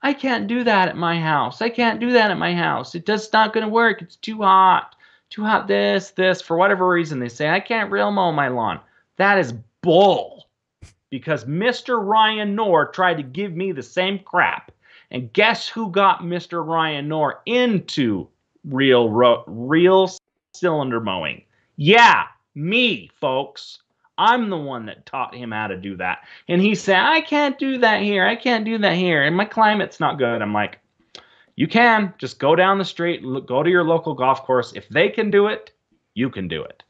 I 0.02 0.14
can't 0.14 0.48
do 0.48 0.64
that 0.66 0.90
at 0.90 0.98
my 0.98 1.20
house. 1.20 1.62
I 1.62 1.70
can't 1.70 2.00
do 2.00 2.12
that 2.12 2.32
at 2.32 2.38
my 2.38 2.54
house. 2.54 2.94
It 2.94 3.06
does 3.06 3.32
not 3.32 3.54
going 3.54 3.66
to 3.66 3.72
work. 3.72 4.02
It's 4.02 4.18
too 4.18 4.42
hot. 4.42 4.96
Too 5.30 5.44
hot 5.44 5.68
this, 5.68 6.12
this. 6.12 6.42
For 6.42 6.58
whatever 6.58 6.88
reason, 6.88 7.20
they 7.20 7.30
say, 7.30 7.50
I 7.50 7.60
can't 7.60 7.92
reel 7.92 8.12
mow 8.12 8.32
my 8.32 8.50
lawn. 8.50 8.80
That 9.18 9.38
is 9.38 9.54
bull. 9.82 10.47
Because 11.10 11.46
Mr. 11.46 12.04
Ryan 12.04 12.56
Knorr 12.56 12.92
tried 12.92 13.18
to 13.18 13.24
give 13.24 13.54
me 13.56 13.72
the 13.72 13.84
same 13.84 14.20
crap. 14.20 14.72
And 15.12 15.32
guess 15.32 15.68
who 15.68 15.90
got 15.90 16.22
Mr. 16.22 16.66
Ryan 16.66 17.08
Knorr 17.08 17.42
into 17.46 18.28
reel 18.66 19.10
ro- 19.10 19.44
reel 19.48 20.12
cylinder 20.54 21.00
mowing? 21.00 21.44
Yeah, 21.78 22.26
me, 22.56 23.10
folks. 23.20 23.80
I'm 24.18 24.50
the 24.50 24.58
one 24.58 24.88
that 24.88 25.06
taught 25.06 25.36
him 25.36 25.52
how 25.52 25.68
to 25.68 25.78
do 25.78 25.96
that. 25.98 26.20
And 26.48 26.62
he 26.62 26.74
said, 26.74 27.00
I 27.00 27.22
can't 27.22 27.58
do 27.60 27.78
that 27.78 28.02
here. 28.02 28.26
I 28.26 28.36
can't 28.36 28.66
do 28.66 28.78
that 28.80 28.96
here. 28.96 29.24
And 29.24 29.36
my 29.36 29.46
climate's 29.46 30.00
not 30.00 30.18
good. 30.18 30.42
I'm 30.42 30.54
like, 30.54 30.80
you 31.56 31.68
can. 31.68 32.14
Just 32.18 32.40
go 32.40 32.56
down 32.56 32.78
the 32.80 32.86
street, 32.86 33.24
lo- 33.24 33.42
go 33.42 33.64
to 33.64 33.70
your 33.70 33.84
local 33.84 34.14
golf 34.14 34.44
course. 34.44 34.74
If 34.74 34.90
they 34.90 35.10
can 35.10 35.30
do 35.30 35.48
it, 35.48 35.72
you 36.16 36.30
can 36.30 36.48
do 36.48 36.64
it. 36.64 36.84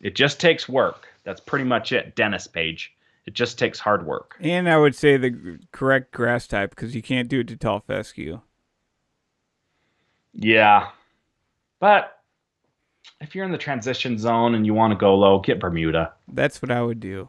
It 0.00 0.14
just 0.14 0.40
takes 0.40 0.68
work. 0.68 1.08
That's 1.24 1.40
pretty 1.40 1.64
much 1.64 1.92
it, 1.92 2.14
Dennis 2.16 2.46
Page. 2.46 2.94
It 3.26 3.34
just 3.34 3.58
takes 3.58 3.78
hard 3.78 4.06
work. 4.06 4.36
and 4.40 4.68
I 4.70 4.78
would 4.78 4.94
say 4.94 5.16
the 5.18 5.58
correct 5.72 6.12
grass 6.12 6.46
type 6.46 6.70
because 6.70 6.94
you 6.94 7.02
can't 7.02 7.28
do 7.28 7.40
it 7.40 7.48
to 7.48 7.56
tall 7.56 7.80
fescue. 7.80 8.40
Yeah. 10.32 10.88
But 11.80 12.18
if 13.20 13.34
you're 13.34 13.44
in 13.44 13.52
the 13.52 13.58
transition 13.58 14.16
zone 14.18 14.54
and 14.54 14.64
you 14.64 14.72
want 14.72 14.92
to 14.92 14.96
go 14.98 15.14
low, 15.14 15.40
get 15.40 15.60
Bermuda. 15.60 16.12
That's 16.28 16.62
what 16.62 16.70
I 16.70 16.82
would 16.82 17.00
do. 17.00 17.28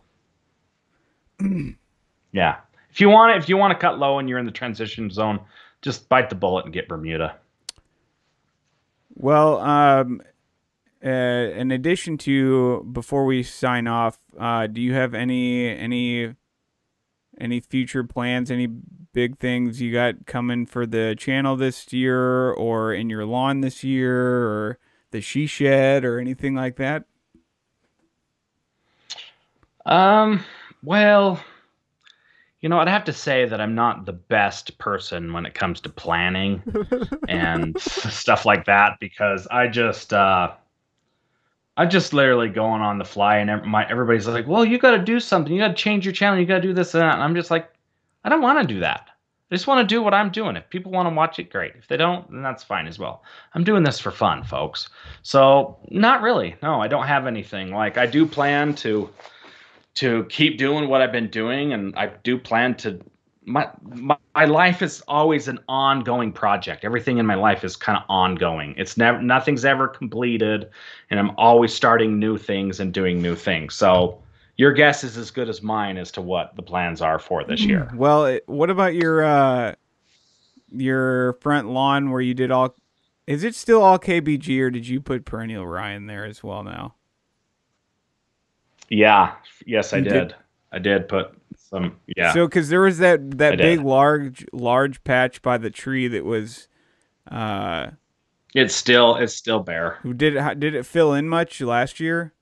Yeah. 2.32 2.58
If 2.92 3.02
you 3.02 3.10
want 3.10 3.34
to, 3.34 3.38
if 3.40 3.50
you 3.50 3.58
want 3.58 3.72
to 3.72 3.80
cut 3.80 3.98
low 3.98 4.20
and 4.20 4.30
you're 4.30 4.38
in 4.38 4.46
the 4.46 4.52
transition 4.52 5.10
zone, 5.10 5.40
just 5.82 6.08
bite 6.10 6.30
the 6.30 6.36
bullet 6.36 6.66
and 6.66 6.74
get 6.74 6.88
Bermuda. 6.88 7.38
Well, 9.16 9.60
um, 9.60 10.22
uh, 11.04 11.10
in 11.10 11.72
addition 11.72 12.18
to 12.20 12.88
before 12.92 13.26
we 13.26 13.44
sign 13.44 13.88
off, 13.88 14.20
uh, 14.38 14.68
do 14.68 14.82
you 14.82 14.94
have 14.94 15.14
any 15.14 15.70
any 15.70 16.36
any 17.40 17.60
future 17.62 18.04
plans? 18.04 18.52
Any 18.52 18.68
big 18.68 19.40
things 19.40 19.82
you 19.82 19.94
got 19.94 20.26
coming 20.26 20.66
for 20.66 20.86
the 20.86 21.16
channel 21.18 21.56
this 21.56 21.92
year, 21.94 22.52
or 22.52 22.94
in 22.94 23.10
your 23.10 23.26
lawn 23.26 23.62
this 23.62 23.84
year, 23.84 24.44
or 24.48 24.80
the 25.12 25.22
she 25.22 25.46
shed, 25.46 26.04
or 26.04 26.20
anything 26.20 26.54
like 26.54 26.76
that? 26.76 27.06
Um, 29.86 30.44
well, 30.84 31.42
you 32.62 32.68
know, 32.68 32.80
I'd 32.80 32.90
have 32.90 33.06
to 33.06 33.14
say 33.14 33.46
that 33.46 33.62
I'm 33.62 33.74
not 33.74 34.06
the 34.06 34.14
best 34.14 34.78
person 34.78 35.32
when 35.32 35.46
it 35.46 35.54
comes 35.54 35.80
to 35.82 35.90
planning 35.90 36.62
and 37.30 37.80
stuff 37.82 38.46
like 38.46 38.66
that 38.66 39.00
because 39.00 39.48
I 39.48 39.68
just 39.68 40.14
uh 40.14 40.52
I 41.80 41.86
just 41.86 42.12
literally 42.12 42.50
going 42.50 42.82
on 42.82 42.98
the 42.98 43.06
fly 43.06 43.38
and 43.38 43.64
my 43.64 43.90
everybody's 43.90 44.28
like, 44.28 44.48
"Well, 44.48 44.66
you 44.66 44.78
got 44.78 44.92
to 44.92 45.00
do 45.00 45.18
something. 45.18 45.54
You 45.54 45.62
got 45.62 45.70
to 45.70 45.74
change 45.74 46.06
your 46.06 46.14
channel. 46.14 46.38
You 46.38 46.46
got 46.46 46.56
to 46.56 46.62
do 46.62 46.74
this 46.74 46.94
and 46.94 47.02
that." 47.02 47.14
And 47.14 47.24
I'm 47.24 47.36
just 47.36 47.50
like, 47.50 47.72
"I 48.26 48.28
don't 48.28 48.42
want 48.42 48.60
to 48.60 48.74
do 48.74 48.82
that. 48.82 49.08
I 49.50 49.56
just 49.56 49.66
want 49.66 49.88
to 49.88 49.96
do 49.96 50.02
what 50.04 50.14
I'm 50.14 50.30
doing. 50.30 50.58
If 50.58 50.70
people 50.70 50.92
want 50.92 51.08
to 51.08 51.16
watch 51.16 51.40
it, 51.40 51.50
great. 51.50 51.72
If 51.78 51.88
they 51.88 51.96
don't, 51.96 52.30
then 52.30 52.44
that's 52.44 52.64
fine 52.64 52.86
as 52.86 53.00
well. 53.00 53.24
I'm 53.54 53.64
doing 53.64 53.84
this 53.84 53.98
for 53.98 54.12
fun, 54.12 54.44
folks. 54.44 54.90
So, 55.24 55.78
not 55.90 56.22
really. 56.22 56.58
No, 56.62 56.82
I 56.82 56.90
don't 56.90 57.08
have 57.08 57.26
anything. 57.26 57.74
Like 57.74 57.98
I 57.98 58.06
do 58.06 58.26
plan 58.26 58.76
to 58.76 59.10
to 59.96 60.26
keep 60.26 60.58
doing 60.58 60.90
what 60.90 61.02
I've 61.02 61.14
been 61.14 61.30
doing, 61.30 61.72
and 61.72 61.96
I 61.96 62.08
do 62.24 62.38
plan 62.38 62.76
to. 62.76 63.00
My, 63.50 63.68
my 63.84 64.16
my 64.36 64.46
life 64.46 64.84
is 64.84 65.02
always 65.08 65.48
an 65.48 65.60
ongoing 65.68 66.32
project. 66.32 66.86
Everything 66.86 67.18
in 67.18 67.26
my 67.26 67.34
life 67.34 67.64
is 67.64 67.76
kind 67.76 67.98
of 67.98 68.04
ongoing. 68.08 68.76
It's 68.78 68.96
never 68.96 69.20
nothing's 69.22 69.66
ever 69.66 69.88
completed, 69.88 70.70
and 71.10 71.20
I'm 71.20 71.32
always 71.38 71.74
starting 71.74 72.20
new 72.20 72.38
things 72.38 72.80
and 72.80 72.94
doing 72.94 73.22
new 73.22 73.36
things. 73.36 73.74
So 73.74 74.22
your 74.58 74.72
guess 74.72 75.04
is 75.04 75.18
as 75.18 75.32
good 75.32 75.50
as 75.50 75.64
mine 75.64 75.98
as 75.98 76.12
to 76.12 76.22
what 76.22 76.56
the 76.56 76.62
plans 76.62 77.02
are 77.02 77.18
for 77.18 77.44
this 77.44 77.62
year. 77.62 77.92
Well, 77.96 78.40
what 78.46 78.70
about 78.70 78.94
your 78.94 79.24
uh, 79.24 79.74
your 80.72 81.34
front 81.42 81.70
lawn 81.70 82.12
where 82.12 82.22
you 82.22 82.36
did 82.36 82.52
all? 82.52 82.76
Is 83.26 83.44
it 83.44 83.56
still 83.56 83.82
all 83.82 83.98
KBG, 83.98 84.60
or 84.62 84.70
did 84.70 84.88
you 84.88 85.02
put 85.02 85.26
perennial 85.26 85.66
rye 85.66 85.94
in 85.94 86.06
there 86.06 86.26
as 86.26 86.44
well 86.44 86.64
now? 86.64 86.96
Yeah, 88.90 89.34
yes, 89.66 89.92
I 89.94 90.02
did. 90.02 90.10
did- 90.10 90.36
I 90.72 90.78
did 90.78 91.08
put 91.08 91.36
some. 91.70 91.98
Yeah, 92.18 92.34
So, 92.34 92.48
because 92.48 92.70
there 92.70 92.82
was 92.82 92.98
that 93.00 93.20
I 93.20 93.36
that 93.36 93.52
did. 93.58 93.62
big 93.62 93.82
large 93.82 94.46
large 94.54 95.04
patch 95.04 95.42
by 95.42 95.58
the 95.58 95.70
tree 95.70 96.08
that 96.08 96.26
was, 96.26 96.68
uh, 97.30 97.92
it's 98.56 98.76
still 98.76 99.16
it's 99.16 99.36
still 99.36 99.60
bare. 99.60 100.00
who 100.02 100.14
did 100.14 100.36
it? 100.36 100.42
how- 100.42 100.54
Did 100.56 100.74
it 100.76 100.86
fill 100.86 101.14
in 101.14 101.30
much 101.30 101.62
last 101.62 102.00
year? 102.00 102.34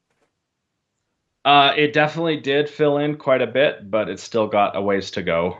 Uh, 1.45 1.73
it 1.78 1.93
definitely 1.93 2.38
did 2.38 2.69
fill 2.69 2.97
in 2.97 3.15
quite 3.17 3.41
a 3.41 3.47
bit, 3.47 3.89
but 3.89 4.09
it's 4.09 4.23
still 4.23 4.47
got 4.47 4.75
a 4.75 4.82
ways 4.82 5.11
to 5.11 5.21
go. 5.23 5.57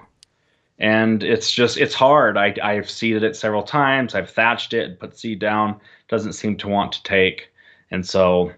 And 0.80 1.24
it's 1.24 1.52
just 1.52 1.78
it's 1.78 1.94
hard. 1.96 2.38
I 2.38 2.56
I've 2.62 2.90
seeded 2.90 3.24
it 3.24 3.36
several 3.36 3.64
times. 3.64 4.14
I've 4.14 4.30
thatched 4.30 4.74
it, 4.74 5.00
put 5.00 5.18
seed 5.18 5.40
down. 5.40 5.80
Doesn't 6.08 6.34
seem 6.34 6.56
to 6.58 6.68
want 6.68 6.92
to 6.94 7.04
take, 7.04 7.50
and 7.92 8.06
so 8.06 8.52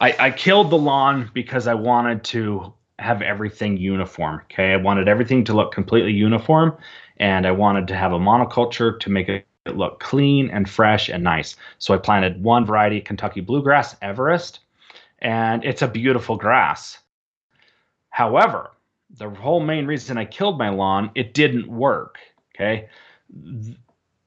I, 0.00 0.14
I 0.18 0.30
killed 0.30 0.70
the 0.70 0.78
lawn 0.78 1.30
because 1.34 1.66
I 1.66 1.74
wanted 1.74 2.24
to 2.24 2.72
have 2.98 3.22
everything 3.22 3.76
uniform. 3.76 4.40
Okay, 4.44 4.72
I 4.72 4.76
wanted 4.76 5.08
everything 5.08 5.44
to 5.44 5.54
look 5.54 5.72
completely 5.72 6.12
uniform, 6.12 6.76
and 7.18 7.46
I 7.46 7.52
wanted 7.52 7.88
to 7.88 7.96
have 7.96 8.12
a 8.12 8.18
monoculture 8.18 8.98
to 9.00 9.10
make 9.10 9.28
it 9.28 9.46
look 9.66 10.00
clean 10.00 10.50
and 10.50 10.68
fresh 10.68 11.08
and 11.08 11.22
nice. 11.22 11.56
So 11.78 11.94
I 11.94 11.98
planted 11.98 12.42
one 12.42 12.64
variety, 12.64 13.00
Kentucky 13.00 13.40
bluegrass, 13.40 13.96
Everest, 14.02 14.60
and 15.20 15.64
it's 15.64 15.82
a 15.82 15.88
beautiful 15.88 16.36
grass. 16.36 16.98
However, 18.10 18.72
the 19.10 19.28
whole 19.30 19.60
main 19.60 19.86
reason 19.86 20.18
I 20.18 20.24
killed 20.24 20.58
my 20.58 20.70
lawn, 20.70 21.10
it 21.14 21.34
didn't 21.34 21.68
work. 21.68 22.18
Okay. 22.54 22.88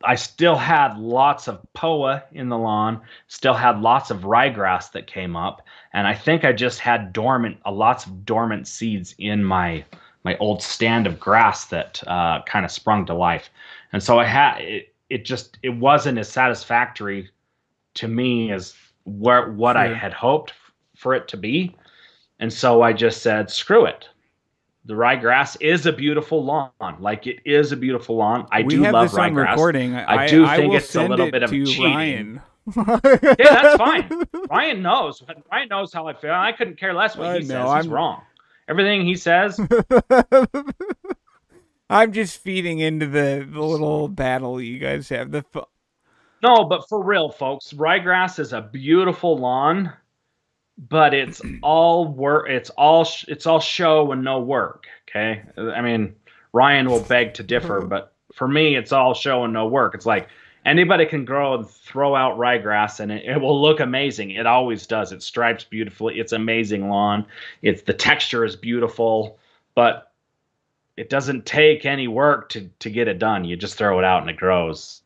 I 0.03 0.15
still 0.15 0.55
had 0.55 0.97
lots 0.97 1.47
of 1.47 1.61
poa 1.73 2.23
in 2.31 2.49
the 2.49 2.57
lawn, 2.57 3.01
still 3.27 3.53
had 3.53 3.81
lots 3.81 4.11
of 4.11 4.21
ryegrass 4.21 4.91
that 4.91 5.07
came 5.07 5.35
up, 5.35 5.61
and 5.93 6.07
I 6.07 6.13
think 6.13 6.43
I 6.45 6.53
just 6.53 6.79
had 6.79 7.13
dormant, 7.13 7.57
uh, 7.65 7.71
lots 7.71 8.05
of 8.05 8.25
dormant 8.25 8.67
seeds 8.67 9.15
in 9.17 9.43
my 9.43 9.83
my 10.23 10.37
old 10.37 10.61
stand 10.61 11.07
of 11.07 11.19
grass 11.19 11.65
that 11.65 12.03
uh, 12.07 12.43
kind 12.43 12.63
of 12.63 12.71
sprung 12.71 13.05
to 13.07 13.13
life, 13.13 13.49
and 13.93 14.01
so 14.01 14.19
I 14.19 14.25
had 14.25 14.59
it. 14.59 14.93
It 15.09 15.25
just 15.25 15.57
it 15.61 15.69
wasn't 15.69 16.17
as 16.17 16.29
satisfactory 16.29 17.29
to 17.95 18.07
me 18.07 18.51
as 18.51 18.75
where 19.05 19.51
what 19.51 19.73
sure. 19.73 19.81
I 19.81 19.93
had 19.93 20.13
hoped 20.13 20.53
for 20.95 21.13
it 21.13 21.27
to 21.29 21.37
be, 21.37 21.75
and 22.39 22.51
so 22.51 22.81
I 22.81 22.93
just 22.93 23.21
said, 23.21 23.49
"Screw 23.49 23.85
it." 23.85 24.07
The 24.86 24.93
ryegrass 24.93 25.57
is 25.61 25.86
a 25.86 25.93
beautiful 25.93 26.43
lawn. 26.43 26.71
Like 26.99 27.27
it 27.27 27.39
is 27.45 27.71
a 27.71 27.77
beautiful 27.77 28.17
lawn. 28.17 28.47
I 28.51 28.63
we 28.63 28.75
do 28.75 28.84
have 28.84 28.93
love 28.93 29.11
this 29.11 29.17
on 29.17 29.34
ryegrass. 29.34 29.51
recording. 29.51 29.95
I, 29.95 30.23
I 30.23 30.27
do 30.27 30.45
I 30.45 30.57
think 30.57 30.73
it's 30.73 30.95
a 30.95 31.03
little 31.03 31.27
it 31.27 31.32
bit 31.32 31.43
of 31.43 31.51
cheating. 31.51 31.84
Ryan. 31.84 32.41
yeah, 32.75 32.99
that's 33.39 33.77
fine. 33.77 34.23
Ryan 34.49 34.82
knows. 34.82 35.23
Ryan 35.51 35.67
knows 35.69 35.93
how 35.93 36.07
I 36.07 36.13
feel. 36.13 36.32
I 36.32 36.51
couldn't 36.51 36.79
care 36.79 36.93
less 36.93 37.15
what 37.15 37.39
he 37.39 37.45
says. 37.45 37.55
I'm... 37.55 37.84
He's 37.84 37.88
wrong. 37.88 38.21
Everything 38.67 39.05
he 39.05 39.15
says. 39.15 39.59
I'm 41.89 42.13
just 42.13 42.38
feeding 42.38 42.79
into 42.79 43.05
the, 43.05 43.45
the 43.49 43.61
little 43.61 44.07
battle 44.07 44.61
you 44.61 44.79
guys 44.79 45.09
have. 45.09 45.32
The 45.32 45.43
no, 46.41 46.63
but 46.63 46.88
for 46.89 47.03
real, 47.03 47.29
folks, 47.29 47.73
ryegrass 47.73 48.39
is 48.39 48.53
a 48.53 48.61
beautiful 48.61 49.38
lawn 49.38 49.93
but 50.78 51.13
it's 51.13 51.41
all 51.61 52.07
work. 52.07 52.49
It's 52.49 52.69
all 52.72 53.03
sh- 53.03 53.26
it's 53.28 53.45
all 53.45 53.59
show 53.59 54.11
and 54.11 54.24
no 54.24 54.39
work. 54.39 54.86
Okay, 55.09 55.43
I 55.57 55.82
mean 55.82 56.15
Ryan 56.53 56.89
will 56.89 57.01
beg 57.01 57.34
to 57.36 57.43
differ, 57.43 57.80
mm-hmm. 57.80 57.89
but 57.89 58.13
for 58.34 58.47
me, 58.47 58.76
it's 58.76 58.91
all 58.91 59.13
show 59.13 59.43
and 59.43 59.53
no 59.53 59.67
work. 59.67 59.95
It's 59.95 60.05
like 60.05 60.30
anybody 60.65 61.05
can 61.05 61.26
grow 61.26 61.55
and 61.55 61.69
throw 61.69 62.15
out 62.15 62.38
ryegrass 62.38 62.99
and 62.99 63.11
it, 63.11 63.26
it, 63.26 63.41
will 63.41 63.61
look 63.61 63.80
amazing. 63.80 64.32
It 64.32 64.45
always 64.45 64.86
does. 64.88 65.11
It 65.11 65.24
stripes 65.24 65.63
beautifully. 65.63 66.19
It's 66.19 66.32
amazing 66.32 66.89
lawn. 66.89 67.26
It's 67.61 67.82
the 67.84 67.93
texture 67.93 68.45
is 68.45 68.55
beautiful, 68.55 69.38
but 69.76 70.11
it 70.97 71.09
doesn't 71.09 71.45
take 71.45 71.86
any 71.86 72.07
work 72.07 72.49
to 72.49 72.69
to 72.80 72.89
get 72.89 73.07
it 73.07 73.19
done. 73.19 73.45
You 73.45 73.55
just 73.55 73.78
throw 73.78 73.99
it 73.99 74.05
out 74.05 74.22
and 74.22 74.30
it 74.30 74.38
grows. 74.38 75.01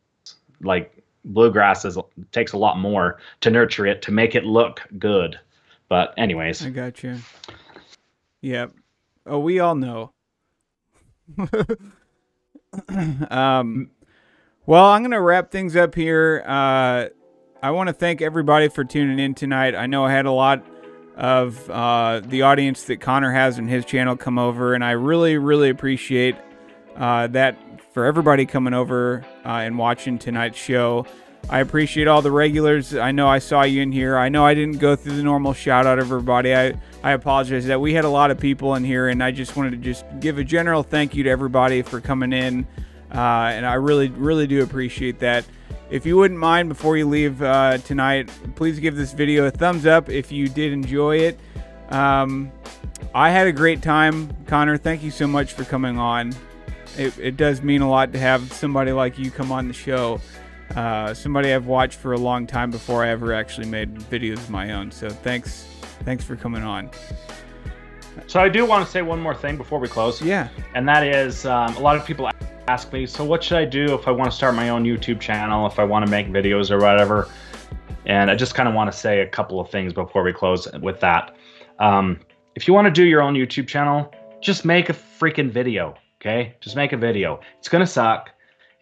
Like 0.60 1.02
bluegrass 1.24 1.84
is 1.84 1.98
takes 2.32 2.52
a 2.52 2.58
lot 2.58 2.78
more 2.78 3.18
to 3.40 3.50
nurture 3.50 3.86
it 3.86 4.02
to 4.02 4.12
make 4.12 4.34
it 4.34 4.44
look 4.44 4.82
good. 4.98 5.38
But 5.88 6.14
anyways, 6.16 6.64
I 6.64 6.70
got 6.70 7.02
you. 7.02 7.18
Yep. 8.40 8.72
Oh, 9.26 9.38
we 9.38 9.60
all 9.60 9.74
know. 9.74 10.12
um, 13.30 13.90
well, 14.66 14.86
I'm 14.86 15.02
gonna 15.02 15.20
wrap 15.20 15.50
things 15.50 15.76
up 15.76 15.94
here. 15.94 16.42
Uh, 16.46 17.06
I 17.62 17.70
want 17.70 17.88
to 17.88 17.92
thank 17.92 18.20
everybody 18.20 18.68
for 18.68 18.84
tuning 18.84 19.18
in 19.18 19.34
tonight. 19.34 19.74
I 19.74 19.86
know 19.86 20.04
I 20.04 20.12
had 20.12 20.26
a 20.26 20.32
lot 20.32 20.64
of 21.16 21.68
uh, 21.70 22.20
the 22.20 22.42
audience 22.42 22.84
that 22.84 23.00
Connor 23.00 23.32
has 23.32 23.58
in 23.58 23.66
his 23.66 23.84
channel 23.84 24.16
come 24.16 24.38
over, 24.38 24.74
and 24.74 24.84
I 24.84 24.92
really, 24.92 25.38
really 25.38 25.70
appreciate 25.70 26.36
uh, 26.96 27.26
that 27.28 27.56
for 27.92 28.04
everybody 28.04 28.44
coming 28.44 28.74
over 28.74 29.24
uh, 29.44 29.48
and 29.48 29.78
watching 29.78 30.18
tonight's 30.18 30.58
show. 30.58 31.06
I 31.48 31.60
appreciate 31.60 32.08
all 32.08 32.22
the 32.22 32.30
regulars. 32.30 32.94
I 32.94 33.12
know 33.12 33.28
I 33.28 33.38
saw 33.38 33.62
you 33.62 33.80
in 33.80 33.92
here. 33.92 34.16
I 34.16 34.28
know 34.28 34.44
I 34.44 34.54
didn't 34.54 34.78
go 34.78 34.96
through 34.96 35.16
the 35.16 35.22
normal 35.22 35.52
shout 35.52 35.86
out 35.86 35.98
of 35.98 36.06
everybody. 36.06 36.54
I, 36.54 36.74
I 37.04 37.12
apologize 37.12 37.66
that 37.66 37.80
we 37.80 37.94
had 37.94 38.04
a 38.04 38.08
lot 38.08 38.32
of 38.32 38.40
people 38.40 38.74
in 38.74 38.82
here, 38.82 39.08
and 39.08 39.22
I 39.22 39.30
just 39.30 39.56
wanted 39.56 39.70
to 39.70 39.76
just 39.76 40.04
give 40.18 40.38
a 40.38 40.44
general 40.44 40.82
thank 40.82 41.14
you 41.14 41.22
to 41.24 41.30
everybody 41.30 41.82
for 41.82 42.00
coming 42.00 42.32
in. 42.32 42.66
Uh, 43.14 43.50
and 43.52 43.64
I 43.64 43.74
really, 43.74 44.08
really 44.08 44.48
do 44.48 44.64
appreciate 44.64 45.20
that. 45.20 45.46
If 45.88 46.04
you 46.04 46.16
wouldn't 46.16 46.40
mind 46.40 46.68
before 46.68 46.96
you 46.96 47.06
leave 47.06 47.40
uh, 47.40 47.78
tonight, 47.78 48.28
please 48.56 48.80
give 48.80 48.96
this 48.96 49.12
video 49.12 49.44
a 49.44 49.50
thumbs 49.52 49.86
up 49.86 50.08
if 50.08 50.32
you 50.32 50.48
did 50.48 50.72
enjoy 50.72 51.18
it. 51.18 51.38
Um, 51.90 52.50
I 53.14 53.30
had 53.30 53.46
a 53.46 53.52
great 53.52 53.82
time. 53.82 54.36
Connor, 54.46 54.76
thank 54.76 55.04
you 55.04 55.12
so 55.12 55.28
much 55.28 55.52
for 55.52 55.62
coming 55.62 55.96
on. 55.96 56.34
It, 56.98 57.16
it 57.18 57.36
does 57.36 57.62
mean 57.62 57.82
a 57.82 57.88
lot 57.88 58.12
to 58.14 58.18
have 58.18 58.52
somebody 58.52 58.90
like 58.90 59.16
you 59.16 59.30
come 59.30 59.52
on 59.52 59.68
the 59.68 59.74
show. 59.74 60.20
Uh, 60.76 61.14
somebody 61.14 61.54
I've 61.54 61.66
watched 61.66 61.98
for 61.98 62.12
a 62.12 62.18
long 62.18 62.46
time 62.46 62.70
before 62.70 63.02
I 63.02 63.08
ever 63.08 63.32
actually 63.32 63.66
made 63.66 63.94
videos 63.94 64.36
of 64.36 64.50
my 64.50 64.74
own. 64.74 64.90
So 64.90 65.08
thanks, 65.08 65.66
thanks 66.04 66.22
for 66.22 66.36
coming 66.36 66.62
on. 66.62 66.90
So 68.26 68.40
I 68.40 68.50
do 68.50 68.66
want 68.66 68.84
to 68.84 68.90
say 68.90 69.00
one 69.00 69.18
more 69.18 69.34
thing 69.34 69.56
before 69.56 69.78
we 69.78 69.88
close. 69.88 70.20
Yeah. 70.20 70.48
And 70.74 70.86
that 70.86 71.02
is, 71.02 71.46
um, 71.46 71.74
a 71.76 71.80
lot 71.80 71.96
of 71.96 72.04
people 72.04 72.30
ask 72.68 72.92
me, 72.92 73.06
so 73.06 73.24
what 73.24 73.42
should 73.42 73.56
I 73.56 73.64
do 73.64 73.94
if 73.94 74.06
I 74.06 74.10
want 74.10 74.30
to 74.30 74.36
start 74.36 74.54
my 74.54 74.68
own 74.68 74.84
YouTube 74.84 75.18
channel, 75.18 75.66
if 75.66 75.78
I 75.78 75.84
want 75.84 76.04
to 76.04 76.10
make 76.10 76.28
videos 76.28 76.70
or 76.70 76.78
whatever? 76.78 77.28
And 78.04 78.30
I 78.30 78.34
just 78.34 78.54
kind 78.54 78.68
of 78.68 78.74
want 78.74 78.92
to 78.92 78.96
say 78.96 79.20
a 79.20 79.26
couple 79.26 79.60
of 79.60 79.70
things 79.70 79.94
before 79.94 80.22
we 80.22 80.32
close 80.32 80.68
with 80.82 81.00
that. 81.00 81.36
Um, 81.78 82.20
if 82.54 82.68
you 82.68 82.74
want 82.74 82.84
to 82.84 82.90
do 82.90 83.04
your 83.04 83.22
own 83.22 83.34
YouTube 83.34 83.66
channel, 83.66 84.12
just 84.42 84.64
make 84.66 84.90
a 84.90 84.94
freaking 84.94 85.50
video. 85.50 85.94
Okay, 86.20 86.54
just 86.60 86.76
make 86.76 86.92
a 86.92 86.96
video. 86.96 87.40
It's 87.58 87.68
gonna 87.68 87.86
suck 87.86 88.30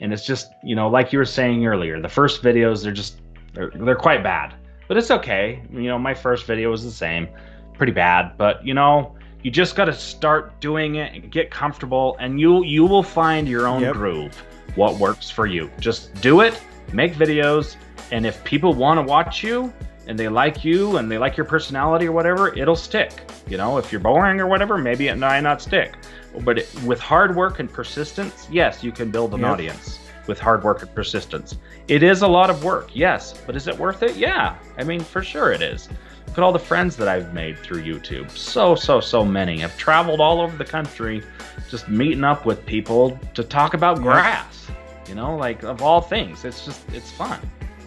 and 0.00 0.12
it's 0.12 0.24
just 0.24 0.52
you 0.62 0.74
know 0.74 0.88
like 0.88 1.12
you 1.12 1.18
were 1.18 1.24
saying 1.24 1.66
earlier 1.66 2.00
the 2.00 2.08
first 2.08 2.42
videos 2.42 2.82
they're 2.82 2.92
just 2.92 3.20
they're, 3.52 3.70
they're 3.70 3.94
quite 3.96 4.22
bad 4.22 4.54
but 4.88 4.96
it's 4.96 5.10
okay 5.10 5.62
you 5.72 5.84
know 5.88 5.98
my 5.98 6.14
first 6.14 6.46
video 6.46 6.70
was 6.70 6.84
the 6.84 6.90
same 6.90 7.28
pretty 7.74 7.92
bad 7.92 8.36
but 8.36 8.64
you 8.64 8.74
know 8.74 9.14
you 9.42 9.50
just 9.50 9.76
got 9.76 9.84
to 9.84 9.92
start 9.92 10.58
doing 10.60 10.96
it 10.96 11.12
and 11.12 11.30
get 11.30 11.50
comfortable 11.50 12.16
and 12.20 12.40
you 12.40 12.64
you 12.64 12.84
will 12.84 13.02
find 13.02 13.48
your 13.48 13.66
own 13.66 13.82
yep. 13.82 13.94
groove 13.94 14.42
what 14.74 14.96
works 14.98 15.30
for 15.30 15.46
you 15.46 15.70
just 15.78 16.14
do 16.20 16.40
it 16.40 16.60
make 16.92 17.14
videos 17.14 17.76
and 18.10 18.26
if 18.26 18.42
people 18.44 18.74
want 18.74 18.98
to 18.98 19.02
watch 19.02 19.42
you 19.42 19.72
and 20.06 20.18
they 20.18 20.28
like 20.28 20.64
you 20.64 20.96
and 20.96 21.10
they 21.10 21.18
like 21.18 21.36
your 21.36 21.46
personality 21.46 22.06
or 22.06 22.12
whatever 22.12 22.56
it'll 22.58 22.76
stick 22.76 23.30
you 23.48 23.56
know 23.56 23.78
if 23.78 23.90
you're 23.90 24.00
boring 24.00 24.40
or 24.40 24.46
whatever 24.46 24.76
maybe 24.76 25.08
it 25.08 25.16
might 25.16 25.40
not 25.40 25.60
stick 25.62 25.96
but 26.42 26.58
it, 26.58 26.82
with 26.84 27.00
hard 27.00 27.36
work 27.36 27.60
and 27.60 27.72
persistence, 27.72 28.48
yes, 28.50 28.82
you 28.82 28.92
can 28.92 29.10
build 29.10 29.34
an 29.34 29.40
yep. 29.40 29.50
audience 29.50 30.00
with 30.26 30.40
hard 30.40 30.64
work 30.64 30.82
and 30.82 30.92
persistence. 30.94 31.58
It 31.88 32.02
is 32.02 32.22
a 32.22 32.28
lot 32.28 32.50
of 32.50 32.64
work, 32.64 32.90
yes, 32.94 33.34
but 33.46 33.54
is 33.56 33.68
it 33.68 33.78
worth 33.78 34.02
it? 34.02 34.16
Yeah. 34.16 34.56
I 34.78 34.84
mean, 34.84 35.00
for 35.00 35.22
sure 35.22 35.52
it 35.52 35.62
is. 35.62 35.88
Look 36.26 36.38
at 36.38 36.44
all 36.44 36.52
the 36.52 36.58
friends 36.58 36.96
that 36.96 37.06
I've 37.06 37.32
made 37.34 37.58
through 37.58 37.82
YouTube. 37.82 38.30
So, 38.30 38.74
so, 38.74 39.00
so 39.00 39.24
many. 39.24 39.62
I've 39.62 39.76
traveled 39.76 40.20
all 40.20 40.40
over 40.40 40.56
the 40.56 40.64
country 40.64 41.22
just 41.70 41.88
meeting 41.88 42.24
up 42.24 42.46
with 42.46 42.64
people 42.66 43.18
to 43.34 43.44
talk 43.44 43.74
about 43.74 44.00
grass. 44.00 44.68
You 45.08 45.14
know, 45.14 45.36
like 45.36 45.62
of 45.62 45.82
all 45.82 46.00
things. 46.00 46.44
It's 46.44 46.64
just 46.64 46.82
it's 46.92 47.10
fun. 47.10 47.38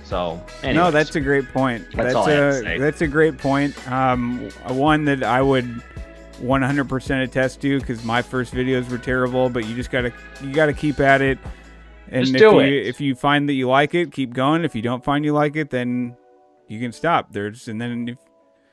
So, 0.08 0.42
anyways, 0.64 0.76
no, 0.76 0.92
that's 0.92 1.16
a 1.18 1.20
great 1.20 1.52
point. 1.52 1.86
That's, 1.94 2.14
that's 2.14 2.66
a 2.66 2.78
that's 2.78 3.02
a 3.02 3.08
great 3.08 3.38
point. 3.38 3.76
Um, 3.92 4.50
one 4.68 5.04
that 5.06 5.22
I 5.22 5.42
would 5.42 5.84
100% 6.42 7.24
attest 7.24 7.62
to 7.62 7.80
because 7.80 8.04
my 8.06 8.22
first 8.22 8.54
videos 8.54 8.90
were 8.90 8.98
terrible. 8.98 9.50
But 9.50 9.66
you 9.66 9.76
just 9.76 9.92
gotta 9.92 10.14
you 10.42 10.54
gotta 10.54 10.74
keep 10.74 11.02
at 11.02 11.22
it. 11.22 11.38
And 12.10 12.26
just 12.26 12.36
if 12.36 12.42
you 12.42 12.60
it. 12.60 12.88
if 12.88 13.02
you 13.02 13.16
find 13.16 13.50
that 13.50 13.54
you 13.54 13.68
like 13.68 13.94
it, 13.96 14.14
keep 14.14 14.34
going. 14.34 14.64
If 14.64 14.76
you 14.76 14.82
don't 14.82 15.04
find 15.04 15.26
you 15.26 15.34
like 15.34 15.58
it, 15.58 15.72
then 15.72 16.16
you 16.70 16.80
can 16.80 16.94
stop. 16.94 17.34
There's 17.34 17.68
and 17.68 17.82
then 17.82 18.08
if, 18.08 18.18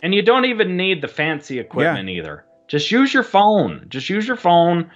and 0.04 0.14
you 0.14 0.22
don't 0.22 0.44
even 0.44 0.76
need 0.76 1.02
the 1.02 1.08
fancy 1.08 1.58
equipment 1.58 2.08
yeah. 2.08 2.18
either. 2.18 2.44
Just 2.68 2.90
use 2.92 3.12
your 3.12 3.24
phone. 3.24 3.86
Just 3.88 4.08
use 4.08 4.26
your 4.26 4.36
phone. 4.36 4.90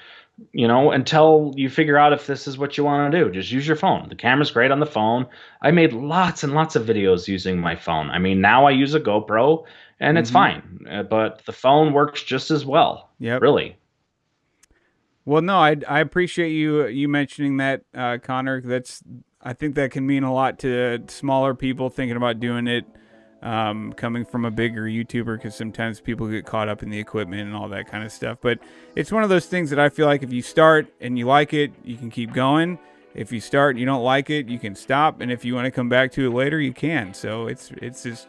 You 0.53 0.69
know, 0.69 0.93
until 0.93 1.53
you 1.57 1.69
figure 1.69 1.99
out 1.99 2.13
if 2.13 2.27
this 2.27 2.47
is 2.47 2.59
what 2.59 2.77
you 2.77 2.85
want 2.85 3.13
to 3.13 3.19
do. 3.19 3.31
Just 3.31 3.51
use 3.51 3.67
your 3.67 3.77
phone. 3.77 4.09
The 4.09 4.15
camera's 4.15 4.51
great 4.51 4.71
on 4.71 4.81
the 4.81 4.87
phone. 4.87 5.27
I 5.63 5.71
made 5.73 5.93
lots 5.93 6.45
and 6.45 6.55
lots 6.55 6.77
of 6.77 6.87
videos 6.87 7.27
using 7.27 7.59
my 7.59 7.75
phone. 7.75 8.11
I 8.11 8.19
mean, 8.19 8.41
now 8.41 8.67
I 8.67 8.71
use 8.71 8.95
a 8.95 9.01
GoPro 9.01 9.65
and 10.01 10.15
mm-hmm. 10.15 10.23
it's 10.23 10.31
fine. 10.31 10.87
Uh, 10.89 11.03
but 11.03 11.45
the 11.45 11.53
phone 11.53 11.93
works 11.93 12.23
just 12.23 12.51
as 12.51 12.65
well. 12.65 13.11
Yeah, 13.19 13.39
really. 13.41 13.77
Well, 15.25 15.43
no, 15.43 15.59
I 15.59 15.77
I 15.87 16.01
appreciate 16.01 16.53
you 16.53 16.87
you 16.87 17.09
mentioning 17.09 17.59
that, 17.59 17.83
uh, 17.95 18.19
Connor. 18.23 18.63
That's 18.63 19.03
I 19.43 19.53
think 19.53 19.75
that 19.75 19.91
can 19.91 20.07
mean 20.07 20.23
a 20.23 20.33
lot 20.33 20.59
to 20.61 21.03
smaller 21.09 21.55
people 21.55 21.91
thinking 21.91 22.17
about 22.17 22.41
doing 22.41 22.67
it. 22.67 22.87
Um, 23.43 23.93
coming 23.93 24.25
from 24.25 24.45
a 24.45 24.51
bigger 24.51 24.83
YouTuber 24.83 25.37
because 25.37 25.55
sometimes 25.55 26.01
people 26.01 26.27
get 26.29 26.45
caught 26.45 26.69
up 26.69 26.83
in 26.83 26.91
the 26.91 26.99
equipment 26.99 27.43
and 27.43 27.55
all 27.55 27.69
that 27.69 27.89
kind 27.89 28.05
of 28.05 28.13
stuff. 28.13 28.39
But 28.41 28.59
it's 28.97 29.13
one 29.13 29.23
of 29.23 29.29
those 29.29 29.47
things 29.47 29.71
that 29.71 29.79
I 29.79 29.89
feel 29.89 30.07
like 30.07 30.23
if 30.23 30.33
you 30.33 30.43
start 30.43 30.93
and 31.01 31.19
you 31.19 31.27
like 31.27 31.53
it, 31.53 31.73
you 31.85 31.97
can 31.97 32.11
keep 32.11 32.33
going. 32.33 32.79
If 33.15 33.33
you 33.33 33.41
start 33.41 33.71
and 33.71 33.81
you 33.81 33.87
don't 33.87 34.05
like 34.05 34.31
it, 34.31 34.49
you 34.49 34.59
can 34.59 34.75
stop. 34.75 35.21
And 35.21 35.31
if 35.31 35.45
you 35.45 35.55
want 35.55 35.67
to 35.67 35.71
come 35.71 35.89
back 35.89 36.13
to 36.13 36.27
it 36.27 36.35
later, 36.35 36.61
you 36.61 36.73
can. 36.73 37.15
So 37.15 37.47
it's 37.47 37.71
it's 37.83 38.03
just 38.03 38.29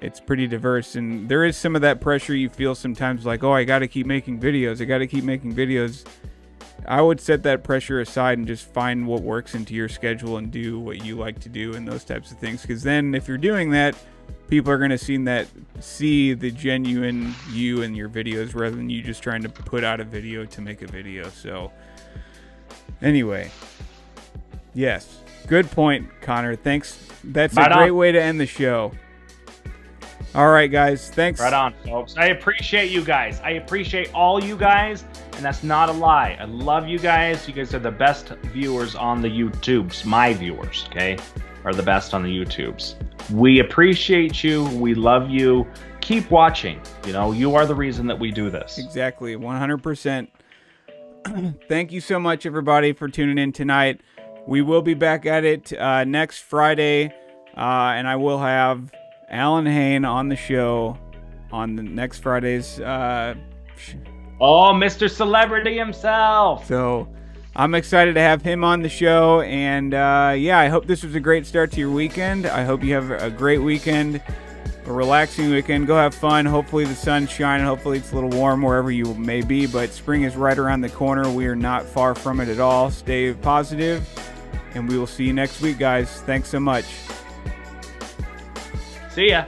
it's 0.00 0.20
pretty 0.20 0.46
diverse 0.46 0.96
and 0.96 1.28
there 1.28 1.44
is 1.44 1.56
some 1.56 1.74
of 1.74 1.82
that 1.82 2.00
pressure 2.00 2.34
you 2.34 2.50
feel 2.50 2.74
sometimes 2.74 3.24
like 3.24 3.42
oh 3.42 3.52
i 3.52 3.64
got 3.64 3.78
to 3.78 3.88
keep 3.88 4.06
making 4.06 4.38
videos 4.38 4.82
i 4.82 4.84
got 4.84 4.98
to 4.98 5.06
keep 5.06 5.24
making 5.24 5.54
videos 5.54 6.04
i 6.86 7.00
would 7.00 7.18
set 7.18 7.42
that 7.42 7.62
pressure 7.62 8.00
aside 8.00 8.36
and 8.36 8.46
just 8.46 8.66
find 8.66 9.06
what 9.06 9.22
works 9.22 9.54
into 9.54 9.72
your 9.72 9.88
schedule 9.88 10.36
and 10.36 10.50
do 10.50 10.78
what 10.78 11.02
you 11.02 11.16
like 11.16 11.38
to 11.38 11.48
do 11.48 11.74
and 11.74 11.88
those 11.88 12.04
types 12.04 12.30
of 12.30 12.38
things 12.38 12.60
because 12.62 12.82
then 12.82 13.14
if 13.14 13.26
you're 13.26 13.38
doing 13.38 13.70
that 13.70 13.94
people 14.48 14.70
are 14.70 14.78
going 14.78 14.90
to 14.90 14.98
see 14.98 15.16
that 15.16 15.46
see 15.80 16.34
the 16.34 16.50
genuine 16.50 17.34
you 17.50 17.82
in 17.82 17.94
your 17.94 18.08
videos 18.08 18.54
rather 18.54 18.76
than 18.76 18.90
you 18.90 19.02
just 19.02 19.22
trying 19.22 19.42
to 19.42 19.48
put 19.48 19.84
out 19.84 20.00
a 20.00 20.04
video 20.04 20.44
to 20.44 20.60
make 20.60 20.82
a 20.82 20.86
video 20.86 21.28
so 21.30 21.72
anyway 23.02 23.50
yes 24.74 25.20
good 25.46 25.70
point 25.70 26.08
connor 26.20 26.56
thanks 26.56 27.08
that's 27.24 27.54
Right 27.54 27.70
a 27.70 27.74
great 27.74 27.90
on. 27.90 27.96
way 27.96 28.12
to 28.12 28.22
end 28.22 28.40
the 28.40 28.46
show 28.46 28.92
all 30.34 30.50
right, 30.50 30.70
guys. 30.70 31.10
Thanks. 31.10 31.40
Right 31.40 31.52
on, 31.52 31.74
folks. 31.84 32.16
I 32.16 32.26
appreciate 32.26 32.90
you 32.90 33.04
guys. 33.04 33.40
I 33.44 33.50
appreciate 33.50 34.12
all 34.12 34.42
you 34.42 34.56
guys, 34.56 35.04
and 35.34 35.44
that's 35.44 35.62
not 35.62 35.88
a 35.88 35.92
lie. 35.92 36.36
I 36.40 36.44
love 36.44 36.88
you 36.88 36.98
guys. 36.98 37.46
You 37.46 37.54
guys 37.54 37.72
are 37.72 37.78
the 37.78 37.92
best 37.92 38.30
viewers 38.46 38.96
on 38.96 39.22
the 39.22 39.28
YouTubes. 39.28 40.04
My 40.04 40.34
viewers, 40.34 40.86
okay, 40.90 41.18
are 41.64 41.72
the 41.72 41.82
best 41.82 42.14
on 42.14 42.22
the 42.22 42.28
YouTubes. 42.28 42.94
We 43.30 43.60
appreciate 43.60 44.44
you. 44.44 44.64
We 44.76 44.94
love 44.94 45.30
you. 45.30 45.66
Keep 46.00 46.30
watching. 46.30 46.80
You 47.06 47.12
know, 47.12 47.32
you 47.32 47.54
are 47.54 47.66
the 47.66 47.74
reason 47.74 48.06
that 48.08 48.18
we 48.18 48.30
do 48.30 48.50
this. 48.50 48.78
Exactly. 48.78 49.36
100%. 49.36 50.28
Thank 51.68 51.92
you 51.92 52.00
so 52.00 52.18
much, 52.18 52.44
everybody, 52.44 52.92
for 52.92 53.08
tuning 53.08 53.38
in 53.38 53.52
tonight. 53.52 54.00
We 54.46 54.60
will 54.60 54.82
be 54.82 54.92
back 54.94 55.24
at 55.24 55.44
it 55.44 55.72
uh, 55.72 56.04
next 56.04 56.40
Friday, 56.40 57.06
uh, 57.56 57.60
and 57.96 58.06
I 58.06 58.16
will 58.16 58.38
have 58.38 58.92
Allyn 59.30 59.64
Hane 59.64 60.04
on 60.04 60.28
the 60.28 60.36
show 60.36 60.98
on 61.50 61.76
the 61.76 61.82
next 61.82 62.18
Friday's. 62.18 62.78
Uh, 62.80 63.34
Oh, 64.40 64.72
Mr. 64.74 65.08
Celebrity 65.08 65.78
himself. 65.78 66.66
so 66.66 67.08
I'm 67.56 67.74
excited 67.74 68.14
to 68.14 68.20
have 68.20 68.42
him 68.42 68.64
on 68.64 68.82
the 68.82 68.88
show. 68.88 69.40
And 69.42 69.94
uh, 69.94 70.34
yeah, 70.36 70.58
I 70.58 70.68
hope 70.68 70.86
this 70.86 71.04
was 71.04 71.14
a 71.14 71.20
great 71.20 71.46
start 71.46 71.70
to 71.72 71.80
your 71.80 71.90
weekend. 71.90 72.46
I 72.46 72.64
hope 72.64 72.82
you 72.82 72.94
have 72.94 73.10
a 73.10 73.30
great 73.30 73.58
weekend, 73.58 74.20
a 74.86 74.92
relaxing 74.92 75.50
weekend. 75.50 75.86
Go 75.86 75.94
have 75.94 76.14
fun. 76.14 76.46
Hopefully 76.46 76.84
the 76.84 76.96
sun's 76.96 77.30
shining. 77.30 77.64
Hopefully 77.64 77.98
it's 77.98 78.10
a 78.10 78.14
little 78.16 78.30
warm 78.30 78.62
wherever 78.62 78.90
you 78.90 79.14
may 79.14 79.40
be. 79.40 79.66
But 79.66 79.90
spring 79.90 80.24
is 80.24 80.34
right 80.34 80.58
around 80.58 80.80
the 80.80 80.88
corner. 80.88 81.30
We 81.30 81.46
are 81.46 81.56
not 81.56 81.86
far 81.86 82.14
from 82.16 82.40
it 82.40 82.48
at 82.48 82.58
all. 82.58 82.90
Stay 82.90 83.32
positive, 83.34 84.04
and 84.74 84.88
we 84.88 84.98
will 84.98 85.06
see 85.06 85.24
you 85.24 85.32
next 85.32 85.60
week, 85.60 85.78
guys. 85.78 86.22
Thanks 86.22 86.48
so 86.48 86.58
much. 86.58 86.86
See 89.10 89.28
ya. 89.30 89.44